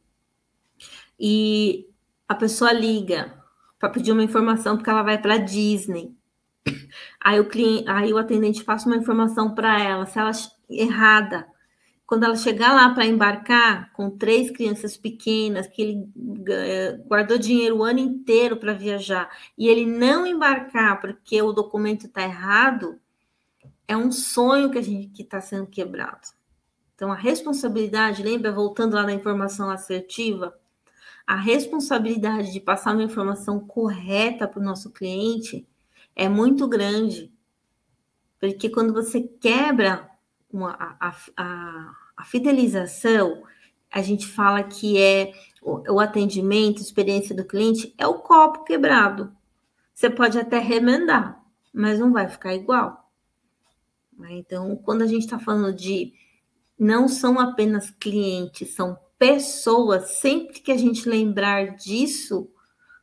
e 1.18 1.88
a 2.28 2.34
pessoa 2.34 2.72
liga 2.72 3.34
para 3.78 3.88
pedir 3.88 4.12
uma 4.12 4.22
informação 4.22 4.76
porque 4.76 4.90
ela 4.90 5.02
vai 5.02 5.20
para 5.20 5.38
Disney. 5.38 6.14
Aí 7.20 7.40
o 7.40 7.48
cliente, 7.48 7.88
aí 7.88 8.12
o 8.12 8.18
atendente 8.18 8.64
passa 8.64 8.86
uma 8.86 8.96
informação 8.96 9.54
para 9.54 9.82
ela, 9.82 10.06
se 10.06 10.18
ela 10.18 10.30
errada, 10.68 11.46
quando 12.06 12.24
ela 12.24 12.36
chegar 12.36 12.74
lá 12.74 12.90
para 12.94 13.06
embarcar 13.06 13.92
com 13.92 14.10
três 14.10 14.50
crianças 14.50 14.96
pequenas, 14.96 15.66
que 15.66 15.82
ele 15.82 16.08
eh, 16.48 17.00
guardou 17.06 17.38
dinheiro 17.38 17.78
o 17.78 17.82
ano 17.82 17.98
inteiro 17.98 18.56
para 18.56 18.72
viajar, 18.72 19.30
e 19.56 19.68
ele 19.68 19.86
não 19.86 20.26
embarcar 20.26 21.00
porque 21.00 21.40
o 21.40 21.52
documento 21.52 22.06
está 22.06 22.22
errado, 22.22 22.98
é 23.86 23.96
um 23.96 24.10
sonho 24.10 24.70
que 24.70 24.78
a 24.78 24.82
gente 24.82 25.08
que 25.08 25.22
está 25.22 25.40
sendo 25.40 25.66
quebrado. 25.66 26.28
Então 26.94 27.12
a 27.12 27.16
responsabilidade, 27.16 28.22
lembra 28.22 28.52
voltando 28.52 28.94
lá 28.94 29.02
na 29.02 29.12
informação 29.12 29.70
assertiva, 29.70 30.54
a 31.26 31.36
responsabilidade 31.36 32.52
de 32.52 32.60
passar 32.60 32.92
uma 32.92 33.02
informação 33.02 33.58
correta 33.58 34.46
para 34.46 34.60
o 34.60 34.64
nosso 34.64 34.90
cliente 34.90 35.66
é 36.14 36.28
muito 36.28 36.68
grande. 36.68 37.32
Porque 38.38 38.68
quando 38.68 38.92
você 38.92 39.22
quebra 39.22 40.10
uma, 40.52 40.76
a, 40.78 41.16
a, 41.36 41.96
a 42.16 42.24
fidelização, 42.24 43.42
a 43.90 44.02
gente 44.02 44.26
fala 44.26 44.62
que 44.62 44.98
é 44.98 45.32
o, 45.62 45.94
o 45.94 46.00
atendimento, 46.00 46.78
a 46.78 46.82
experiência 46.82 47.34
do 47.34 47.44
cliente, 47.44 47.94
é 47.96 48.06
o 48.06 48.18
copo 48.18 48.64
quebrado. 48.64 49.34
Você 49.94 50.10
pode 50.10 50.38
até 50.38 50.58
remendar, 50.58 51.42
mas 51.72 51.98
não 51.98 52.12
vai 52.12 52.28
ficar 52.28 52.54
igual. 52.54 53.03
Né? 54.18 54.32
Então, 54.32 54.76
quando 54.76 55.02
a 55.02 55.06
gente 55.06 55.22
está 55.22 55.38
falando 55.38 55.74
de 55.74 56.12
não 56.78 57.08
são 57.08 57.38
apenas 57.38 57.90
clientes, 57.90 58.74
são 58.74 58.98
pessoas, 59.18 60.18
sempre 60.18 60.60
que 60.60 60.72
a 60.72 60.76
gente 60.76 61.08
lembrar 61.08 61.76
disso, 61.76 62.50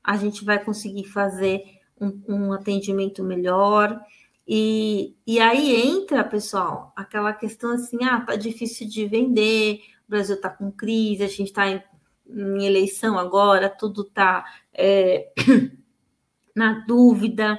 a 0.03 0.17
gente 0.17 0.43
vai 0.43 0.63
conseguir 0.63 1.05
fazer 1.05 1.63
um, 1.99 2.21
um 2.27 2.53
atendimento 2.53 3.23
melhor. 3.23 3.99
E, 4.47 5.15
e 5.25 5.39
aí 5.39 5.75
entra, 5.87 6.23
pessoal, 6.23 6.91
aquela 6.95 7.31
questão 7.33 7.71
assim: 7.71 8.03
ah, 8.03 8.21
tá 8.21 8.35
difícil 8.35 8.87
de 8.87 9.05
vender, 9.05 9.79
o 10.07 10.11
Brasil 10.11 10.35
está 10.35 10.49
com 10.49 10.71
crise, 10.71 11.23
a 11.23 11.27
gente 11.27 11.47
está 11.47 11.67
em, 11.67 11.81
em, 12.27 12.65
eleição 12.65 13.17
agora, 13.17 13.69
tudo 13.69 14.01
está 14.01 14.45
é, 14.73 15.31
na 16.55 16.85
dúvida, 16.85 17.57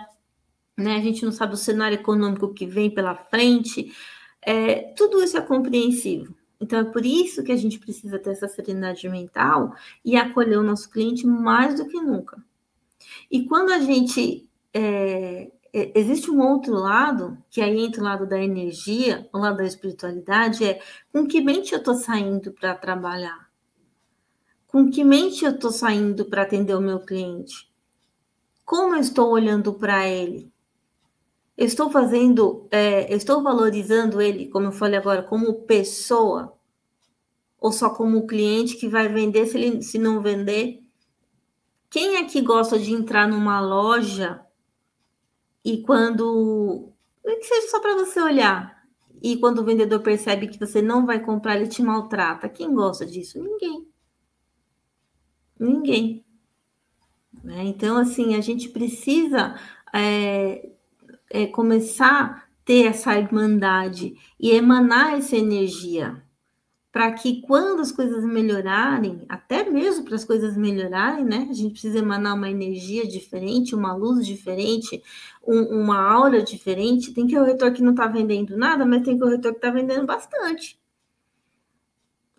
né? 0.83 0.97
A 0.97 1.01
gente 1.01 1.25
não 1.25 1.33
sabe 1.33 1.55
o 1.55 1.57
cenário 1.57 1.97
econômico 1.97 2.53
que 2.53 2.67
vem 2.67 2.91
pela 2.91 3.15
frente. 3.15 3.93
É, 4.43 4.93
tudo 4.97 5.23
isso 5.23 5.37
é 5.37 5.41
compreensível. 5.41 6.35
Então, 6.61 6.79
é 6.79 6.85
por 6.85 7.05
isso 7.05 7.43
que 7.43 7.53
a 7.53 7.57
gente 7.57 7.79
precisa 7.79 8.19
ter 8.19 8.31
essa 8.31 8.49
serenidade 8.49 9.09
mental 9.09 9.75
e 10.05 10.17
acolher 10.17 10.59
o 10.59 10.63
nosso 10.63 10.89
cliente 10.91 11.27
mais 11.27 11.77
do 11.77 11.89
que 11.89 12.01
nunca. 12.01 12.43
E 13.31 13.45
quando 13.47 13.73
a 13.73 13.79
gente. 13.79 14.49
É, 14.75 15.51
é, 15.75 15.91
existe 15.99 16.31
um 16.31 16.41
outro 16.41 16.75
lado, 16.75 17.39
que 17.51 17.61
aí 17.63 17.81
entra 17.81 18.03
o 18.03 18.05
lado 18.05 18.27
da 18.27 18.39
energia, 18.39 19.29
o 19.33 19.39
lado 19.39 19.57
da 19.57 19.65
espiritualidade, 19.65 20.65
é 20.65 20.81
com 21.11 21.27
que 21.27 21.41
mente 21.41 21.73
eu 21.73 21.79
estou 21.79 21.95
saindo 21.95 22.53
para 22.53 22.75
trabalhar? 22.75 23.51
Com 24.67 24.91
que 24.91 25.03
mente 25.03 25.45
eu 25.45 25.53
estou 25.53 25.71
saindo 25.71 26.27
para 26.27 26.43
atender 26.43 26.75
o 26.75 26.81
meu 26.81 27.01
cliente? 27.01 27.71
Como 28.65 28.95
eu 28.95 29.01
estou 29.01 29.31
olhando 29.31 29.73
para 29.73 30.07
ele? 30.07 30.52
Estou 31.57 31.91
fazendo, 31.91 32.67
é, 32.71 33.13
estou 33.15 33.43
valorizando 33.43 34.21
ele, 34.21 34.49
como 34.49 34.67
eu 34.67 34.73
falei 34.73 34.99
agora, 34.99 35.23
como 35.23 35.63
pessoa, 35.63 36.57
ou 37.61 37.71
só 37.71 37.91
como 37.91 38.27
cliente 38.27 38.77
que 38.77 38.89
vai 38.89 39.09
vender 39.09 39.47
se 39.47 39.59
ele 39.59 39.83
se 39.83 39.99
não 39.99 40.21
vender? 40.21 40.83
Quem 41.91 42.17
é 42.17 42.25
que 42.25 42.41
gosta 42.41 42.79
de 42.79 42.93
entrar 42.93 43.29
numa 43.29 43.61
loja 43.61 44.45
e 45.65 45.83
quando 45.83 46.91
que 47.23 47.45
seja 47.45 47.69
só 47.69 47.81
para 47.81 47.95
você 47.95 48.21
olhar 48.21 48.83
e 49.23 49.37
quando 49.37 49.61
o 49.61 49.65
vendedor 49.65 50.01
percebe 50.01 50.49
que 50.49 50.59
você 50.59 50.83
não 50.83 51.07
vai 51.07 51.21
comprar, 51.21 51.57
ele 51.57 51.69
te 51.69 51.83
maltrata? 51.83 52.49
Quem 52.49 52.75
gosta 52.75 53.07
disso? 53.07 53.41
Ninguém. 53.41 53.87
Ninguém. 55.61 56.25
Né? 57.45 57.63
Então, 57.65 57.97
assim, 57.97 58.35
a 58.35 58.41
gente 58.41 58.69
precisa 58.71 59.55
é, 59.95 60.72
é, 61.33 61.47
começar 61.47 62.23
a 62.23 62.43
ter 62.65 62.87
essa 62.87 63.19
irmandade 63.19 64.15
e 64.39 64.51
emanar 64.51 65.15
essa 65.15 65.37
energia 65.37 66.23
para 66.93 67.11
que 67.13 67.41
quando 67.41 67.81
as 67.81 67.91
coisas 67.91 68.23
melhorarem, 68.23 69.25
até 69.27 69.69
mesmo 69.69 70.05
para 70.05 70.15
as 70.15 70.27
coisas 70.27 70.55
melhorarem, 70.55 71.25
né? 71.25 71.49
A 71.49 71.55
gente 71.55 71.73
precisa 71.73 71.99
emanar 72.01 72.37
uma 72.37 72.51
energia 72.51 73.09
diferente, 73.09 73.75
uma 73.75 73.95
luz 73.95 74.27
diferente, 74.27 75.03
um, 75.43 75.81
uma 75.81 75.99
aura 75.99 76.43
diferente. 76.43 77.15
Tem 77.15 77.27
que 77.27 77.35
o 77.35 77.41
corretor 77.41 77.73
que 77.73 77.83
não 77.83 77.93
está 77.93 78.07
vendendo 78.07 78.59
nada, 78.59 78.85
mas 78.85 79.03
tem 79.03 79.19
corretor 79.19 79.53
que 79.53 79.59
está 79.59 79.71
vendendo 79.71 80.05
bastante. 80.05 80.79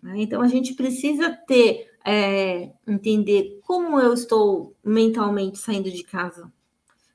Né? 0.00 0.18
Então 0.18 0.40
a 0.40 0.46
gente 0.46 0.74
precisa 0.74 1.30
ter, 1.32 1.90
é, 2.04 2.70
entender 2.86 3.58
como 3.64 3.98
eu 3.98 4.14
estou 4.14 4.76
mentalmente 4.84 5.58
saindo 5.58 5.90
de 5.90 6.04
casa, 6.04 6.52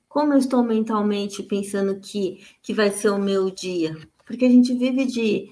como 0.09 0.33
eu 0.33 0.39
estou 0.39 0.63
mentalmente 0.63 1.43
pensando 1.43 1.99
que, 1.99 2.43
que 2.63 2.73
vai 2.73 2.89
ser 2.89 3.11
o 3.11 3.19
meu 3.19 3.51
dia? 3.51 3.95
Porque 4.25 4.43
a 4.43 4.49
gente 4.49 4.73
vive 4.73 5.05
de. 5.05 5.49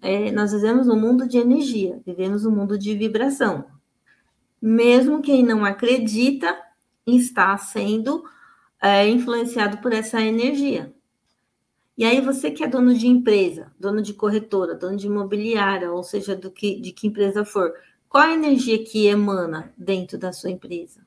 É, 0.00 0.30
nós 0.30 0.52
vivemos 0.52 0.88
um 0.88 0.98
mundo 0.98 1.26
de 1.26 1.38
energia, 1.38 2.00
vivemos 2.06 2.46
um 2.46 2.50
mundo 2.50 2.78
de 2.78 2.96
vibração. 2.96 3.66
Mesmo 4.62 5.20
quem 5.20 5.42
não 5.42 5.64
acredita 5.64 6.56
está 7.06 7.56
sendo 7.58 8.22
é, 8.80 9.08
influenciado 9.08 9.78
por 9.78 9.92
essa 9.92 10.20
energia. 10.20 10.94
E 11.96 12.04
aí, 12.04 12.20
você 12.20 12.50
que 12.50 12.62
é 12.62 12.68
dono 12.68 12.94
de 12.94 13.06
empresa, 13.06 13.72
dono 13.78 14.00
de 14.00 14.14
corretora, 14.14 14.74
dono 14.74 14.96
de 14.96 15.06
imobiliária, 15.06 15.92
ou 15.92 16.02
seja, 16.02 16.36
do 16.36 16.50
que, 16.50 16.80
de 16.80 16.92
que 16.92 17.06
empresa 17.06 17.44
for, 17.44 17.74
qual 18.08 18.24
a 18.24 18.34
energia 18.34 18.82
que 18.84 19.06
emana 19.06 19.72
dentro 19.76 20.16
da 20.16 20.32
sua 20.32 20.50
empresa? 20.50 21.06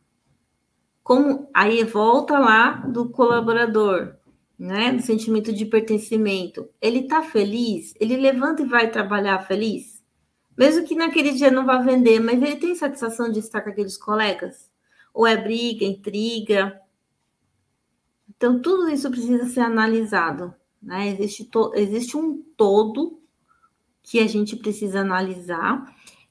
Como 1.04 1.49
aí 1.54 1.84
volta 1.84 2.39
lá 2.39 2.72
do 2.88 3.10
colaborador, 3.10 4.16
né? 4.58 4.93
Do 4.93 5.01
sentimento 5.01 5.51
de 5.51 5.66
pertencimento. 5.66 6.70
Ele 6.82 6.99
está 6.99 7.22
feliz? 7.22 7.93
Ele 7.99 8.16
levanta 8.16 8.62
e 8.62 8.68
vai 8.68 8.89
trabalhar 8.89 9.39
feliz? 9.39 10.01
Mesmo 10.58 10.86
que 10.86 10.95
naquele 10.95 11.32
dia 11.32 11.51
não 11.51 11.66
vá 11.66 11.80
vender, 11.80 12.20
mas 12.20 12.41
ele 12.41 12.56
tem 12.56 12.76
satisfação 12.76 13.32
de 13.32 13.39
estar 13.39 13.62
com 13.62 13.70
aqueles 13.70 13.97
colegas? 13.97 14.72
Ou 15.14 15.28
é 15.28 15.36
briga, 15.36 15.84
intriga? 15.84 16.80
Então, 18.30 18.62
tudo 18.62 18.89
isso 18.89 19.10
precisa 19.10 19.45
ser 19.45 19.62
analisado. 19.62 20.54
Né? 20.82 21.10
Existe, 21.10 21.49
existe 21.76 22.18
um 22.18 22.43
todo 22.56 23.20
que 24.01 24.20
a 24.20 24.28
gente 24.28 24.56
precisa 24.56 24.99
analisar. 24.99 25.86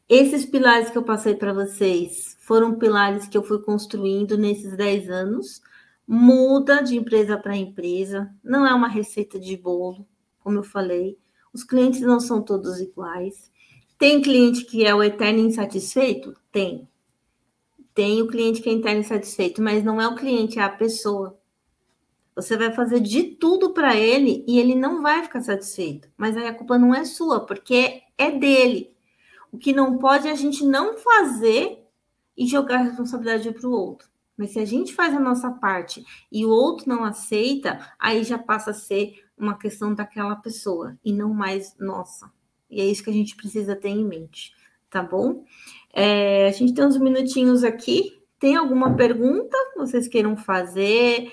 Esses 0.09 0.45
pilares 0.45 0.91
que 0.91 0.99
eu 0.99 1.03
passei 1.03 1.35
para 1.35 1.53
vocês 1.53 2.37
foram 2.41 2.79
pilares 2.79 3.27
que 3.27 3.37
eu 3.37 3.43
fui 3.43 3.63
construindo 3.63 4.37
nesses 4.37 4.77
10 4.77 5.09
anos. 5.09 5.63
Muda 6.07 6.83
de 6.83 6.97
empresa 6.97 7.39
para 7.39 7.57
empresa, 7.57 8.31
não 8.43 8.67
é 8.67 8.75
uma 8.75 8.89
receita 8.89 9.39
de 9.39 9.57
bolo, 9.57 10.07
como 10.41 10.59
eu 10.59 10.63
falei. 10.63 11.17
Os 11.53 11.65
clientes 11.65 12.01
não 12.01 12.19
são 12.19 12.43
todos 12.43 12.81
iguais. 12.81 13.51
Tem 13.97 14.21
cliente 14.21 14.65
que 14.65 14.85
é 14.85 14.95
o 14.95 15.03
eterno 15.03 15.41
insatisfeito? 15.41 16.37
Tem. 16.51 16.89
Tem 17.95 18.21
o 18.21 18.27
cliente 18.27 18.61
que 18.61 18.69
é 18.69 18.73
eterno 18.73 19.01
insatisfeito, 19.01 19.63
mas 19.63 19.85
não 19.85 20.01
é 20.01 20.09
o 20.09 20.17
cliente, 20.17 20.59
é 20.59 20.63
a 20.63 20.69
pessoa. 20.69 21.39
Você 22.35 22.57
vai 22.57 22.73
fazer 22.73 23.01
de 23.01 23.23
tudo 23.23 23.73
para 23.75 23.95
ele 23.95 24.43
e 24.49 24.59
ele 24.59 24.75
não 24.75 25.03
vai 25.03 25.23
ficar 25.23 25.43
satisfeito. 25.43 26.11
Mas 26.17 26.37
aí 26.37 26.47
a 26.47 26.55
culpa 26.55 26.79
não 26.79 26.95
é 26.95 27.05
sua, 27.05 27.47
porque 27.47 28.03
é 28.17 28.31
dele. 28.31 28.92
O 29.53 29.59
que 29.59 29.73
não 29.73 29.99
pode 29.99 30.27
é 30.27 30.33
a 30.33 30.35
gente 30.35 30.65
não 30.65 30.97
fazer 30.97 31.79
e 32.37 32.47
jogar 32.47 32.77
a 32.77 32.83
responsabilidade 32.85 33.53
para 33.53 33.69
o 33.69 33.73
outro. 33.73 34.09
Mas 34.37 34.53
se 34.53 34.59
a 34.59 34.65
gente 34.65 34.95
faz 34.95 35.15
a 35.15 35.21
nossa 35.21 35.51
parte 35.51 36.03
e 36.33 36.45
o 36.45 36.49
outro 36.49 36.89
não 36.89 37.05
aceita, 37.05 37.79
aí 37.99 38.25
já 38.25 38.39
passa 38.39 38.71
a 38.71 38.75
ser 38.75 39.23
uma 39.37 39.59
questão 39.59 39.95
daquela 39.95 40.35
pessoa 40.35 40.99
e 41.05 41.13
não 41.13 41.35
mais 41.35 41.77
nossa. 41.79 42.33
E 42.71 42.81
é 42.81 42.85
isso 42.87 43.05
que 43.05 43.11
a 43.11 43.13
gente 43.13 43.37
precisa 43.37 43.77
ter 43.77 43.91
em 43.91 44.05
mente, 44.05 44.55
tá 44.89 45.03
bom? 45.03 45.45
É, 45.93 46.47
a 46.47 46.51
gente 46.51 46.73
tem 46.73 46.85
uns 46.85 46.97
minutinhos 46.97 47.63
aqui. 47.63 48.23
Tem 48.39 48.57
alguma 48.57 48.97
pergunta 48.97 49.57
que 49.73 49.79
vocês 49.79 50.09
queiram 50.09 50.37
fazer? 50.37 51.31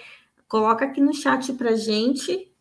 Coloca 0.48 0.84
aqui 0.86 1.00
no 1.00 1.14
chat 1.14 1.54
para 1.54 1.76
gente, 1.76 2.52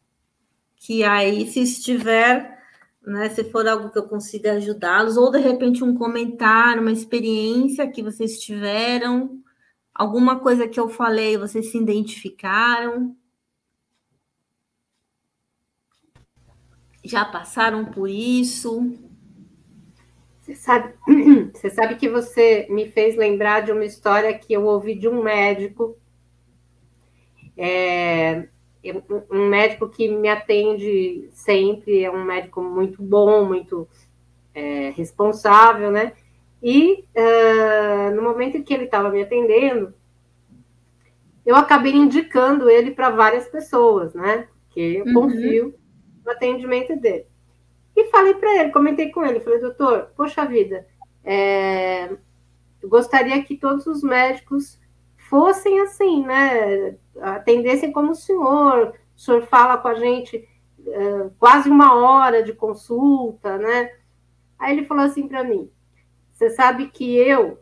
que 0.76 1.02
aí, 1.02 1.46
se 1.48 1.60
estiver 1.60 2.57
né? 3.02 3.28
Se 3.30 3.44
for 3.44 3.66
algo 3.66 3.90
que 3.90 3.98
eu 3.98 4.06
consiga 4.08 4.52
ajudá-los, 4.52 5.16
ou 5.16 5.30
de 5.30 5.38
repente 5.38 5.84
um 5.84 5.94
comentário, 5.94 6.82
uma 6.82 6.92
experiência 6.92 7.90
que 7.90 8.02
vocês 8.02 8.38
tiveram, 8.38 9.42
alguma 9.94 10.38
coisa 10.40 10.68
que 10.68 10.78
eu 10.78 10.88
falei, 10.88 11.36
vocês 11.36 11.70
se 11.70 11.78
identificaram. 11.78 13.16
Já 17.04 17.24
passaram 17.24 17.86
por 17.86 18.08
isso? 18.08 18.92
Você 20.40 20.54
sabe, 20.54 20.94
você 21.54 21.70
sabe 21.70 21.96
que 21.96 22.08
você 22.08 22.66
me 22.70 22.90
fez 22.90 23.16
lembrar 23.16 23.60
de 23.60 23.72
uma 23.72 23.84
história 23.84 24.38
que 24.38 24.52
eu 24.52 24.64
ouvi 24.64 24.94
de 24.94 25.08
um 25.08 25.22
médico. 25.22 25.98
É, 27.56 28.48
um 29.30 29.48
médico 29.48 29.88
que 29.88 30.08
me 30.08 30.28
atende 30.28 31.28
sempre, 31.32 32.04
é 32.04 32.10
um 32.10 32.24
médico 32.24 32.62
muito 32.62 33.02
bom, 33.02 33.44
muito 33.44 33.88
é, 34.54 34.90
responsável, 34.90 35.90
né? 35.90 36.12
E 36.62 37.04
uh, 37.14 38.14
no 38.14 38.22
momento 38.22 38.56
em 38.56 38.62
que 38.62 38.74
ele 38.74 38.84
estava 38.84 39.10
me 39.10 39.22
atendendo, 39.22 39.94
eu 41.46 41.56
acabei 41.56 41.94
indicando 41.94 42.68
ele 42.68 42.90
para 42.90 43.10
várias 43.10 43.48
pessoas, 43.48 44.14
né? 44.14 44.48
Que 44.70 44.96
eu 44.96 45.06
uhum. 45.06 45.14
confio 45.14 45.74
no 46.24 46.30
atendimento 46.32 46.96
dele. 46.96 47.26
E 47.96 48.04
falei 48.10 48.34
para 48.34 48.54
ele, 48.56 48.70
comentei 48.70 49.10
com 49.10 49.24
ele, 49.24 49.40
falei, 49.40 49.58
doutor, 49.58 50.10
poxa 50.16 50.44
vida, 50.44 50.86
é, 51.24 52.10
eu 52.80 52.88
gostaria 52.88 53.42
que 53.42 53.56
todos 53.56 53.86
os 53.86 54.02
médicos 54.02 54.78
fossem 55.28 55.80
assim, 55.80 56.24
né? 56.24 56.96
Atendessem 57.20 57.92
como 57.92 58.12
o 58.12 58.16
senhor, 58.16 58.94
o 59.16 59.20
senhor 59.20 59.42
fala 59.42 59.78
com 59.78 59.88
a 59.88 59.94
gente 59.94 60.48
uh, 60.78 61.30
quase 61.38 61.68
uma 61.68 61.94
hora 61.94 62.42
de 62.42 62.52
consulta, 62.52 63.58
né? 63.58 63.92
Aí 64.58 64.76
ele 64.76 64.86
falou 64.86 65.04
assim 65.04 65.28
para 65.28 65.44
mim: 65.44 65.70
você 66.32 66.50
sabe 66.50 66.88
que 66.88 67.16
eu 67.16 67.60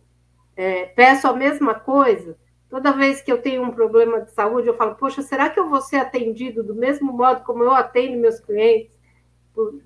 é, 0.57 0.87
peço 0.87 1.27
a 1.27 1.33
mesma 1.33 1.75
coisa. 1.75 2.37
Toda 2.69 2.93
vez 2.93 3.23
que 3.23 3.31
eu 3.31 3.41
tenho 3.41 3.63
um 3.63 3.71
problema 3.71 4.21
de 4.21 4.33
saúde, 4.33 4.67
eu 4.67 4.75
falo, 4.75 4.97
poxa, 4.97 5.23
será 5.23 5.49
que 5.49 5.59
eu 5.59 5.69
vou 5.69 5.81
ser 5.81 5.97
atendido 5.97 6.65
do 6.65 6.75
mesmo 6.75 7.13
modo 7.13 7.45
como 7.45 7.63
eu 7.63 7.71
atendo 7.71 8.19
meus 8.19 8.41
clientes, 8.41 8.91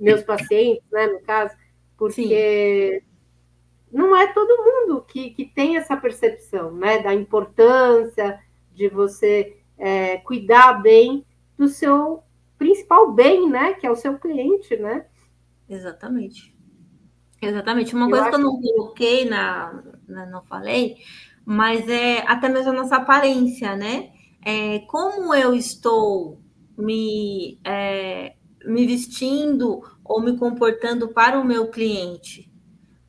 meus 0.00 0.22
pacientes, 0.22 0.82
né, 0.90 1.06
no 1.06 1.20
caso? 1.20 1.54
Porque 1.98 3.02
Sim 3.04 3.09
não 3.92 4.14
é 4.14 4.32
todo 4.32 4.64
mundo 4.64 5.02
que, 5.02 5.30
que 5.30 5.44
tem 5.44 5.76
essa 5.76 5.96
percepção, 5.96 6.72
né, 6.72 7.02
da 7.02 7.14
importância 7.14 8.38
de 8.72 8.88
você 8.88 9.58
é, 9.76 10.18
cuidar 10.18 10.74
bem 10.82 11.24
do 11.56 11.68
seu 11.68 12.22
principal 12.56 13.12
bem, 13.12 13.48
né, 13.48 13.74
que 13.74 13.86
é 13.86 13.90
o 13.90 13.96
seu 13.96 14.18
cliente, 14.18 14.76
né? 14.76 15.06
Exatamente. 15.68 16.54
Exatamente. 17.40 17.94
Uma 17.94 18.06
eu 18.06 18.10
coisa 18.10 18.28
que 18.28 18.34
eu 18.34 18.40
não 18.40 18.60
coloquei 18.60 19.24
na, 19.24 19.82
na, 20.06 20.26
não 20.26 20.42
falei, 20.44 20.96
mas 21.44 21.88
é 21.88 22.18
até 22.26 22.48
mesmo 22.48 22.70
a 22.70 22.74
nossa 22.74 22.96
aparência, 22.96 23.74
né? 23.76 24.10
É, 24.44 24.80
como 24.80 25.34
eu 25.34 25.54
estou 25.54 26.40
me, 26.76 27.58
é, 27.64 28.34
me 28.64 28.86
vestindo 28.86 29.80
ou 30.04 30.20
me 30.20 30.36
comportando 30.36 31.08
para 31.08 31.38
o 31.38 31.44
meu 31.44 31.70
cliente. 31.70 32.49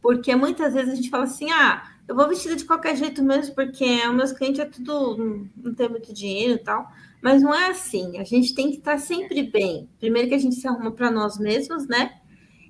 Porque 0.02 0.36
muitas 0.36 0.74
vezes 0.74 0.94
a 0.94 0.96
gente 0.96 1.10
fala 1.10 1.26
assim, 1.26 1.52
ah, 1.52 1.84
eu 2.08 2.16
vou 2.16 2.28
vestida 2.28 2.56
de 2.56 2.66
qualquer 2.66 2.96
jeito 2.96 3.24
mesmo, 3.24 3.56
porque 3.56 4.06
os 4.08 4.16
meus 4.16 4.32
clientes 4.32 4.60
é 4.60 4.66
tudo, 4.66 5.48
não 5.56 5.74
tem 5.74 5.88
muito 5.88 6.14
dinheiro 6.14 6.56
e 6.56 6.58
tal. 6.58 6.92
Mas 7.22 7.42
não 7.42 7.54
é 7.54 7.70
assim. 7.70 8.18
A 8.18 8.24
gente 8.24 8.56
tem 8.56 8.72
que 8.72 8.78
estar 8.78 8.98
sempre 8.98 9.44
bem. 9.44 9.88
Primeiro 10.00 10.28
que 10.28 10.36
a 10.36 10.40
gente 10.40 10.56
se 10.56 10.68
arruma 10.68 10.92
para 10.92 11.12
nós 11.12 11.38
mesmos, 11.38 11.88
né? 11.88 12.12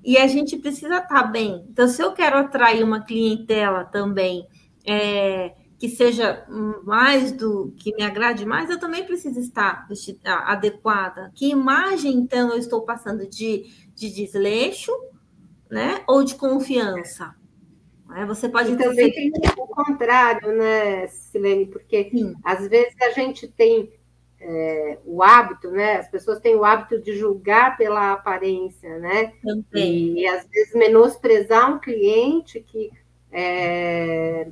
E 0.03 0.17
a 0.17 0.27
gente 0.27 0.57
precisa 0.57 0.97
estar 0.97 1.23
bem. 1.23 1.65
Então, 1.69 1.87
se 1.87 2.01
eu 2.01 2.11
quero 2.11 2.37
atrair 2.37 2.83
uma 2.83 3.01
clientela 3.01 3.85
também 3.85 4.45
é, 4.85 5.53
que 5.79 5.87
seja 5.87 6.45
mais 6.83 7.31
do 7.31 7.73
que 7.77 7.95
me 7.95 8.03
agrade 8.03 8.45
mais, 8.45 8.69
eu 8.69 8.79
também 8.79 9.05
preciso 9.05 9.39
estar 9.39 9.87
vestida, 9.87 10.33
adequada. 10.39 11.31
Que 11.33 11.49
imagem, 11.49 12.13
então, 12.13 12.51
eu 12.51 12.57
estou 12.57 12.81
passando 12.81 13.27
de, 13.27 13.65
de 13.95 14.09
desleixo, 14.09 14.91
né? 15.71 16.03
Ou 16.05 16.23
de 16.23 16.35
confiança? 16.35 17.33
É, 18.13 18.25
você 18.25 18.49
pode 18.49 18.73
e 18.73 18.77
também 18.77 19.09
tem 19.09 19.31
o 19.57 19.67
contrário, 19.67 20.51
né, 20.53 21.07
Silene? 21.07 21.65
Porque 21.65 22.09
Sim. 22.11 22.35
às 22.43 22.67
vezes 22.67 22.93
a 23.01 23.11
gente 23.11 23.47
tem 23.47 23.89
é, 24.37 24.97
o 25.05 25.23
hábito, 25.23 25.71
né? 25.71 25.97
As 25.97 26.09
pessoas 26.09 26.41
têm 26.41 26.55
o 26.55 26.65
hábito 26.65 27.01
de 27.01 27.15
julgar 27.15 27.77
pela 27.77 28.11
aparência, 28.11 28.99
né? 28.99 29.31
Também. 29.41 30.17
E, 30.17 30.21
e 30.23 30.27
às 30.27 30.45
vezes 30.45 30.73
menosprezar 30.73 31.73
um 31.73 31.79
cliente 31.79 32.59
que, 32.59 32.91
é, 33.31 34.49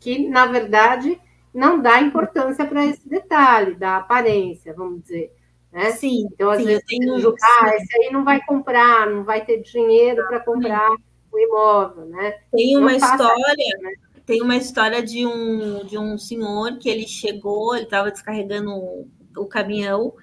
que 0.00 0.26
na 0.26 0.46
verdade 0.46 1.20
não 1.52 1.82
dá 1.82 2.00
importância 2.00 2.64
para 2.64 2.86
esse 2.86 3.06
detalhe 3.06 3.74
da 3.74 3.98
aparência, 3.98 4.72
vamos 4.72 5.02
dizer. 5.02 5.35
Né? 5.76 5.90
Sim. 5.90 6.26
Então, 6.32 6.48
às 6.48 6.56
sim, 6.56 6.64
vezes, 6.64 6.84
tenho... 6.86 7.14
ah, 7.14 7.76
esse 7.76 7.98
aí 7.98 8.10
não 8.10 8.24
vai 8.24 8.42
comprar, 8.46 9.10
não 9.10 9.24
vai 9.24 9.44
ter 9.44 9.60
dinheiro 9.60 10.26
para 10.26 10.40
comprar 10.40 10.88
sim. 10.88 11.02
o 11.30 11.38
imóvel, 11.38 12.06
né? 12.06 12.34
Tem 12.50 12.78
uma 12.78 12.94
história. 12.96 13.78
né? 13.82 13.92
Tem 14.24 14.40
uma 14.40 14.56
história 14.56 15.02
de 15.02 15.26
um, 15.26 15.84
de 15.84 15.98
um 15.98 16.16
senhor 16.16 16.78
que 16.78 16.88
ele 16.88 17.06
chegou, 17.06 17.74
ele 17.74 17.84
estava 17.84 18.10
descarregando 18.10 18.72
o 19.36 19.44
caminhão 19.44 20.14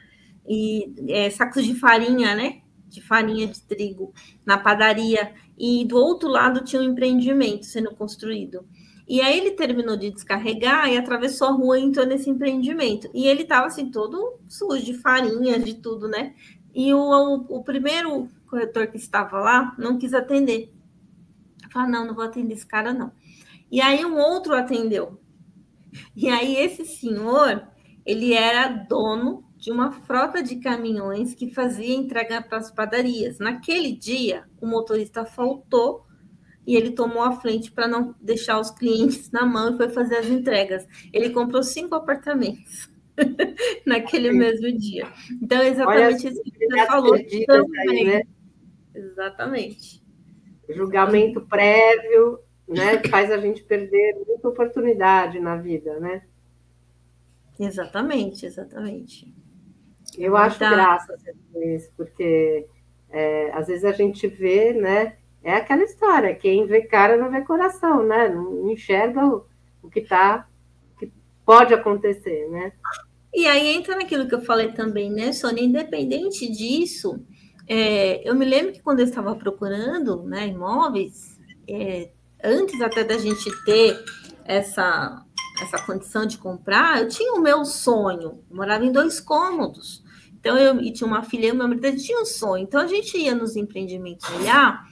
e 0.50 0.92
é, 1.08 1.30
sacos 1.30 1.64
de 1.64 1.76
farinha, 1.76 2.34
né? 2.34 2.62
De 2.90 3.00
farinha 3.00 3.46
de 3.46 3.62
trigo 3.62 4.12
na 4.44 4.58
padaria. 4.58 5.34
E 5.56 5.86
do 5.86 5.98
outro 5.98 6.30
lado 6.30 6.64
tinha 6.64 6.82
um 6.82 6.86
empreendimento 6.86 7.68
sendo 7.68 7.94
construído. 7.94 8.66
E 9.14 9.22
aí 9.22 9.38
ele 9.38 9.52
terminou 9.52 9.96
de 9.96 10.10
descarregar 10.10 10.92
e 10.92 10.98
atravessou 10.98 11.48
a 11.48 11.52
rua 11.52 11.78
e 11.78 11.84
entrou 11.84 12.04
nesse 12.04 12.32
empreendimento. 12.32 13.08
E 13.14 13.28
ele 13.28 13.44
estava 13.44 13.68
assim, 13.68 13.92
todo 13.92 14.40
sujo 14.50 14.84
de 14.84 14.96
farinha, 14.96 15.60
de 15.60 15.76
tudo, 15.76 16.08
né? 16.08 16.34
E 16.74 16.92
o, 16.96 16.98
o, 16.98 17.60
o 17.60 17.64
primeiro 17.64 18.28
corretor 18.48 18.88
que 18.88 18.98
estava 18.98 19.40
lá 19.40 19.76
não 19.78 20.00
quis 20.00 20.16
atender. 20.16 20.74
Falou, 21.72 21.92
não, 21.92 22.08
não 22.08 22.16
vou 22.16 22.24
atender 22.24 22.56
esse 22.56 22.66
cara, 22.66 22.92
não. 22.92 23.12
E 23.72 23.80
aí 23.80 24.04
um 24.04 24.18
outro 24.18 24.56
atendeu. 24.56 25.22
E 26.16 26.28
aí 26.28 26.56
esse 26.56 26.84
senhor, 26.84 27.68
ele 28.04 28.34
era 28.34 28.68
dono 28.68 29.46
de 29.56 29.72
uma 29.72 29.92
frota 29.92 30.42
de 30.42 30.56
caminhões 30.56 31.36
que 31.36 31.54
fazia 31.54 31.94
entrega 31.94 32.42
para 32.42 32.58
as 32.58 32.72
padarias. 32.72 33.38
Naquele 33.38 33.92
dia, 33.92 34.46
o 34.60 34.66
motorista 34.66 35.24
faltou 35.24 36.04
e 36.66 36.76
ele 36.76 36.92
tomou 36.92 37.22
a 37.22 37.34
frente 37.34 37.72
para 37.72 37.88
não 37.88 38.16
deixar 38.22 38.60
os 38.60 38.72
clientes 38.72 39.30
na 39.32 39.46
mão 39.46 39.74
e 39.74 39.78
foi 39.78 39.90
fazer 39.90 40.18
as 40.18 40.28
entregas. 40.28 40.88
Ele 41.12 41.30
comprou 41.30 41.62
cinco 41.62 41.96
apartamentos 41.96 42.90
naquele 43.86 44.32
Sim. 44.32 44.38
mesmo 44.38 44.78
dia. 44.78 45.08
Então, 45.42 45.62
é 45.62 45.70
exatamente 45.70 46.28
isso 46.28 46.42
que 46.44 46.68
você 46.68 46.86
falou 46.86 47.18
também. 47.46 47.90
Aí, 47.90 48.04
né? 48.06 48.22
Exatamente. 48.96 50.02
Julgamento 50.70 51.42
prévio, 51.42 52.40
né, 52.68 53.02
faz 53.10 53.30
a 53.32 53.38
gente 53.38 53.64
perder 53.64 54.16
muita 54.26 54.48
oportunidade 54.48 55.40
na 55.40 55.58
vida, 55.58 56.00
né? 56.00 56.24
Exatamente, 57.60 58.46
exatamente. 58.46 59.34
Eu 60.18 60.38
acho 60.38 60.60
tá. 60.60 60.70
graça 60.70 61.16
isso, 61.56 61.92
porque 61.96 62.68
é, 63.10 63.52
às 63.52 63.68
vezes 63.68 63.84
a 63.84 63.92
gente 63.92 64.28
vê, 64.28 64.74
né? 64.74 65.18
É 65.44 65.56
aquela 65.56 65.84
história, 65.84 66.36
quem 66.36 66.66
vê 66.66 66.82
cara 66.82 67.18
não 67.18 67.30
vê 67.30 67.42
coração, 67.42 68.04
né? 68.04 68.30
Não 68.30 68.70
enxerga 68.70 69.26
o, 69.26 69.46
o 69.82 69.90
que 69.90 70.02
tá, 70.02 70.48
que 70.98 71.12
pode 71.46 71.74
acontecer, 71.74 72.48
né? 72.50 72.72
E 73.34 73.46
aí 73.46 73.68
entra 73.68 73.96
naquilo 73.96 74.28
que 74.28 74.36
eu 74.36 74.42
falei 74.42 74.72
também, 74.72 75.12
né, 75.12 75.34
Sônia? 75.34 75.64
Independente 75.64 76.50
disso, 76.50 77.20
é, 77.68 78.28
eu 78.28 78.36
me 78.36 78.46
lembro 78.46 78.72
que 78.72 78.82
quando 78.82 79.00
eu 79.00 79.06
estava 79.06 79.36
procurando 79.36 80.24
né, 80.24 80.48
imóveis, 80.48 81.38
é, 81.68 82.12
antes 82.44 82.80
até 82.82 83.04
da 83.04 83.18
gente 83.18 83.50
ter 83.66 83.98
essa 84.46 85.24
essa 85.62 85.78
condição 85.86 86.26
de 86.26 86.38
comprar, 86.38 87.02
eu 87.02 87.08
tinha 87.08 87.34
o 87.34 87.42
meu 87.42 87.64
sonho. 87.64 88.44
Eu 88.50 88.56
morava 88.56 88.84
em 88.84 88.92
dois 88.92 89.20
cômodos. 89.20 90.04
Então, 90.40 90.58
eu 90.58 90.82
e 90.82 90.92
tinha 90.92 91.08
uma 91.08 91.24
filha, 91.24 91.54
meu 91.54 91.68
marido 91.68 91.96
tinha 91.96 92.22
um 92.22 92.26
sonho. 92.26 92.64
Então, 92.64 92.82
a 92.82 92.88
gente 92.88 93.18
ia 93.18 93.36
nos 93.36 93.56
empreendimentos 93.56 94.28
olhar 94.32 94.84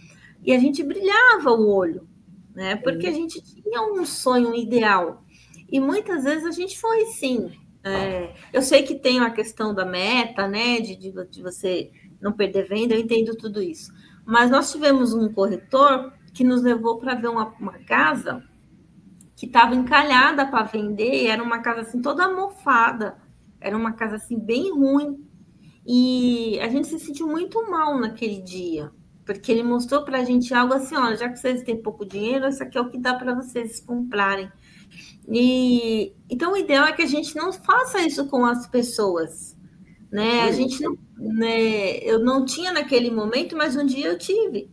e 0.43 0.53
a 0.53 0.59
gente 0.59 0.83
brilhava 0.83 1.51
o 1.51 1.69
olho, 1.69 2.07
né? 2.53 2.75
Porque 2.75 3.07
a 3.07 3.11
gente 3.11 3.41
tinha 3.41 3.81
um 3.81 4.05
sonho 4.05 4.55
ideal. 4.55 5.23
E 5.71 5.79
muitas 5.79 6.23
vezes 6.23 6.45
a 6.45 6.51
gente 6.51 6.79
foi 6.79 7.05
sim. 7.05 7.51
É, 7.83 8.33
eu 8.53 8.61
sei 8.61 8.83
que 8.83 8.95
tem 8.95 9.19
a 9.19 9.31
questão 9.31 9.73
da 9.73 9.85
meta, 9.85 10.47
né? 10.47 10.79
De, 10.79 10.95
de, 10.95 11.11
de 11.29 11.41
você 11.41 11.91
não 12.19 12.31
perder 12.31 12.67
venda, 12.67 12.93
eu 12.93 12.99
entendo 12.99 13.35
tudo 13.35 13.61
isso. 13.61 13.91
Mas 14.25 14.51
nós 14.51 14.71
tivemos 14.71 15.13
um 15.13 15.31
corretor 15.31 16.13
que 16.33 16.43
nos 16.43 16.61
levou 16.61 16.97
para 16.97 17.15
ver 17.15 17.27
uma, 17.27 17.47
uma 17.59 17.79
casa 17.79 18.43
que 19.35 19.47
estava 19.47 19.73
encalhada 19.73 20.45
para 20.45 20.63
vender, 20.63 21.25
era 21.25 21.41
uma 21.41 21.59
casa 21.59 21.81
assim 21.81 21.99
toda 21.99 22.31
mofada, 22.31 23.17
era 23.59 23.75
uma 23.75 23.93
casa 23.93 24.17
assim 24.17 24.37
bem 24.37 24.71
ruim. 24.71 25.27
E 25.85 26.59
a 26.59 26.67
gente 26.67 26.87
se 26.87 26.99
sentiu 26.99 27.27
muito 27.27 27.69
mal 27.69 27.99
naquele 27.99 28.39
dia, 28.39 28.91
porque 29.33 29.51
ele 29.51 29.63
mostrou 29.63 30.03
para 30.03 30.19
a 30.19 30.23
gente 30.23 30.53
algo 30.53 30.73
assim: 30.73 30.95
olha, 30.95 31.15
já 31.15 31.29
que 31.29 31.39
vocês 31.39 31.63
têm 31.63 31.81
pouco 31.81 32.05
dinheiro, 32.05 32.47
isso 32.47 32.61
aqui 32.63 32.77
é 32.77 32.81
o 32.81 32.89
que 32.89 32.97
dá 32.97 33.13
para 33.13 33.33
vocês 33.33 33.79
comprarem. 33.79 34.51
E 35.27 36.13
então 36.29 36.53
o 36.53 36.57
ideal 36.57 36.85
é 36.85 36.91
que 36.91 37.01
a 37.01 37.07
gente 37.07 37.35
não 37.35 37.53
faça 37.53 38.01
isso 38.01 38.25
com 38.27 38.45
as 38.45 38.67
pessoas, 38.67 39.57
né? 40.11 40.41
A 40.43 40.51
gente 40.51 40.81
não, 40.81 40.97
né? 41.17 41.97
Eu 41.99 42.19
não 42.19 42.45
tinha 42.45 42.71
naquele 42.71 43.11
momento, 43.11 43.55
mas 43.55 43.75
um 43.75 43.85
dia 43.85 44.07
eu 44.07 44.17
tive. 44.17 44.69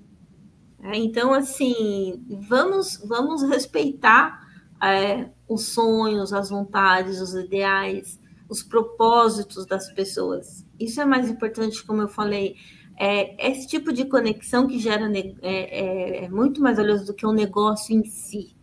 É, 0.82 0.96
então 0.96 1.34
assim, 1.34 2.24
vamos 2.48 2.98
vamos 3.04 3.42
respeitar 3.42 4.46
é, 4.82 5.28
os 5.48 5.66
sonhos, 5.66 6.32
as 6.32 6.50
vontades, 6.50 7.20
os 7.20 7.34
ideais, 7.34 8.18
os 8.48 8.62
propósitos 8.62 9.66
das 9.66 9.92
pessoas. 9.92 10.64
Isso 10.78 11.00
é 11.00 11.04
mais 11.04 11.28
importante, 11.28 11.84
como 11.84 12.02
eu 12.02 12.08
falei. 12.08 12.56
É, 13.00 13.50
esse 13.50 13.68
tipo 13.68 13.92
de 13.92 14.04
conexão 14.06 14.66
que 14.66 14.78
gera 14.78 15.08
é, 15.14 15.34
é, 15.42 16.24
é, 16.24 16.28
muito 16.28 16.60
mais 16.60 16.78
valioso 16.78 17.06
do 17.06 17.14
que 17.14 17.24
o 17.24 17.30
um 17.30 17.32
negócio 17.32 17.94
em 17.94 18.04
si. 18.04 18.56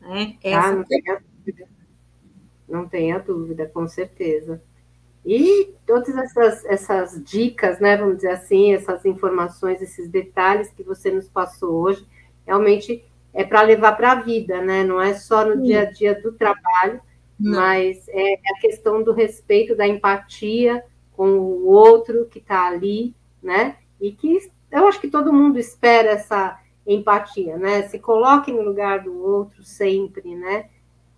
Né? 0.00 0.38
Ah, 0.44 0.72
não, 0.72 0.84
tenha 0.84 1.20
dúvida. 1.20 1.68
não 2.68 2.88
tenha 2.88 3.18
dúvida, 3.18 3.66
com 3.66 3.88
certeza. 3.88 4.62
E 5.26 5.74
todas 5.84 6.16
essas, 6.16 6.64
essas 6.66 7.24
dicas, 7.24 7.80
né, 7.80 7.96
vamos 7.96 8.16
dizer 8.16 8.30
assim, 8.30 8.72
essas 8.72 9.04
informações, 9.04 9.82
esses 9.82 10.08
detalhes 10.08 10.70
que 10.70 10.84
você 10.84 11.10
nos 11.10 11.28
passou 11.28 11.82
hoje, 11.82 12.06
realmente 12.46 13.04
é 13.34 13.44
para 13.44 13.62
levar 13.62 13.92
para 13.92 14.12
a 14.12 14.20
vida, 14.22 14.62
né? 14.62 14.84
Não 14.84 15.00
é 15.00 15.14
só 15.14 15.44
no 15.44 15.56
Sim. 15.56 15.62
dia 15.64 15.82
a 15.82 15.84
dia 15.84 16.14
do 16.22 16.32
trabalho, 16.32 17.00
Não. 17.38 17.60
mas 17.60 18.06
é 18.08 18.34
a 18.34 18.60
questão 18.60 19.02
do 19.02 19.12
respeito, 19.12 19.76
da 19.76 19.86
empatia 19.86 20.82
com 21.12 21.28
o 21.38 21.66
outro 21.66 22.26
que 22.26 22.38
está 22.38 22.68
ali, 22.68 23.14
né? 23.48 23.76
E 24.00 24.12
que 24.12 24.38
eu 24.70 24.86
acho 24.86 25.00
que 25.00 25.08
todo 25.08 25.32
mundo 25.32 25.58
espera 25.58 26.10
essa 26.10 26.60
empatia, 26.86 27.56
né? 27.56 27.82
Se 27.88 27.98
coloque 27.98 28.52
no 28.52 28.62
lugar 28.62 29.02
do 29.02 29.18
outro 29.18 29.64
sempre, 29.64 30.36
né? 30.36 30.68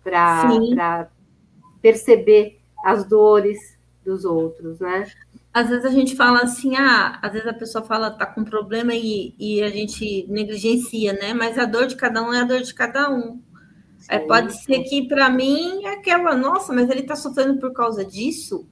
Para 0.03 1.09
perceber 1.81 2.59
as 2.83 3.03
dores 3.03 3.77
dos 4.03 4.25
outros, 4.25 4.79
né? 4.79 5.05
às 5.53 5.69
vezes 5.69 5.85
a 5.85 5.89
gente 5.89 6.15
fala 6.15 6.41
assim, 6.41 6.75
ah, 6.77 7.19
às 7.21 7.33
vezes 7.33 7.47
a 7.47 7.53
pessoa 7.53 7.83
fala 7.83 8.09
tá 8.09 8.25
com 8.25 8.43
problema 8.43 8.93
e, 8.93 9.35
e 9.37 9.61
a 9.61 9.69
gente 9.69 10.25
negligencia, 10.29 11.11
né? 11.13 11.33
Mas 11.33 11.57
a 11.57 11.65
dor 11.65 11.87
de 11.87 11.95
cada 11.95 12.23
um 12.23 12.33
é 12.33 12.39
a 12.39 12.45
dor 12.45 12.61
de 12.61 12.73
cada 12.73 13.11
um. 13.11 13.41
É, 14.07 14.17
pode 14.19 14.53
ser 14.63 14.83
que 14.83 15.07
para 15.07 15.29
mim 15.29 15.85
é 15.85 15.93
aquela, 15.93 16.35
nossa, 16.35 16.73
mas 16.73 16.89
ele 16.89 17.01
está 17.01 17.15
sofrendo 17.15 17.59
por 17.59 17.73
causa 17.73 18.03
disso, 18.03 18.65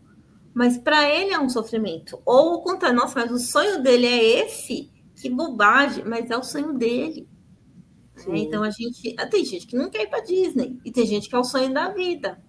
mas 0.53 0.77
para 0.77 1.07
ele 1.09 1.33
é 1.33 1.39
um 1.39 1.49
sofrimento. 1.49 2.21
Ou 2.25 2.61
conta, 2.61 2.91
nossa, 2.91 3.19
mas 3.19 3.31
o 3.31 3.39
sonho 3.39 3.81
dele 3.81 4.05
é 4.05 4.45
esse, 4.45 4.91
que 5.15 5.29
bobagem, 5.29 6.03
mas 6.05 6.29
é 6.29 6.37
o 6.37 6.43
sonho 6.43 6.73
dele. 6.73 7.27
É, 8.27 8.37
então 8.37 8.63
a 8.63 8.69
gente. 8.69 9.15
Ah, 9.17 9.27
tem 9.27 9.45
gente 9.45 9.67
que 9.67 9.75
não 9.75 9.89
quer 9.89 10.03
ir 10.03 10.09
para 10.09 10.21
Disney, 10.21 10.77
e 10.83 10.91
tem 10.91 11.05
gente 11.05 11.29
que 11.29 11.35
é 11.35 11.39
o 11.39 11.43
sonho 11.43 11.73
da 11.73 11.89
vida. 11.89 12.41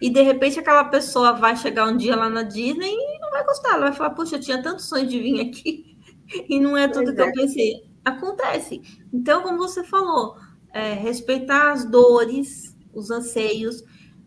E 0.00 0.08
de 0.08 0.22
repente 0.22 0.58
aquela 0.58 0.84
pessoa 0.84 1.32
vai 1.32 1.54
chegar 1.56 1.86
um 1.86 1.96
dia 1.96 2.16
lá 2.16 2.28
na 2.28 2.42
Disney 2.42 2.90
e 2.90 3.18
não 3.20 3.30
vai 3.30 3.44
gostar. 3.44 3.74
Ela 3.74 3.86
vai 3.86 3.92
falar, 3.92 4.10
puxa, 4.10 4.36
eu 4.36 4.40
tinha 4.40 4.62
tanto 4.62 4.82
sonho 4.82 5.06
de 5.06 5.20
vir 5.20 5.40
aqui 5.40 5.96
e 6.48 6.58
não 6.58 6.76
é 6.76 6.88
tudo 6.88 7.04
pois 7.04 7.16
que 7.16 7.22
é. 7.22 7.28
eu 7.28 7.32
pensei. 7.32 7.90
Acontece. 8.04 8.80
Então, 9.12 9.42
como 9.42 9.58
você 9.58 9.84
falou, 9.84 10.36
é, 10.72 10.94
respeitar 10.94 11.72
as 11.72 11.84
dores, 11.84 12.74
os 12.94 13.10
anseios, 13.10 13.84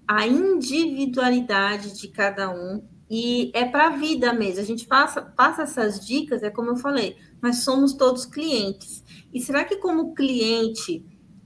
a 0.08 0.28
individualidade 0.28 2.00
de 2.00 2.08
cada 2.08 2.50
um. 2.50 2.88
E 3.10 3.52
é 3.54 3.66
para 3.66 3.88
a 3.88 3.98
vida 3.98 4.34
mesmo. 4.34 4.62
A 4.62 4.66
gente 4.66 4.88
passa, 4.88 5.22
passa 5.22 5.64
essas 5.64 6.06
dicas, 6.06 6.42
é 6.42 6.50
como 6.50 6.72
eu 6.72 6.76
falei, 6.78 7.18
nós 7.42 7.58
somos 7.58 7.94
todos 7.94 8.26
clientes. 8.26 9.04
E 9.34 9.40
será 9.40 9.64
que, 9.64 9.78
como 9.78 10.16
cliente, 10.16 11.06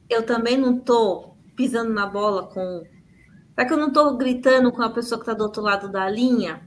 eu 0.10 0.24
também 0.24 0.58
não 0.58 0.78
estou 0.78 1.38
pisando 1.56 1.92
na 1.92 2.06
bola 2.06 2.48
com 2.48 2.84
Será 3.58 3.68
que 3.68 3.74
eu 3.74 3.78
não 3.78 3.88
estou 3.88 4.16
gritando 4.16 4.72
com 4.72 4.84
a 4.84 4.90
pessoa 4.92 5.18
que 5.18 5.24
está 5.24 5.34
do 5.34 5.44
outro 5.44 5.64
lado 5.64 5.90
da 5.90 6.08
linha? 6.08 6.62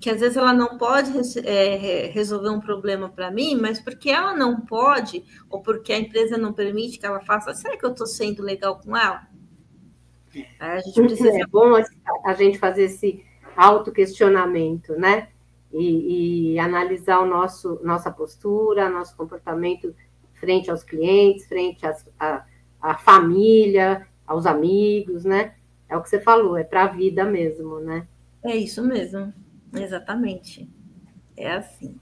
Que 0.00 0.08
às 0.08 0.20
vezes 0.20 0.38
ela 0.38 0.54
não 0.54 0.78
pode 0.78 1.12
é, 1.40 2.06
resolver 2.14 2.48
um 2.48 2.60
problema 2.60 3.10
para 3.10 3.30
mim, 3.30 3.54
mas 3.60 3.78
porque 3.78 4.08
ela 4.08 4.34
não 4.34 4.62
pode, 4.62 5.22
ou 5.50 5.60
porque 5.60 5.92
a 5.92 5.98
empresa 5.98 6.38
não 6.38 6.54
permite 6.54 6.98
que 6.98 7.04
ela 7.04 7.20
faça, 7.20 7.52
será 7.52 7.76
que 7.76 7.84
eu 7.84 7.90
estou 7.90 8.06
sendo 8.06 8.42
legal 8.42 8.80
com 8.80 8.96
ela? 8.96 9.28
A 10.58 10.80
gente 10.80 11.02
precisa... 11.02 11.30
É 11.30 11.46
bom 11.46 11.74
a 12.24 12.34
gente 12.34 12.58
fazer 12.58 12.84
esse 12.84 13.24
autoquestionamento, 13.56 14.94
né? 14.94 15.28
E, 15.72 16.52
e, 16.52 16.58
analisar 16.58 17.20
o 17.20 17.26
nosso, 17.26 17.80
nossa 17.82 18.10
postura, 18.10 18.88
nosso 18.88 19.16
comportamento 19.16 19.94
frente 20.34 20.70
aos 20.70 20.84
clientes, 20.84 21.46
frente 21.46 21.84
à 22.80 22.94
família, 22.98 24.06
aos 24.26 24.46
amigos, 24.46 25.24
né? 25.24 25.54
É 25.88 25.96
o 25.96 26.02
que 26.02 26.08
você 26.08 26.20
falou, 26.20 26.56
é 26.56 26.64
para 26.64 26.84
a 26.84 26.88
vida 26.88 27.24
mesmo, 27.24 27.80
né? 27.80 28.06
É 28.44 28.56
isso 28.56 28.84
mesmo, 28.84 29.32
exatamente. 29.72 30.68
É 31.36 31.52
assim. 31.54 31.98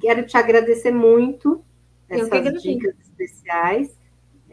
Quero 0.00 0.24
te 0.24 0.36
agradecer 0.36 0.92
muito 0.92 1.64
essas 2.08 2.62
dicas 2.62 2.94
especiais. 3.00 3.98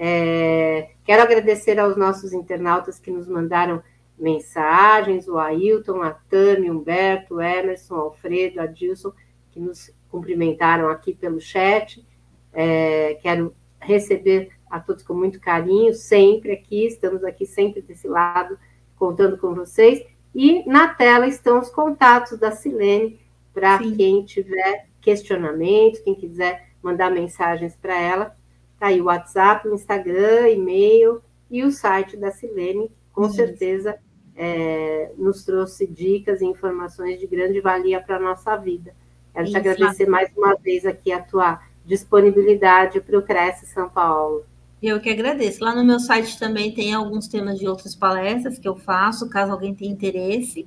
É, 0.02 0.92
quero 1.04 1.22
agradecer 1.22 1.78
aos 1.78 1.98
nossos 1.98 2.32
internautas 2.32 2.98
que 2.98 3.12
nos 3.12 3.28
mandaram 3.28 3.84
mensagens, 4.18 5.28
o 5.28 5.38
Ailton, 5.38 6.02
a 6.02 6.12
Tami, 6.12 6.72
Humberto, 6.72 7.36
o 7.36 7.42
Emerson, 7.42 7.96
o 7.96 8.00
Alfredo, 8.00 8.62
Adilson, 8.62 9.12
que 9.52 9.60
nos 9.60 9.92
cumprimentaram 10.10 10.88
aqui 10.88 11.14
pelo 11.14 11.42
chat. 11.42 12.06
É, 12.54 13.20
quero 13.22 13.54
receber 13.78 14.52
a 14.70 14.80
todos 14.80 15.04
com 15.04 15.14
muito 15.14 15.40
carinho, 15.40 15.94
sempre 15.94 16.54
aqui, 16.54 16.86
estamos 16.88 17.24
aqui 17.26 17.46
sempre 17.46 17.82
desse 17.82 18.08
lado, 18.08 18.58
contando 18.96 19.38
com 19.38 19.54
vocês. 19.54 20.02
E 20.34 20.66
na 20.66 20.88
tela 20.88 21.28
estão 21.28 21.60
os 21.60 21.70
contatos 21.70 22.40
da 22.40 22.52
Silene, 22.52 23.20
para 23.54 23.80
quem 23.80 24.24
tiver 24.24 24.88
questionamentos, 25.02 26.00
quem 26.00 26.16
quiser 26.16 26.70
mandar 26.82 27.12
mensagens 27.12 27.76
para 27.76 28.00
ela. 28.00 28.39
Está 28.80 28.88
aí 28.88 29.02
o 29.02 29.06
WhatsApp, 29.06 29.68
o 29.68 29.76
Instagram, 29.76 30.52
e-mail 30.52 31.22
e 31.52 31.66
o 31.66 31.72
site 31.72 32.16
da 32.16 32.32
Silene, 32.32 32.90
com 33.12 33.26
Isso. 33.26 33.36
certeza 33.36 33.98
é, 34.38 35.12
nos 35.18 35.44
trouxe 35.44 35.86
dicas 35.86 36.40
e 36.40 36.46
informações 36.46 37.20
de 37.20 37.28
grande 37.28 37.60
valia 37.60 38.00
para 38.00 38.16
a 38.16 38.20
nossa 38.22 38.56
vida. 38.56 38.96
Quero 39.34 39.44
Isso. 39.44 39.52
te 39.52 39.58
agradecer 39.60 40.06
mais 40.08 40.32
uma 40.34 40.56
vez 40.56 40.86
aqui 40.86 41.12
a 41.12 41.22
tua 41.22 41.60
disponibilidade 41.86 43.02
para 43.02 43.20
o 43.20 43.22
Cresce 43.22 43.66
São 43.66 43.90
Paulo. 43.90 44.46
Eu 44.82 45.02
que 45.02 45.10
agradeço. 45.10 45.62
Lá 45.62 45.76
no 45.76 45.84
meu 45.84 46.00
site 46.00 46.40
também 46.40 46.74
tem 46.74 46.94
alguns 46.94 47.28
temas 47.28 47.60
de 47.60 47.68
outras 47.68 47.94
palestras 47.94 48.58
que 48.58 48.68
eu 48.68 48.78
faço, 48.78 49.30
caso 49.30 49.52
alguém 49.52 49.76
tenha 49.76 49.92
interesse. 49.92 50.66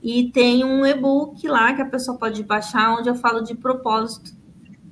E 0.00 0.30
tem 0.30 0.64
um 0.64 0.86
e-book 0.86 1.44
lá 1.48 1.74
que 1.74 1.82
a 1.82 1.86
pessoa 1.86 2.16
pode 2.16 2.44
baixar, 2.44 2.96
onde 2.96 3.08
eu 3.08 3.16
falo 3.16 3.40
de 3.40 3.56
propósito, 3.56 4.37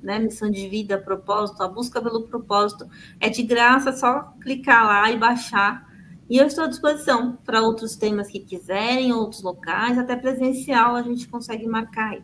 né? 0.01 0.19
Missão 0.19 0.49
de 0.49 0.67
vida, 0.67 0.97
propósito, 0.97 1.61
a 1.61 1.67
busca 1.67 2.01
pelo 2.01 2.23
propósito. 2.23 2.87
É 3.19 3.29
de 3.29 3.43
graça, 3.43 3.89
é 3.89 3.93
só 3.93 4.33
clicar 4.41 4.85
lá 4.85 5.11
e 5.11 5.17
baixar. 5.17 5.87
E 6.29 6.37
eu 6.37 6.45
estou 6.45 6.65
à 6.65 6.67
disposição 6.67 7.37
para 7.45 7.61
outros 7.61 7.95
temas 7.95 8.27
que 8.27 8.39
quiserem, 8.39 9.13
outros 9.13 9.41
locais, 9.41 9.97
até 9.97 10.15
presencial 10.15 10.95
a 10.95 11.01
gente 11.01 11.27
consegue 11.27 11.65
marcar 11.67 12.11
aí. 12.11 12.23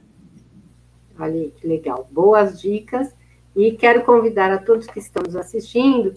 Olha 1.17 1.49
que 1.51 1.67
legal. 1.67 2.07
Boas 2.11 2.59
dicas. 2.59 3.13
E 3.55 3.71
quero 3.73 4.03
convidar 4.03 4.51
a 4.51 4.57
todos 4.57 4.87
que 4.87 4.99
estão 4.99 5.21
nos 5.23 5.35
assistindo 5.35 6.15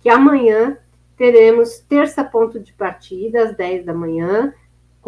que 0.00 0.08
amanhã 0.08 0.78
teremos 1.16 1.80
terça 1.80 2.22
ponto 2.24 2.60
de 2.60 2.72
partida, 2.72 3.42
às 3.42 3.56
10 3.56 3.84
da 3.84 3.92
manhã, 3.92 4.54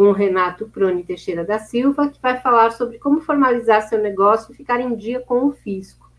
com 0.01 0.09
o 0.09 0.13
Renato 0.13 0.67
Proni 0.67 1.05
Teixeira 1.05 1.45
da 1.45 1.59
Silva, 1.59 2.09
que 2.09 2.19
vai 2.23 2.41
falar 2.41 2.71
sobre 2.71 2.99
como 2.99 3.21
formalizar 3.21 3.87
seu 3.87 3.99
negócio 3.99 4.51
e 4.51 4.57
ficar 4.57 4.81
em 4.81 4.97
dia 4.97 5.21
com 5.21 5.45
o 5.45 5.53
fisco. 5.53 6.11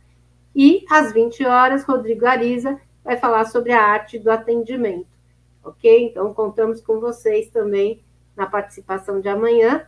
E 0.56 0.86
às 0.88 1.12
20 1.12 1.44
horas, 1.48 1.84
Rodrigo 1.84 2.28
Ariza 2.28 2.80
vai 3.04 3.18
falar 3.18 3.46
sobre 3.46 3.72
a 3.72 3.84
arte 3.84 4.20
do 4.20 4.30
atendimento. 4.30 5.08
Ok? 5.64 6.06
Então, 6.06 6.32
contamos 6.32 6.80
com 6.80 7.00
vocês 7.00 7.50
também 7.50 8.04
na 8.38 8.46
participação 8.46 9.20
de 9.20 9.28
amanhã. 9.28 9.88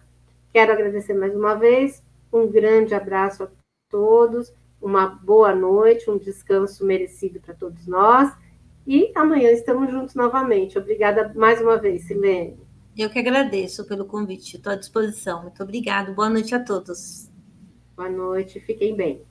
Quero 0.52 0.72
agradecer 0.72 1.14
mais 1.14 1.36
uma 1.36 1.54
vez. 1.54 2.04
Um 2.34 2.48
grande 2.48 2.96
abraço 2.96 3.44
a 3.44 3.48
todos. 3.92 4.52
Uma 4.82 5.06
boa 5.06 5.54
noite, 5.54 6.10
um 6.10 6.18
descanso 6.18 6.84
merecido 6.84 7.40
para 7.40 7.54
todos 7.54 7.86
nós 7.86 8.36
e 8.88 9.12
amanhã 9.14 9.52
estamos 9.52 9.92
juntos 9.92 10.16
novamente. 10.16 10.80
Obrigada 10.80 11.32
mais 11.36 11.62
uma 11.62 11.78
vez, 11.78 12.08
Silene. 12.08 12.73
Eu 12.96 13.10
que 13.10 13.18
agradeço 13.18 13.86
pelo 13.86 14.06
convite, 14.06 14.58
estou 14.58 14.72
à 14.72 14.76
disposição. 14.76 15.42
Muito 15.42 15.62
obrigado. 15.64 16.14
Boa 16.14 16.30
noite 16.30 16.54
a 16.54 16.64
todos. 16.64 17.28
Boa 17.96 18.10
noite, 18.10 18.60
fiquem 18.60 18.96
bem. 18.96 19.26